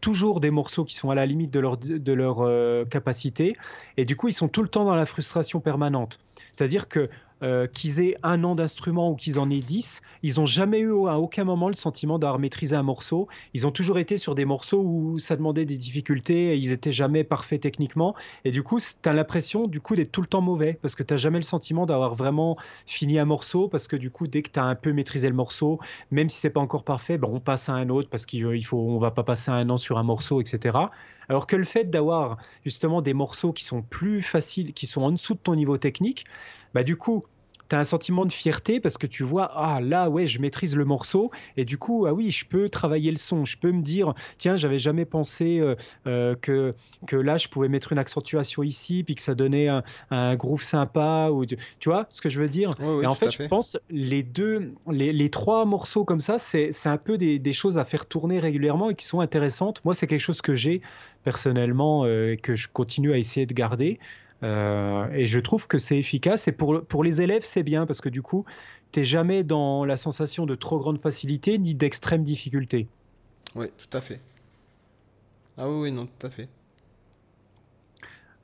[0.00, 3.56] toujours des morceaux qui sont à la limite de leur, de leur euh, capacité.
[3.96, 6.20] Et du coup, ils sont tout le temps dans la frustration permanente.
[6.52, 7.10] C'est-à-dire que
[7.42, 11.06] euh, qu'ils aient un an d'instrument ou qu'ils en aient dix, ils n'ont jamais eu
[11.06, 13.28] à aucun moment le sentiment d'avoir maîtrisé un morceau.
[13.54, 16.92] Ils ont toujours été sur des morceaux où ça demandait des difficultés et ils étaient
[16.92, 18.14] jamais parfaits techniquement.
[18.44, 21.02] Et du coup, tu as l'impression du coup d'être tout le temps mauvais parce que
[21.02, 24.42] tu n'as jamais le sentiment d'avoir vraiment fini un morceau parce que du coup, dès
[24.42, 25.78] que tu as un peu maîtrisé le morceau,
[26.10, 28.78] même si c'est pas encore parfait, ben, on passe à un autre parce qu'il faut,
[28.78, 30.76] on va pas passer un an sur un morceau, etc.
[31.28, 35.12] Alors que le fait d'avoir justement des morceaux qui sont plus faciles, qui sont en
[35.12, 36.24] dessous de ton niveau technique,
[36.74, 37.24] bah du coup,
[37.68, 40.76] tu as un sentiment de fierté parce que tu vois, ah là, ouais, je maîtrise
[40.76, 41.30] le morceau.
[41.56, 43.44] Et du coup, ah oui, je peux travailler le son.
[43.44, 45.74] Je peux me dire, tiens, j'avais jamais pensé euh,
[46.06, 46.74] euh, que,
[47.06, 51.30] que là, je pouvais mettre une accentuation ici, puis que ça donnait un, groove sympa.
[51.30, 52.70] Ou, tu vois ce que je veux dire?
[53.02, 56.98] Et en fait, je pense, les deux, les, les trois morceaux comme ça, c'est un
[56.98, 59.84] peu des, des, choses à faire tourner régulièrement et qui sont intéressantes.
[59.84, 60.80] Moi, c'est quelque chose que j'ai
[61.24, 63.98] personnellement euh, et que je continue à essayer de garder.
[64.42, 66.48] Euh, et je trouve que c'est efficace.
[66.48, 68.44] Et pour, pour les élèves, c'est bien parce que du coup,
[68.92, 72.88] tu n'es jamais dans la sensation de trop grande facilité ni d'extrême difficulté.
[73.54, 74.20] Oui, tout à fait.
[75.56, 76.48] Ah oui, oui, non, tout à fait.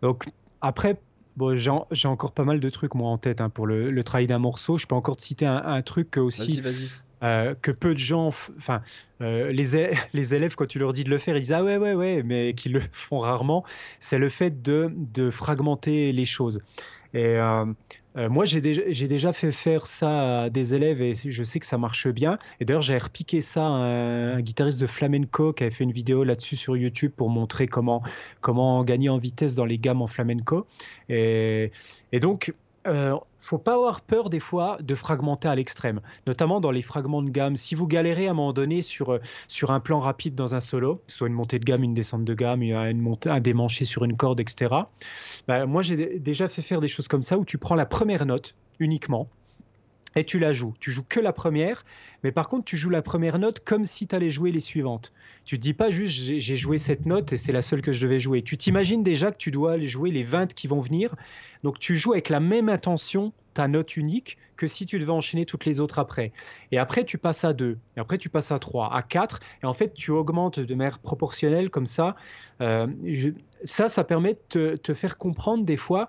[0.03, 0.29] Donc,
[0.61, 0.99] après,
[1.37, 4.27] bon, j'ai encore pas mal de trucs moi en tête hein, pour le, le travail
[4.27, 4.79] d'un morceau.
[4.79, 6.61] Je peux encore te citer un, un truc aussi.
[6.61, 6.91] Vas-y, vas-y.
[7.25, 8.83] Euh, que peu de gens, enfin,
[9.23, 11.79] euh, les, les, élèves, quand tu leur dis de le faire, ils disent Ah ouais,
[11.79, 13.65] ouais, ouais, mais qu'ils le font rarement,
[13.99, 16.61] c'est le fait de, de, fragmenter les choses.
[17.15, 17.39] Et
[18.17, 21.67] euh, moi, j'ai déjà, déjà, fait faire ça à des élèves et je sais que
[21.67, 22.39] ça marche bien.
[22.61, 26.25] Et d'ailleurs, j'ai repiqué ça à un, guitariste de flamenco qui avait fait une vidéo
[26.25, 28.03] là-dessus sur YouTube pour montrer comment,
[28.41, 30.67] comment gagner en vitesse dans les gammes en flamenco.
[31.09, 31.71] Et,
[32.21, 32.53] donc,
[33.45, 37.31] faut pas avoir peur des fois de fragmenter à l'extrême, notamment dans les fragments de
[37.31, 37.57] gamme.
[37.57, 40.61] Si vous galérez à un moment donné sur, euh, sur un plan rapide dans un
[40.61, 44.05] solo, soit une montée de gamme, une descente de gamme, une montée, un démanché sur
[44.05, 44.75] une corde, etc.
[45.47, 48.25] Bah, moi, j'ai déjà fait faire des choses comme ça où tu prends la première
[48.25, 49.29] note uniquement
[50.17, 50.75] et tu la joues.
[50.81, 51.85] Tu joues que la première,
[52.23, 55.13] mais par contre, tu joues la première note comme si tu allais jouer les suivantes.
[55.45, 58.03] Tu te dis pas juste j'ai joué cette note et c'est la seule que je
[58.07, 58.43] devais jouer.
[58.43, 61.15] Tu t'imagines déjà que tu dois jouer les 20 qui vont venir.
[61.63, 65.47] Donc tu joues avec la même intention ta note unique que si tu devais enchaîner
[65.47, 66.33] toutes les autres après.
[66.73, 69.67] Et après, tu passes à 2, et après, tu passes à 3, à 4, et
[69.67, 72.15] en fait, tu augmentes de manière proportionnelle comme ça.
[72.61, 72.87] Euh,
[73.63, 76.09] ça, ça permet de te faire comprendre des fois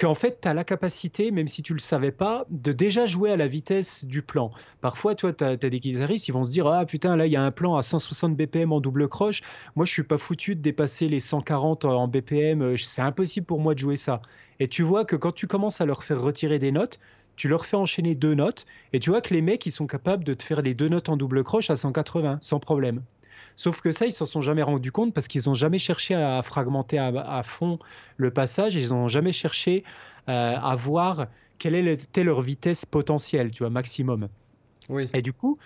[0.00, 3.32] qu'en fait, tu as la capacité, même si tu le savais pas, de déjà jouer
[3.32, 4.50] à la vitesse du plan.
[4.80, 7.36] Parfois, toi, tu as, des guitaristes, ils vont se dire Ah putain, là, il y
[7.36, 9.42] a un plan à 160 BPM en double croche.
[9.76, 12.78] Moi, je suis pas foutu de dépasser les 140 en BPM.
[12.78, 14.22] C'est impossible pour moi de jouer ça.
[14.58, 16.98] Et tu vois que quand tu commences à leur faire retirer des notes,
[17.36, 20.24] tu leur fais enchaîner deux notes, et tu vois que les mecs, ils sont capables
[20.24, 23.02] de te faire les deux notes en double croche à 180, sans problème.
[23.56, 26.40] Sauf que ça, ils s'en sont jamais rendus compte parce qu'ils n'ont jamais cherché à
[26.42, 27.78] fragmenter à, fond
[28.16, 28.74] le passage.
[28.74, 29.84] Ils n'ont jamais cherché
[30.28, 31.26] euh, à voir
[31.58, 34.28] quelle était leur vitesse potentielle, tu vois, maximum.
[34.88, 35.04] Oui.
[35.12, 35.58] Et du coup,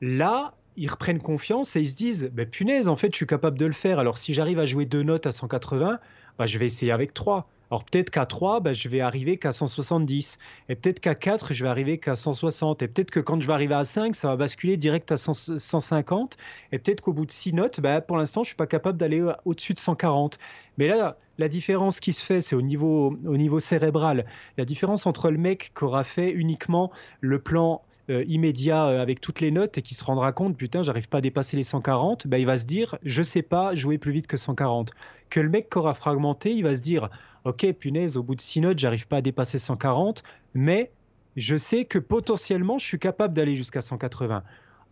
[0.00, 3.58] là, ils reprennent confiance et ils se disent, bah, punaise, en fait, je suis capable
[3.58, 3.98] de le faire.
[3.98, 5.98] Alors, si j'arrive à jouer deux notes à 180,
[6.38, 7.48] bah, je vais essayer avec trois.
[7.70, 10.38] Alors peut-être qu'à 3, bah, je vais arriver qu'à 170.
[10.68, 12.82] Et peut-être qu'à 4, je vais arriver qu'à 160.
[12.82, 16.36] Et peut-être que quand je vais arriver à 5, ça va basculer direct à 150.
[16.72, 18.98] Et peut-être qu'au bout de 6 notes, bah, pour l'instant, je ne suis pas capable
[18.98, 20.38] d'aller au-dessus de 140.
[20.78, 24.24] Mais là, la différence qui se fait, c'est au niveau, au niveau cérébral.
[24.58, 26.90] La différence entre le mec qui aura fait uniquement
[27.20, 30.82] le plan euh, immédiat euh, avec toutes les notes et qui se rendra compte, putain,
[30.82, 33.98] j'arrive pas à dépasser les 140, bah, il va se dire, je sais pas jouer
[33.98, 34.90] plus vite que 140.
[35.28, 37.08] Que le mec qui aura fragmenté, il va se dire,
[37.44, 40.22] ok, punaise, au bout de 6 notes, j'arrive pas à dépasser 140,
[40.54, 40.90] mais
[41.36, 44.42] je sais que potentiellement, je suis capable d'aller jusqu'à 180.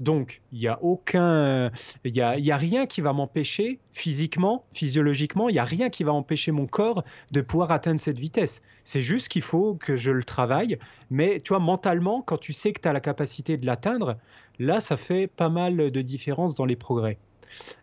[0.00, 1.72] Donc, il n'y a aucun,
[2.04, 6.12] il y a, rien qui va m'empêcher physiquement, physiologiquement, il n'y a rien qui va
[6.12, 8.62] empêcher mon corps de pouvoir atteindre cette vitesse.
[8.84, 10.78] C'est juste qu'il faut que je le travaille.
[11.10, 14.16] Mais tu vois, mentalement, quand tu sais que tu as la capacité de l'atteindre,
[14.60, 17.18] là, ça fait pas mal de différence dans les progrès.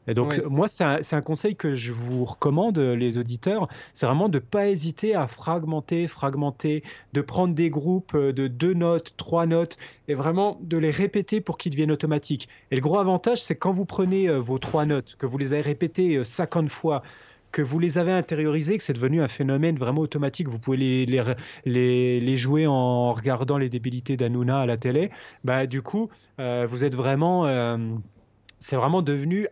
[0.08, 4.38] Et donc, moi, c'est un, conseil que je vous recommande, les auditeurs, c'est vraiment de
[4.38, 9.78] ne pas hésiter à fragmenter, fragmenter, de prendre des groupes de deux notes, trois notes,
[10.08, 12.48] et vraiment de les répéter pour qu'ils deviennent automatiques.
[12.72, 15.54] Et le gros avantage, c'est quand vous prenez euh, vos trois notes, que vous les
[15.54, 17.04] avez répétées 50 euh, fois,
[17.52, 21.06] que vous les avez intériorisées, que c'est devenu un phénomène vraiment automatique, vous pouvez les,
[21.66, 25.10] les, les, jouer en regardant les débilités d'Anouna à la télé,
[25.46, 26.10] bah, du coup,
[26.40, 27.46] euh, vous êtes vraiment
[28.58, 29.48] c'est vraiment devenu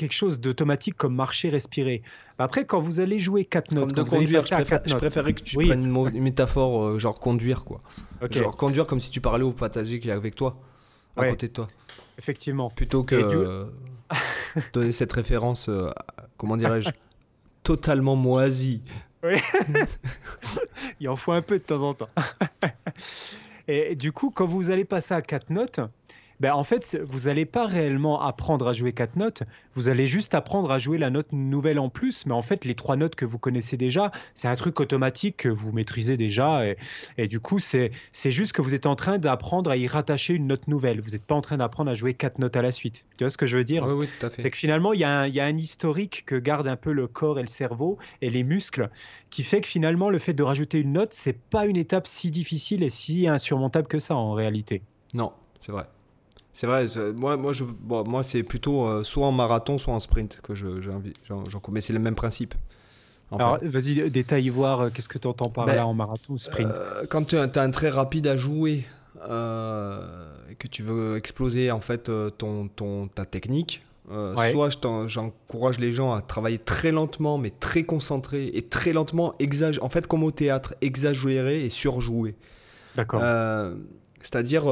[0.00, 2.02] quelque chose d'automatique comme marcher, respirer.
[2.38, 6.22] Après, quand vous allez jouer quatre notes, de conduire, je, préférais que tu prennes une,
[6.22, 7.80] métaphore euh, genre conduire, quoi.
[8.30, 10.58] Genre conduire comme si tu parlais au passager qui est avec toi,
[11.16, 11.68] à côté de toi.
[12.16, 12.70] Effectivement.
[12.70, 13.66] Plutôt que.
[14.72, 15.90] donner cette référence, euh,
[16.38, 16.88] comment dirais-je,
[17.62, 18.82] totalement moisie.
[19.22, 19.36] Oui.
[21.00, 22.08] Il en faut un peu de temps en temps.
[23.68, 25.78] Et du coup, quand vous allez passer à quatre notes,
[26.40, 29.42] ben, en fait, vous n'allez pas réellement apprendre à jouer quatre notes,
[29.74, 32.74] vous allez juste apprendre à jouer la note nouvelle en plus, mais en fait, les
[32.74, 36.62] trois notes que vous connaissez déjà, c'est un truc automatique que vous maîtrisez déjà,
[37.16, 40.46] et, du coup, c'est juste que vous êtes en train d'apprendre à y rattacher une
[40.46, 43.06] note nouvelle, vous n'êtes pas en train d'apprendre à jouer quatre notes à la suite.
[43.18, 43.84] Tu vois ce que je veux dire?
[43.84, 44.42] Oui, oui, tout à fait.
[44.42, 46.92] C'est que finalement, il y, a un, y a un historique que garde un peu
[46.92, 48.90] le corps et le cerveau et les muscles,
[49.28, 52.30] qui fait que finalement, le fait de rajouter une note, c'est pas une étape si
[52.30, 54.82] difficile et si insurmontable que ça en réalité.
[55.12, 55.84] Non, c'est vrai.
[56.52, 60.40] C'est vrai, moi, moi, je, moi c'est plutôt euh, soit en marathon, soit en sprint
[60.42, 60.96] que je, j'en,
[61.70, 62.54] mais c'est le même principe.
[63.32, 66.38] Alors, vas-y, détaille voir, euh, qu'est-ce que tu entends par ben, là en marathon ou
[66.38, 66.68] sprint?
[66.68, 68.84] euh, Quand tu as un très rapide à jouer
[69.22, 74.70] et que tu veux exploser en fait ton, ton, ta technique, soit
[75.06, 79.34] j'encourage les gens à travailler très lentement, mais très concentré et très lentement,
[79.80, 82.34] en fait, comme au théâtre, exagérer et surjouer.
[82.96, 83.22] D'accord.
[84.20, 84.64] c'est-à-dire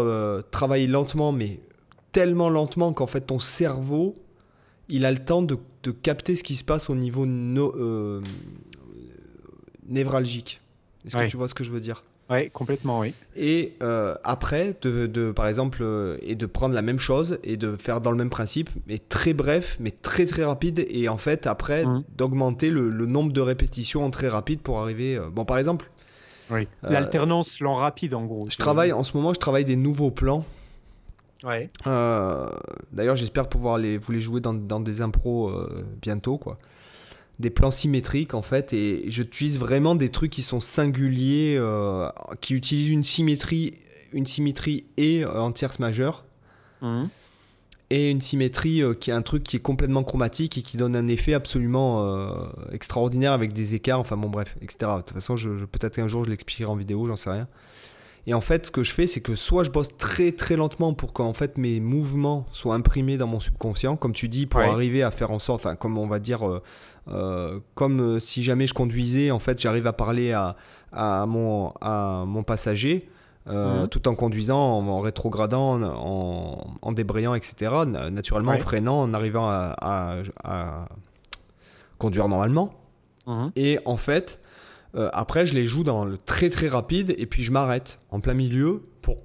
[0.50, 1.60] travailler lentement, mais
[2.12, 4.16] tellement lentement qu'en fait ton cerveau,
[4.89, 8.20] il a le temps de, de capter ce qui se passe au niveau euh,
[9.89, 10.60] névralgique.
[11.06, 12.05] Est-ce que tu vois ce que je veux dire?
[12.30, 13.14] Oui, complètement, oui.
[13.36, 17.56] Et euh, après, de, de, par exemple, euh, et de prendre la même chose et
[17.56, 21.16] de faire dans le même principe, mais très bref, mais très très rapide, et en
[21.16, 22.05] fait, après, mmh.
[22.18, 25.18] d'augmenter le, le, nombre de répétitions en très rapide pour arriver.
[25.32, 25.90] bon, par exemple.
[26.51, 26.68] Oui.
[26.82, 28.47] L'alternance lent rapide, en gros.
[28.51, 30.44] Je travaille, en ce moment, je travaille des nouveaux plans
[31.44, 31.70] Ouais.
[31.86, 32.48] Euh,
[32.93, 36.59] d'ailleurs, j'espère pouvoir les, vous les jouer dans, dans des impros euh, bientôt, quoi.
[37.39, 42.09] Des plans symétriques, en fait, et j'utilise vraiment des trucs qui sont singuliers, euh,
[42.40, 43.74] qui utilisent une symétrie,
[44.12, 46.24] une symétrie et en tierce majeure.
[46.82, 47.09] Mhm.
[47.90, 51.06] Et une symétrie qui est un truc qui est complètement chromatique et qui donne un
[51.06, 52.06] effet absolument
[52.70, 54.93] extraordinaire avec des écarts, enfin bon bref, etc.
[54.97, 57.48] De toute façon, je, peut-être un jour je l'expliquerai en vidéo, j'en sais rien.
[58.28, 60.92] Et en fait, ce que je fais, c'est que soit je bosse très très lentement
[60.92, 65.02] pour qu'en fait mes mouvements soient imprimés dans mon subconscient, comme tu dis, pour arriver
[65.02, 66.62] à faire en sorte, enfin, comme on va dire, euh,
[67.10, 70.56] euh, comme euh, si jamais je conduisais, en fait, j'arrive à parler à,
[70.92, 73.09] à, mon, à mon passager.
[73.46, 73.88] Mhm.
[73.88, 77.72] tout en conduisant, en, rétrogradant, en, en, débrayant, etc.
[78.10, 80.88] Naturellement, en freinant, en arrivant à, à
[81.96, 82.74] conduire normalement.
[83.26, 83.52] Mhm.
[83.56, 84.38] Et en fait,
[84.99, 88.20] euh, après, je les joue dans le très très rapide et puis je m'arrête en
[88.20, 89.19] plein milieu pour,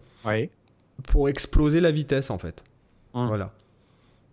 [1.08, 2.64] pour exploser la vitesse en fait.
[3.14, 3.28] Hum.
[3.28, 3.52] Voilà.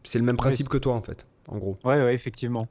[0.05, 1.79] C'est le même principe que toi en fait, en gros.
[1.85, 2.69] Ouais, ouais, effectivement.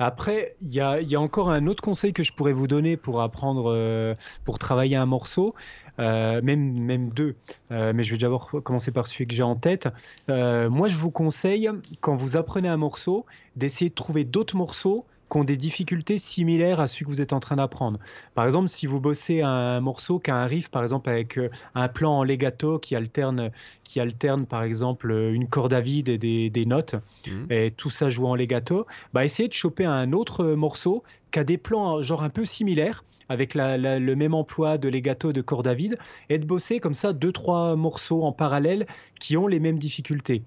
[0.00, 2.96] Après, il y a, y a, encore un autre conseil que je pourrais vous donner
[2.96, 5.54] pour apprendre, euh, pour travailler un morceau,
[6.00, 7.36] euh, même, même deux,
[7.70, 9.88] mais je vais d'abord commencer par celui que j'ai en tête.
[10.28, 11.70] moi, je vous conseille,
[12.00, 13.24] quand vous apprenez un morceau,
[13.54, 17.32] d'essayer de trouver d'autres morceaux qui ont des difficultés similaires à celui que vous êtes
[17.32, 17.98] en train d'apprendre.
[18.36, 21.50] Par exemple, si vous bossez un morceau qui a un riff, par exemple, avec euh,
[21.74, 23.50] un plan en legato qui alterne,
[23.82, 26.18] qui alterne par exemple, une corde à vide et
[26.50, 26.94] des, notes,
[27.26, 27.46] mhm.
[27.50, 31.02] et tout ça joue en legato, bah, essayez de choper un autre morceau
[31.32, 35.40] qui a des plans genre un peu similaires avec le même emploi de legato de
[35.40, 35.98] corde à vide
[36.28, 38.86] et de bosser comme ça deux trois morceaux en parallèle
[39.20, 40.42] qui ont les mêmes difficultés.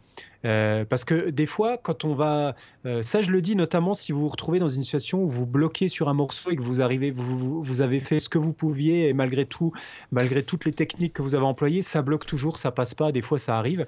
[0.46, 2.56] Euh, parce que des fois, quand on va,
[2.86, 5.48] euh, ça je le dis notamment si vous vous retrouvez dans une situation où vous
[5.48, 8.54] bloquez sur un morceau et que vous arrivez, vous, vous avez fait ce que vous
[8.54, 9.74] pouviez et malgré tout,
[10.12, 13.12] malgré toutes les techniques que vous avez employées, ça bloque toujours, ça passe pas.
[13.12, 13.86] Des fois, ça arrive.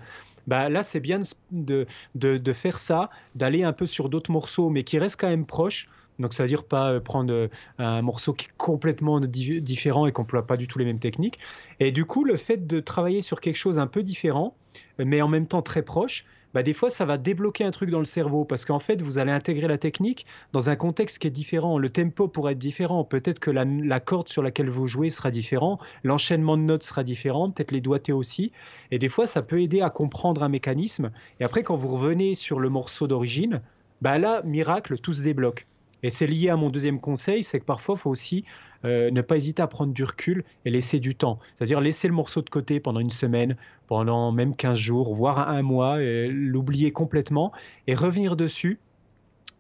[0.48, 1.22] Bah, là, c'est bien
[1.52, 1.86] de,
[2.16, 5.46] de, de, faire ça, d'aller un peu sur d'autres morceaux, mais qui restent quand même
[5.46, 5.88] proches
[6.20, 7.48] donc, ça veut dire pas euh, prendre euh,
[7.78, 11.40] un morceau qui est complètement différent et qu'on n'emploie pas du tout les mêmes techniques.
[11.80, 14.56] Et du coup, le fait de travailler sur quelque chose un peu différent,
[14.98, 18.00] mais en même temps très proche, bah, des fois, ça va débloquer un truc dans
[18.00, 21.32] le cerveau parce qu'en fait, vous allez intégrer la technique dans un contexte qui est
[21.32, 21.78] différent.
[21.78, 23.04] Le tempo pourrait être différent.
[23.04, 25.78] Peut-être que la, corde sur laquelle vous jouez sera différent.
[26.04, 27.52] L'enchaînement de notes sera différent.
[27.52, 28.52] Peut-être les doigtés aussi.
[28.90, 31.12] Et des fois, ça peut aider à comprendre un mécanisme.
[31.40, 33.62] Et après, quand vous revenez sur le morceau d'origine,
[34.02, 35.68] bah là, miracle, tout se débloque.
[36.04, 38.46] Et c'est lié à mon deuxième conseil, c'est que parfois, il faut aussi
[38.86, 41.40] euh, ne pas hésiter à prendre du recul et laisser du temps.
[41.56, 43.58] C'est-à-dire laisser le morceau de côté pendant une semaine,
[43.88, 47.52] pendant même 15 jours, voire un mois, l'oublier complètement
[47.88, 48.80] et revenir dessus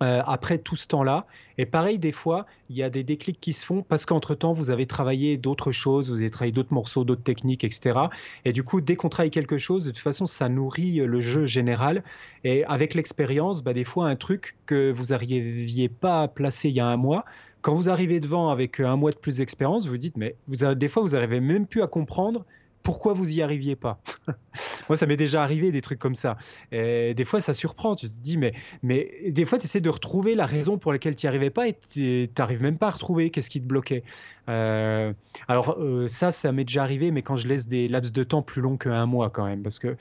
[0.02, 1.26] euh, après tout ce temps-là.
[1.58, 4.70] Et pareil, des fois, il y a des déclics qui se font parce qu'entre-temps, vous
[4.70, 8.00] avez travaillé d'autres choses, vous avez travaillé d'autres morceaux, d'autres techniques, etc.
[8.46, 11.46] Et du coup, dès qu'on travaille quelque chose, de toute façon, ça nourrit le jeu
[11.46, 12.04] général.
[12.44, 16.76] Et avec l'expérience, bah, des fois, un truc que vous n'arriviez pas à placer il
[16.76, 17.26] y a un mois,
[17.62, 20.88] quand vous arrivez devant avec un mois de plus d'expérience, vous dites, mais vous des
[20.88, 22.46] fois, vous n'arrivez même plus à comprendre
[22.90, 24.02] pourquoi vous y arriviez pas.
[24.90, 26.38] Moi, ça m'est déjà arrivé des trucs comme ça.
[26.72, 27.96] Et des fois, ça surprend.
[27.96, 28.52] Tu te dis, mais,
[28.82, 31.68] mais des fois, tu essaies de retrouver la raison pour laquelle tu n'y arrivais pas
[31.68, 34.04] et tu n'arrives même pas à retrouver qu'est-ce qui te bloquait?
[34.50, 35.14] Euh,
[35.48, 38.42] alors, euh, ça, ça m'est déjà arrivé, mais quand je laisse des laps de temps
[38.42, 39.62] plus longs qu'un mois quand même.
[39.62, 39.96] Parce que,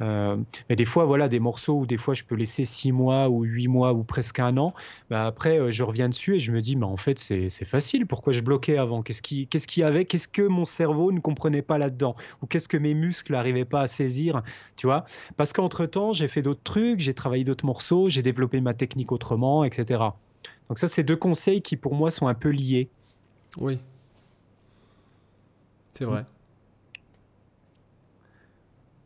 [0.00, 0.36] euh,
[0.68, 3.42] mais des fois, voilà, des morceaux où des fois, je peux laisser six mois ou
[3.42, 4.74] huit mois ou presque un an.
[5.10, 8.06] Bah, après, je reviens dessus et je me dis, mais en fait, c'est facile.
[8.06, 9.02] Pourquoi je bloquais avant?
[9.02, 10.06] Qu'est-ce qui, qu'est-ce qu'il y avait?
[10.06, 12.16] Qu'est-ce que mon cerveau ne comprenait pas là-dedans?
[12.42, 14.42] Ou qu'est-ce que mes muscles n'arrivaient pas à saisir?
[14.76, 15.04] Tu vois?
[15.36, 19.64] Parce qu'entre-temps, j'ai fait d'autres trucs, j'ai travaillé d'autres morceaux, j'ai développé ma technique autrement,
[19.64, 20.02] etc.
[20.68, 22.88] Donc ça, c'est deux conseils qui, pour moi, sont un peu liés.
[23.58, 23.78] Oui.
[25.94, 26.24] C'est vrai.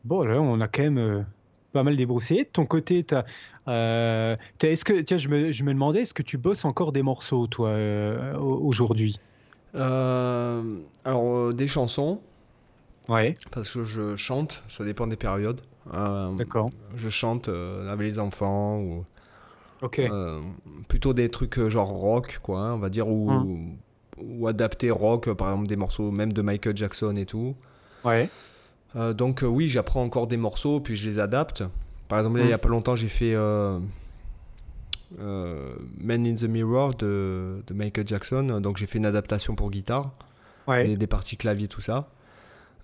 [0.04, 1.22] Bon, là, on a quand même euh,
[1.72, 2.44] pas mal débroussé.
[2.44, 3.06] De ton côté,
[3.68, 7.02] euh, est-ce que, tiens, je me, je me demandais, est-ce que tu bosses encore des
[7.02, 9.16] morceaux, toi, euh, aujourd'hui?
[9.74, 12.20] Alors, des chansons.
[13.08, 13.34] Ouais.
[13.50, 15.62] Parce que je chante, ça dépend des périodes.
[16.36, 16.70] D'accord.
[16.96, 19.04] Je chante avec les enfants ou.
[19.82, 20.00] Ok.
[20.88, 23.76] plutôt des trucs genre rock, quoi, on va dire, ou, hum
[24.18, 27.54] ou adapter rock, par exemple des morceaux même de Michael Jackson et tout.
[28.04, 28.28] Ouais.
[28.96, 31.64] Euh, donc euh, oui, j'apprends encore des morceaux, puis je les adapte.
[32.08, 32.60] Par exemple, il n'y a mm.
[32.60, 33.80] pas longtemps, j'ai fait euh,
[35.18, 38.60] Man in the Mirror de, de, Michael Jackson.
[38.60, 40.12] Donc j'ai fait une adaptation pour guitare,
[40.66, 40.96] ouais.
[40.96, 42.08] des, parties clavier, tout ça.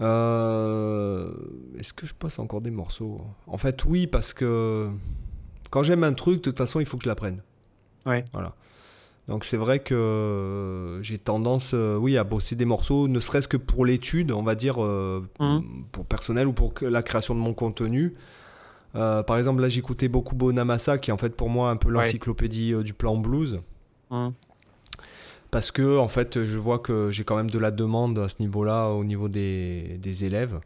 [0.01, 3.21] Est-ce que je passe encore des morceaux?
[3.47, 4.89] En fait, oui, parce que
[5.71, 7.43] quand j'aime un truc, de toute façon, il faut que je l'apprenne.
[8.07, 8.25] Ouais.
[8.33, 8.55] Voilà.
[9.31, 13.47] Donc c'est vrai que euh, j'ai tendance, euh, oui, à bosser des morceaux, ne serait-ce
[13.47, 15.61] que pour l'étude, on va dire, euh, mmh.
[15.93, 18.15] pour personnel ou pour la création de mon contenu.
[18.93, 22.75] par exemple, là, j'écoutais beaucoup Bonamassa, qui est en fait pour moi un peu l'encyclopédie
[22.83, 23.61] du plan blues.
[24.11, 24.31] Mmh.
[25.53, 28.37] Parce que, en fait, je vois que j'ai quand même de la demande à ce
[28.41, 30.59] niveau-là, au niveau des, des élèves.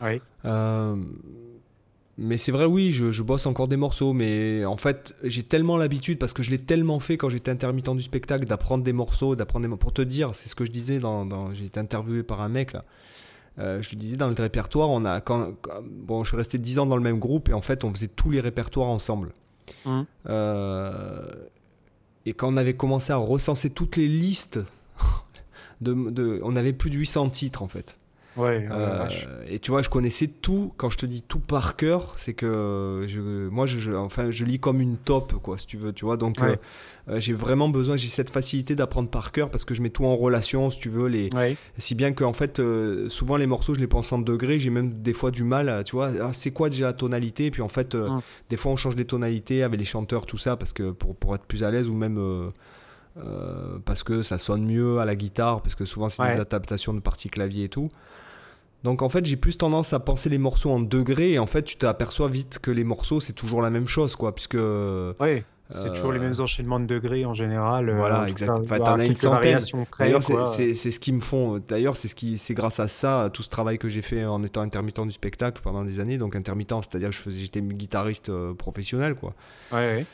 [0.00, 0.22] Oui.
[2.20, 6.18] Mais c'est vrai, oui, je, bosse encore des morceaux, mais en fait, j'ai tellement l'habitude,
[6.18, 9.68] parce que je l'ai tellement fait quand j'étais intermittent du spectacle, d'apprendre des morceaux, d'apprendre
[9.68, 12.48] des Pour te dire, c'est ce que je disais, dans, j'ai été interviewé par un
[12.48, 12.84] mec, là.
[13.60, 15.52] Euh, je lui disais, dans le répertoire, on a, quand,
[15.84, 18.08] bon, je suis resté 10 ans dans le même groupe, et en fait, on faisait
[18.08, 19.32] tous les répertoires ensemble.
[19.84, 20.02] Mmh.
[20.28, 21.24] Euh,
[22.26, 24.58] et quand on avait commencé à recenser toutes les listes,
[25.80, 27.97] de, de, on avait plus de 800 titres, en fait.
[28.38, 29.08] Euh,
[29.48, 30.72] et tu vois, je connaissais tout.
[30.76, 34.58] Quand je te dis tout par cœur, c'est que je, moi, je, enfin, je lis
[34.58, 35.92] comme une top, quoi, si tu veux.
[35.92, 36.56] Tu vois, donc euh,
[37.08, 40.04] euh, j'ai vraiment besoin, j'ai cette facilité d'apprendre par cœur parce que je mets tout
[40.04, 41.08] en relation, si tu veux.
[41.08, 41.30] Les,
[41.78, 42.60] si bien que en fait,
[43.08, 44.58] souvent les morceaux, je les pense en degrés.
[44.58, 46.10] J'ai même des fois du mal, à, tu vois.
[46.20, 47.46] Ah, c'est quoi déjà la tonalité?
[47.46, 48.20] Et puis en fait, hum.
[48.50, 51.34] des fois, on change les tonalités avec les chanteurs, tout ça, parce que pour, pour
[51.34, 52.52] être plus à l'aise ou même.
[53.84, 57.00] parce que ça sonne mieux à la guitare, parce que souvent c'est des adaptations de
[57.00, 57.90] parties clavier et tout.
[58.84, 61.62] Donc en fait, j'ai plus tendance à penser les morceaux en degrés et en fait,
[61.62, 64.56] tu t'aperçois vite que les morceaux, c'est toujours la même chose, quoi, puisque...
[64.56, 67.90] Oui, c'est toujours les mêmes euh, enchaînements de degrés en général.
[67.90, 68.64] Euh, voilà, exactement.
[68.64, 69.58] Enfin, t'en as une centaine.
[69.98, 71.62] D'ailleurs, c'est ce qui me font...
[71.68, 74.42] D'ailleurs, c'est ce qui, c'est grâce à ça, tout ce travail que j'ai fait en
[74.42, 78.30] étant intermittent du spectacle pendant des années, donc intermittent, c'est-à-dire que je faisais, j'étais guitariste
[78.30, 79.34] euh, professionnel, quoi.
[79.72, 80.06] Ouais, ouais.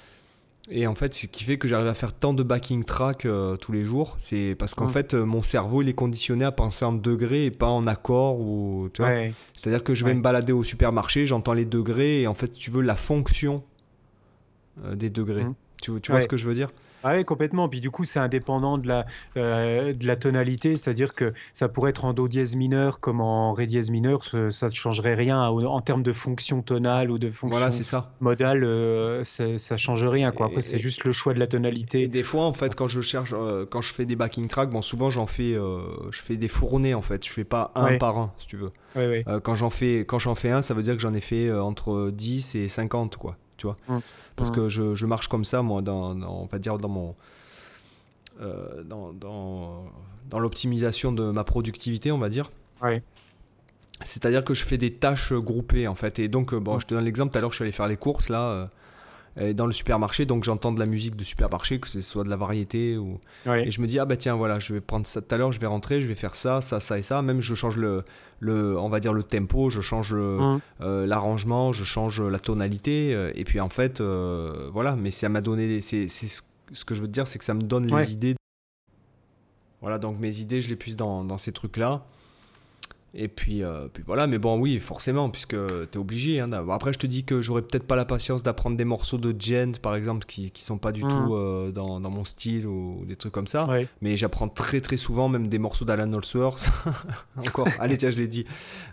[0.70, 3.56] Et en fait, ce qui fait que j'arrive à faire tant de backing track euh,
[3.56, 6.86] tous les jours, c'est parce qu'en fait, euh, mon cerveau, il est conditionné à penser
[6.86, 8.40] en degrés et pas en accords.
[8.40, 8.88] Ou,
[9.54, 12.70] C'est-à-dire que je vais me balader au supermarché, j'entends les degrés et en fait, tu
[12.70, 13.62] veux la fonction
[14.84, 15.44] euh, des degrés.
[15.44, 15.54] Mmh.
[15.82, 16.70] Tu, tu vois ce que je veux dire?
[17.04, 17.68] Ah oui, complètement.
[17.68, 19.04] Puis du coup, c'est indépendant de la,
[19.36, 23.52] euh, de la tonalité, c'est-à-dire que ça pourrait être en do dièse mineur comme en
[23.52, 27.58] ré dièse mineur, ça ne changerait rien en termes de fonction tonale ou de fonction
[27.58, 28.10] voilà, ça.
[28.20, 30.32] modale, euh, ça ne change rien.
[30.32, 30.46] Quoi.
[30.46, 32.02] Après, c'est juste le choix de la tonalité.
[32.02, 34.70] Et des fois, en fait, quand je cherche, euh, quand je fais des backing tracks,
[34.70, 37.24] bon, souvent j'en fais, je fais des fournés en fait.
[37.26, 38.72] Je fais pas un par un, si tu veux.
[39.40, 42.10] quand j'en fais, quand j'en fais un, ça veut dire que j'en ai fait entre
[42.10, 43.36] 10 et 50, quoi.
[43.58, 43.76] Tu vois.
[43.88, 44.00] Hum
[44.36, 47.14] parce que je, je, marche comme ça, moi, dans, on va dire dans mon.
[48.40, 49.84] Euh, dans, dans,
[50.28, 52.50] dans l'optimisation de ma productivité, on va dire.
[54.02, 56.18] C'est-à-dire que je fais des tâches groupées, en fait.
[56.18, 57.86] Et donc, euh, bon, je te donne l'exemple, tout à l'heure, je suis allé faire
[57.86, 58.70] les courses, là.
[59.36, 62.28] Euh, dans le supermarché, donc j'entends de la musique de supermarché, que ce soit de
[62.28, 63.18] la variété ou.
[63.46, 65.50] Et je me dis ah bah tiens voilà, je vais prendre ça tout à l'heure,
[65.50, 67.20] je vais rentrer, je vais faire ça, ça, ça et ça.
[67.20, 68.04] Même je change le,
[68.38, 70.60] le on va dire le tempo, je change mmh.
[70.82, 73.12] euh, l'arrangement, je change la tonalité.
[73.12, 77.00] Euh, et puis en fait euh, voilà, mais ça m'a donné, c'est ce que je
[77.00, 78.36] veux te dire, c'est que ça me donne les idées.
[79.80, 82.06] Voilà donc mes idées, je les puise dans, dans ces trucs là.
[83.16, 85.56] Et puis, euh, puis voilà, mais bon, oui, forcément, puisque
[85.90, 86.40] t'es obligé.
[86.40, 89.34] Hein, après, je te dis que j'aurais peut-être pas la patience d'apprendre des morceaux de
[89.38, 91.08] Gent, par exemple, qui, qui sont pas du mm.
[91.08, 93.68] tout euh, dans, dans, mon style ou des trucs comme ça.
[94.02, 96.68] Mais j'apprends très très souvent, même des morceaux d'Alan Allsworth.
[97.36, 98.46] Encore, allez, tiens, je l'ai dit.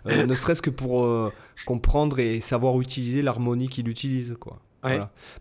[0.06, 1.32] Euh, ne serait-ce que pour
[1.66, 4.60] comprendre et savoir utiliser l'harmonie qu'il utilise, quoi.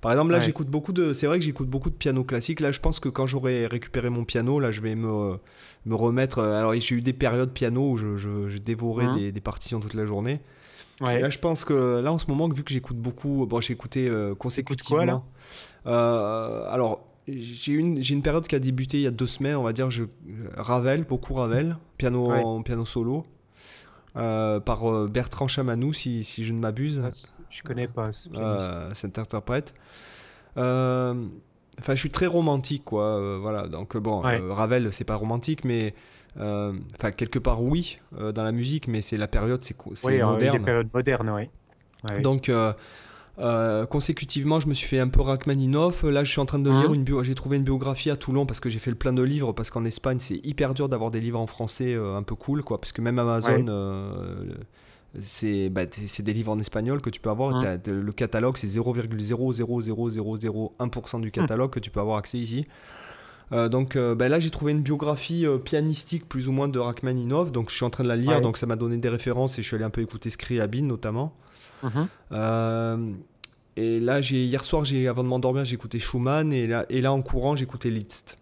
[0.01, 1.13] Par exemple, là, j'écoute beaucoup de.
[1.13, 2.59] C'est vrai que j'écoute beaucoup de piano classique.
[2.59, 5.37] Là, je pense que quand j'aurai récupéré mon piano, là, je vais me,
[5.85, 6.39] me remettre.
[6.39, 9.79] Euh, alors, j'ai eu des périodes piano où je, je, dévorais hein des, des, partitions
[9.79, 10.39] toute la journée.
[11.01, 13.73] Et là, je pense que là, en ce moment, vu que j'écoute beaucoup, bon, j'ai
[13.73, 15.25] écouté euh, consécutivement.
[15.87, 19.55] euh, alors, j'ai une, j'ai une période qui a débuté il y a deux semaines,
[19.55, 19.89] on va dire.
[19.89, 20.03] Je,
[20.55, 23.25] Ravel, beaucoup Ravel, piano, piano solo.
[24.17, 27.01] Euh, par Bertrand Chamanou, si, si je ne m'abuse.
[27.03, 27.09] Ah,
[27.49, 29.73] je connais pas cet interprète.
[31.80, 33.39] Enfin, je suis très romantique, quoi.
[33.39, 33.68] voilà.
[33.68, 35.93] Donc bon, Ravel, c'est pas romantique, mais
[36.38, 40.57] enfin quelque part oui dans la musique, mais c'est la période, c'est oui, moderne.
[40.57, 42.22] les périodes modernes, oui.
[42.22, 42.49] Donc
[43.39, 46.03] euh, consécutivement, je me suis fait un peu Rachmaninoff.
[46.03, 47.23] Là, je suis en train de lire hein une bio.
[47.23, 49.53] J'ai trouvé une biographie à Toulon parce que j'ai fait le plein de livres.
[49.53, 52.64] Parce qu'en Espagne, c'est hyper dur d'avoir des livres en français euh, un peu cool,
[52.64, 52.80] quoi.
[52.80, 54.53] Parce que même Amazon, euh,
[55.19, 57.55] c'est bah, des livres en espagnol que tu peux avoir.
[57.55, 61.31] Hein le catalogue, c'est 0,00001% du hum.
[61.31, 62.67] catalogue que tu peux avoir accès ici.
[63.51, 67.51] donc bah, là, j'ai trouvé une biographie pianistique plus ou moins de Rachmaninoff.
[67.51, 68.41] Donc je suis en train de la lire.
[68.41, 71.33] Donc ça m'a donné des références et je suis allé un peu écouter Scriabin notamment.
[72.31, 73.13] Euh,
[73.75, 77.01] et là, j'ai hier soir, j'ai avant de m'endormir, j'ai écouté Schumann et là, et
[77.01, 78.38] là en courant, j'ai écouté Liszt.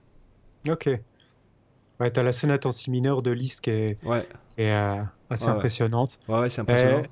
[0.67, 0.89] Ok.
[1.99, 4.27] Ouais, t'as la sonate en si mineur de Liszt qui est, ouais.
[4.59, 6.19] Euh, assez impressionnante.
[6.27, 7.03] Ouais, ouais c'est impressionnant.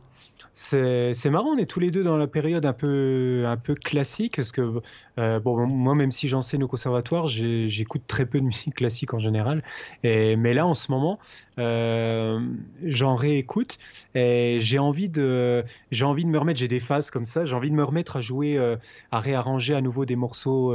[0.60, 4.38] C'est marrant, on est tous les deux dans la période un peu, un peu classique,
[4.38, 4.82] parce que
[5.20, 9.20] euh, bon, moi, même si j'enseigne au conservatoire, j'écoute très peu de musique classique en
[9.20, 9.64] général.
[10.04, 11.20] Mais là, en ce moment,
[11.60, 12.40] euh,
[12.84, 13.78] j'en réécoute
[14.16, 15.64] et j'ai envie de,
[16.02, 16.60] envie de me remettre.
[16.60, 17.46] J'ai des phases comme ça.
[17.46, 18.78] J'ai envie de me remettre à jouer, euh,
[19.12, 20.72] à réarranger à nouveau des morceaux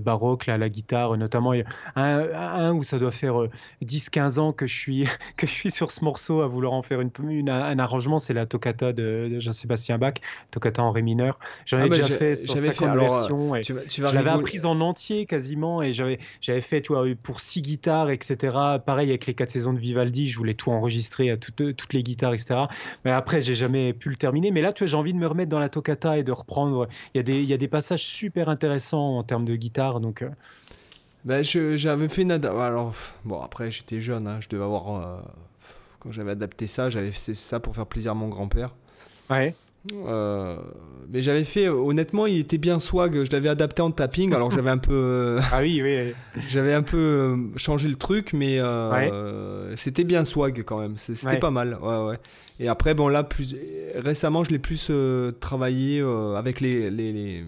[0.00, 1.64] baroques là, à la guitare, notamment un,
[1.96, 3.34] un, où ça doit faire
[3.84, 5.04] 10-15 ans que je suis,
[5.36, 8.18] que je suis sur ce morceau à vouloir en faire une, un arrangement.
[8.18, 10.14] C'est la toccata de de, Jean-Sébastien Bach,
[10.50, 11.38] Toccata en ré mineur.
[11.66, 13.56] J'en ai ah, déjà fait sur 50 versions.
[13.56, 16.18] Et tu, tu je l'avais apprise en entier quasiment et j'avais,
[16.60, 18.56] fait tu vois, pour six guitares, etc.
[18.84, 22.02] Pareil avec les quatre saisons de Vivaldi, je voulais tout enregistrer à toutes, toutes les
[22.02, 22.60] guitares, etc.
[23.04, 24.50] Mais après, j'ai jamais pu le terminer.
[24.50, 26.88] Mais là, tu vois, j'ai envie de me remettre dans la toccata et de reprendre.
[27.14, 30.00] Il y a des, il y a des passages super intéressants en termes de guitare.
[30.00, 30.22] Donc.
[30.22, 30.30] Euh.
[31.24, 35.20] Ben, j'avais fait une alors bon après j'étais jeune hein, je devais avoir euh,
[36.00, 38.74] quand j'avais adapté ça j'avais fait ça pour faire plaisir à mon grand-père
[39.30, 39.54] Ouais.
[39.92, 40.56] Euh,
[41.10, 43.24] mais j'avais fait, honnêtement, il était bien swag.
[43.24, 44.92] Je l'avais adapté en tapping, alors j'avais un peu.
[44.94, 46.14] Euh, ah oui, oui.
[46.48, 48.60] j'avais un peu euh, changé le truc, mais
[49.76, 50.96] c'était bien swag quand même.
[50.96, 51.78] C'était pas mal.
[51.80, 52.18] Ouais, ouais.
[52.60, 53.56] Et après, bon, là, plus
[53.96, 54.90] récemment, je l'ai plus
[55.40, 56.00] travaillé
[56.36, 57.44] avec les, les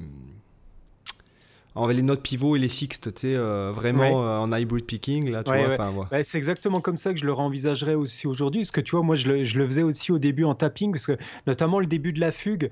[1.82, 5.30] avait les notes pivot et les sixtes, tu sais, euh, vraiment euh, en hybrid picking,
[5.30, 5.76] là, tu vois.
[6.10, 9.02] Bah, c'est exactement comme ça que je le envisagerais aussi aujourd'hui, parce que tu vois,
[9.04, 11.86] moi, je le, je le, faisais aussi au début en tapping, parce que notamment le
[11.86, 12.70] début de la fugue,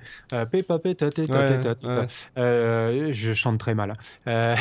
[2.36, 3.94] je chante très mal.
[4.26, 4.54] Hein.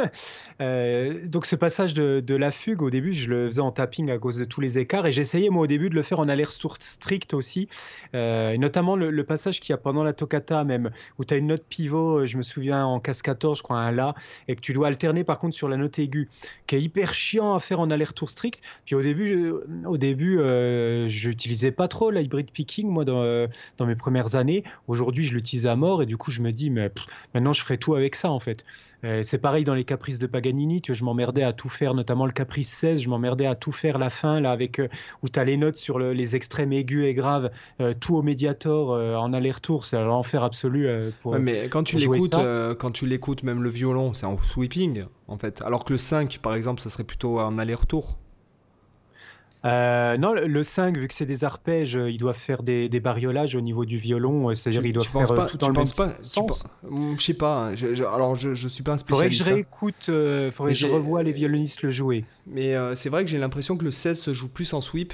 [0.60, 4.18] Euh, donc ce passage de, la fugue, au début, je le faisais en tapping à
[4.18, 6.76] cause de tous les écarts, et j'essayais moi au début de le faire en aller-retour
[6.80, 7.68] strict aussi,
[8.14, 11.48] et notamment le, passage qu'il y a pendant la toccata même, où tu as une
[11.48, 14.14] note pivot, je me souviens en casse 14, je crois, là
[14.48, 16.28] et que tu dois alterner par contre sur la note aiguë,
[16.66, 18.62] qui est hyper chiant à faire en aller-retour strict.
[18.84, 19.52] Puis au début,
[19.84, 23.46] au début, euh, je n'utilisais pas trop l'hybrid picking moi dans, euh,
[23.80, 24.64] mes premières années.
[24.88, 26.90] Aujourd'hui, je l'utilise à mort et du coup, je me dis mais
[27.34, 28.64] maintenant je ferai tout avec ça en fait.
[29.04, 30.45] Euh, c'est pareil dans les caprices de Paganini,
[30.82, 33.98] tu je m'emmerdais à tout faire, notamment le caprice 16, je m'emmerdais à tout faire
[33.98, 34.88] la fin, là, avec, euh,
[35.22, 37.50] où tu as les notes sur les extrêmes aigus et graves,
[37.80, 40.88] euh, tout au médiator en aller-retour, c'est l'enfer absolu.
[41.20, 42.36] pour, mais quand tu l'écoutes,
[42.78, 45.62] quand tu l'écoutes, même le violon, c'est en sweeping, en fait.
[45.62, 48.18] Alors que le 5, par exemple, ça serait plutôt en aller-retour.
[49.66, 53.00] Euh, non, le 5, vu que c'est des arpèges, euh, il doit faire des, des
[53.00, 56.12] bariolages au niveau du violon, euh, c'est-à-dire il doit faire tout dans le même pas,
[56.22, 56.64] sens.
[57.18, 57.74] Je sais pas, hein,
[58.14, 59.42] alors je, je suis pas un spécialiste.
[59.42, 60.14] Faudrait que je hein.
[60.14, 62.24] réécoute, faudrait que je revoie les violonistes le jouer.
[62.46, 65.12] Mais c'est vrai que j'ai l'impression que le 16 se joue plus en sweep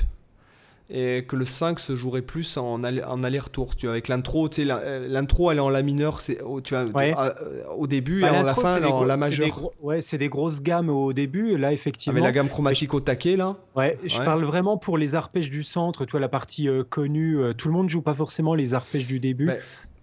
[0.95, 3.75] et que le 5 se jouerait plus en, en aller-retour.
[3.77, 6.75] Tu vois, avec l'intro, tu sais, euh, l'intro elle est en la mineur, c'est tu
[6.75, 9.71] vois, euh, au début bah, et à la fin elle est en la majeure.
[9.81, 12.13] Ouais, c'est des grosses gammes au début, là effectivement.
[12.13, 13.57] Avec la gamme chromatique au taquet là.
[13.75, 17.39] Ouais, je parle vraiment pour les arpèges du centre, tu vois la partie euh, connue.
[17.57, 19.51] tout le monde joue pas forcément les arpèges du début.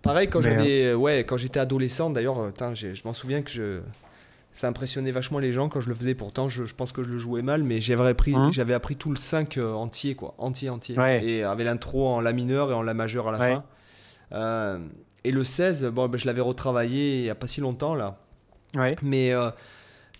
[0.02, 3.80] pareil quand j'avais, ouais, quand j'étais adolescent d'ailleurs, je m'en souviens que je
[4.52, 6.16] ça impressionnait vachement les gens quand je le faisais.
[6.16, 9.10] Pourtant, je, pense que je le jouais mal, mais j'avais appris, hein j'avais appris tout
[9.10, 10.36] le 5 euh, entier, quoi.
[10.38, 10.96] Entier, entier.
[11.22, 13.64] Et avec l'intro en La mineur et en La majeure à la fin.
[14.32, 14.80] Euh,
[15.24, 18.20] et le 16, bon, ben, je l'avais retravaillé il n'y a pas si longtemps, là.
[19.02, 19.50] Mais euh,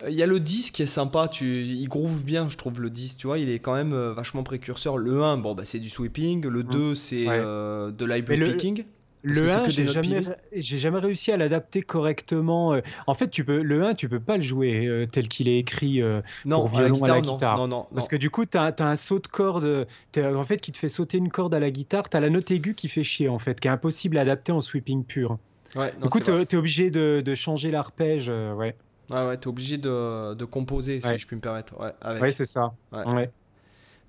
[0.08, 2.90] il y a le 10 qui est sympa, tu, il groove bien, je trouve, le
[2.90, 4.98] 10, tu vois, il est quand même vachement précurseur.
[4.98, 6.46] Le 1, bon, bah, c'est du sweeping.
[6.48, 8.86] Le 2, c'est de library picking.
[9.22, 10.22] Le 1, j'ai jamais,
[10.54, 12.74] jamais réussi à l'adapter correctement.
[12.74, 12.82] Euh.
[13.06, 15.58] En fait, tu peux, le 1, tu peux pas le jouer euh, tel qu'il est
[15.58, 17.58] écrit euh, non, pour violon à la guitare.
[17.58, 19.88] Non, non, Parce que du coup, tu as, un saut de corde
[20.18, 22.10] en fait, qui te fait sauter une corde à la guitare.
[22.10, 24.52] Tu as la note aiguë qui fait chier, en fait, qui est impossible à adapter
[24.52, 25.38] en sweeping pur.
[25.76, 28.30] Ouais, du coup, tu es, obligé de, de changer l'arpège.
[28.30, 28.76] ouais.
[29.12, 31.74] Ah ouais, tu es obligé de, de composer, si je puis me permettre.
[31.80, 32.74] Ouais, ouais c'est ça.
[32.92, 33.30] Ouais.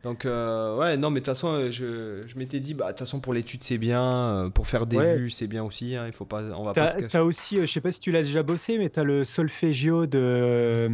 [0.02, 2.90] Donc, euh, ouais, non, mais de toute façon, euh, je, je m'étais dit, bah, de
[2.90, 4.02] toute façon, pour l'étude, c'est bien.
[4.02, 5.94] Euh, pour faire des vues, c'est bien aussi.
[5.94, 8.22] Hein, il faut pas, on va pas T'as aussi, je sais pas si tu l'as
[8.22, 10.88] déjà bossé, mais tu as le solfeggio de,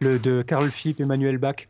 [0.00, 1.68] le, de Carl Philippe Emmanuel Bach.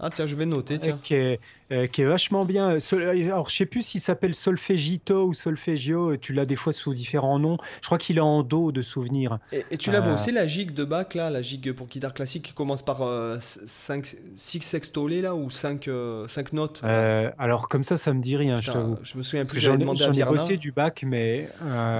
[0.00, 0.98] Ah tiens, je vais noter, tiens.
[1.00, 1.40] Qui est,
[1.72, 2.76] euh, qui est vachement bien.
[2.92, 6.16] Alors, je sais plus s'il s'appelle Solfeggito ou Solfeggio.
[6.18, 7.56] Tu l'as des fois sous différents noms.
[7.80, 9.38] Je crois qu'il est en dos de souvenir.
[9.52, 10.12] Et, tu l'as euh...
[10.12, 13.02] bossé la gigue de Bach là, la gigue pour guitare classique qui commence par 5
[13.02, 16.82] euh, 6 sextolés là ou 5 euh, notes.
[16.84, 18.60] alors comme ça, ça me dit rien.
[18.60, 18.70] je,
[19.02, 19.58] je me souviens plus.
[19.58, 21.48] J'en ai bossé du Bach, mais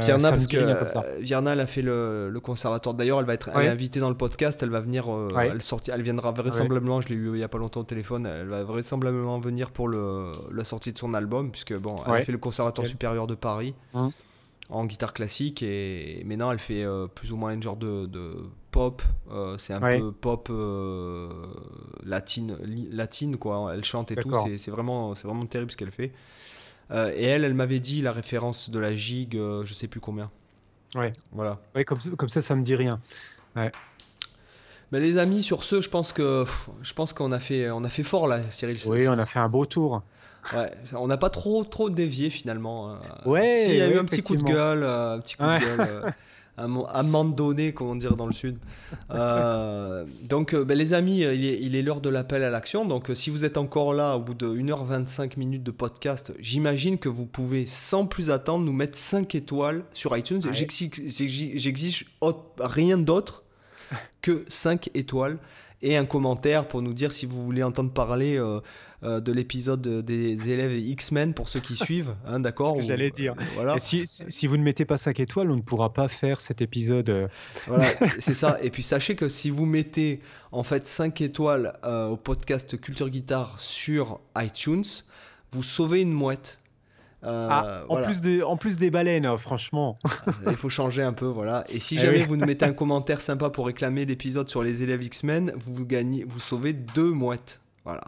[0.01, 2.95] Vierna parce que Vierna elle a fait le, le conservatoire.
[2.95, 4.63] D'ailleurs, elle va être invitée dans le podcast.
[4.63, 5.07] Elle va venir.
[5.41, 7.01] Elle sorti, elle viendra vraisemblablement.
[7.01, 8.27] Je l'ai eu il y a pas longtemps au téléphone.
[8.27, 12.23] Elle va vraisemblablement venir pour le, la sortie de son album, puisque bon, elle a
[12.23, 14.11] fait le Conservatoire supérieur de Paris hein.
[14.69, 18.37] en guitare classique, et maintenant elle fait euh, plus ou moins un genre de,
[18.71, 19.03] pop.
[19.31, 21.29] Euh, c'est un peu pop euh,
[22.05, 22.57] latine,
[22.91, 23.73] latine, quoi.
[23.75, 24.33] Elle chante et tout.
[24.59, 26.13] C'est vraiment, c'est vraiment terrible ce qu'elle fait.
[26.93, 30.31] et elle, elle m'avait dit la référence de la gigue, je sais plus combien.
[30.95, 31.13] Ouais.
[31.33, 31.59] Voilà.
[31.75, 33.01] Ouais, comme, comme ça, ça me dit rien.
[33.57, 33.71] Ouais.
[34.93, 36.45] Mais les amis, sur ce, je pense que
[36.83, 38.79] je pense qu'on a fait on a fait fort là, Cyril.
[38.87, 40.03] Oui, on a fait un beau tour.
[40.55, 42.91] Ouais, on n'a pas trop trop dévié finalement.
[42.91, 43.01] Hein.
[43.25, 43.67] Ouais.
[43.71, 45.89] il y a eu un petit coup de gueule, euh, un petit coup de gueule.
[45.89, 46.11] Euh,
[46.59, 48.59] un moment donné, comment dire, dans le sud.
[49.11, 52.85] Euh, donc, ben, les amis, il est l'heure de l'appel à l'action.
[52.85, 57.09] Donc, si vous êtes encore là au bout de 1h25 minutes de podcast, j'imagine que
[57.09, 60.43] vous pouvez, sans plus attendre, nous mettre 5 étoiles sur iTunes.
[60.53, 62.05] J'exige
[62.61, 63.42] rien d'autre
[64.21, 65.39] que 5 étoiles
[65.83, 68.61] et un commentaire pour nous dire si vous voulez entendre parler euh,
[69.03, 73.11] euh, de l'épisode des élèves X-Men pour ceux qui suivent, hein, d'accord Ce que j'allais
[73.11, 73.35] dire.
[73.55, 73.79] voilà.
[73.79, 77.11] Si, si, vous ne mettez pas 5 étoiles, on ne pourra pas faire cet épisode.
[77.11, 77.29] Euh.
[77.67, 77.87] Voilà,
[78.21, 78.59] c'est ça.
[78.63, 80.21] Et puis sachez que si vous mettez
[80.53, 84.85] en fait 5 étoiles au podcast Culture Guitare sur iTunes,
[85.53, 86.62] vous sauvez une mouette.
[87.25, 89.99] Euh, ah, en, plus des, en plus des baleines, hein, franchement.
[90.47, 91.65] Il faut changer un peu, voilà.
[91.69, 94.83] Et si eh jamais vous nous mettez un commentaire sympa pour réclamer l'épisode sur les
[94.83, 97.61] élèves X-Men, vous, gagnez, vous sauvez deux mouettes.
[97.85, 98.03] Voilà.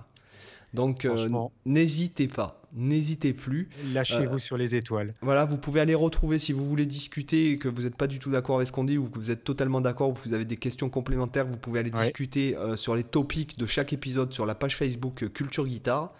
[0.73, 1.29] Donc euh,
[1.65, 3.69] n'hésitez pas, n'hésitez plus.
[3.93, 5.15] Lâchez-vous euh, sur les étoiles.
[5.21, 8.19] Voilà, vous pouvez aller retrouver si vous voulez discuter et que vous n'êtes pas du
[8.19, 10.35] tout d'accord avec ce qu'on dit ou que vous êtes totalement d'accord ou que vous
[10.35, 14.47] avez des questions complémentaires, vous pouvez aller discuter sur les topics de chaque épisode sur
[14.47, 16.13] la page Facebook Culture Guitare.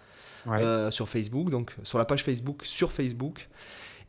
[0.47, 3.49] Euh, sur Facebook, donc sur la page Facebook, sur Facebook.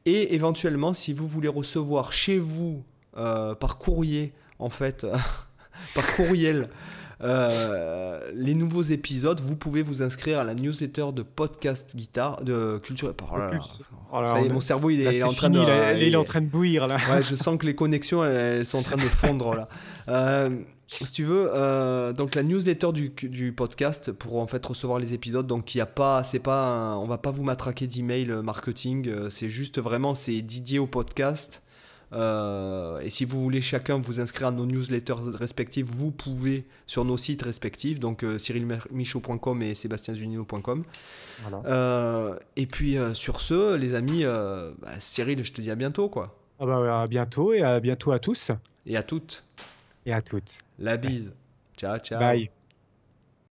[0.05, 2.85] Et éventuellement, si vous voulez recevoir chez vous,
[3.17, 5.07] euh, par courrier, en fait,
[5.95, 6.69] par courriel,
[7.23, 12.79] euh, les nouveaux épisodes, vous pouvez vous inscrire à la newsletter de podcast guitare de
[12.83, 13.15] culture.
[14.13, 15.61] Oh ça y est, mon cerveau il est, en train de,
[15.97, 16.97] il, est en train de bouillir là.
[17.11, 19.69] Ouais, je sens que les connexions elles, sont en train de fondre là.
[20.89, 25.15] si tu veux, euh, donc la newsletter du, du, podcast pour en fait recevoir les
[25.15, 25.47] épisodes.
[25.47, 29.09] Donc il y a pas, c'est pas, on va pas vous matraquer d'email marketing.
[29.09, 31.63] Euh, c'est juste vraiment c'est dédié au podcast.
[32.13, 37.05] Euh, et si vous voulez chacun vous inscrire à nos newsletters respectives, vous pouvez sur
[37.05, 40.85] nos sites respectifs, donc cyrilmichaud.com et sébastienzunino.com.
[42.57, 46.39] et puis sur ce, les amis, bah, Cyril, je te dis à bientôt quoi.
[46.61, 48.53] Ah bah, à bientôt et à bientôt à tous.
[48.87, 49.43] Et à toutes
[50.07, 50.61] et à toutes.
[50.79, 51.35] La bise.
[51.77, 52.21] Ciao, ciao.
[52.21, 52.51] Bye.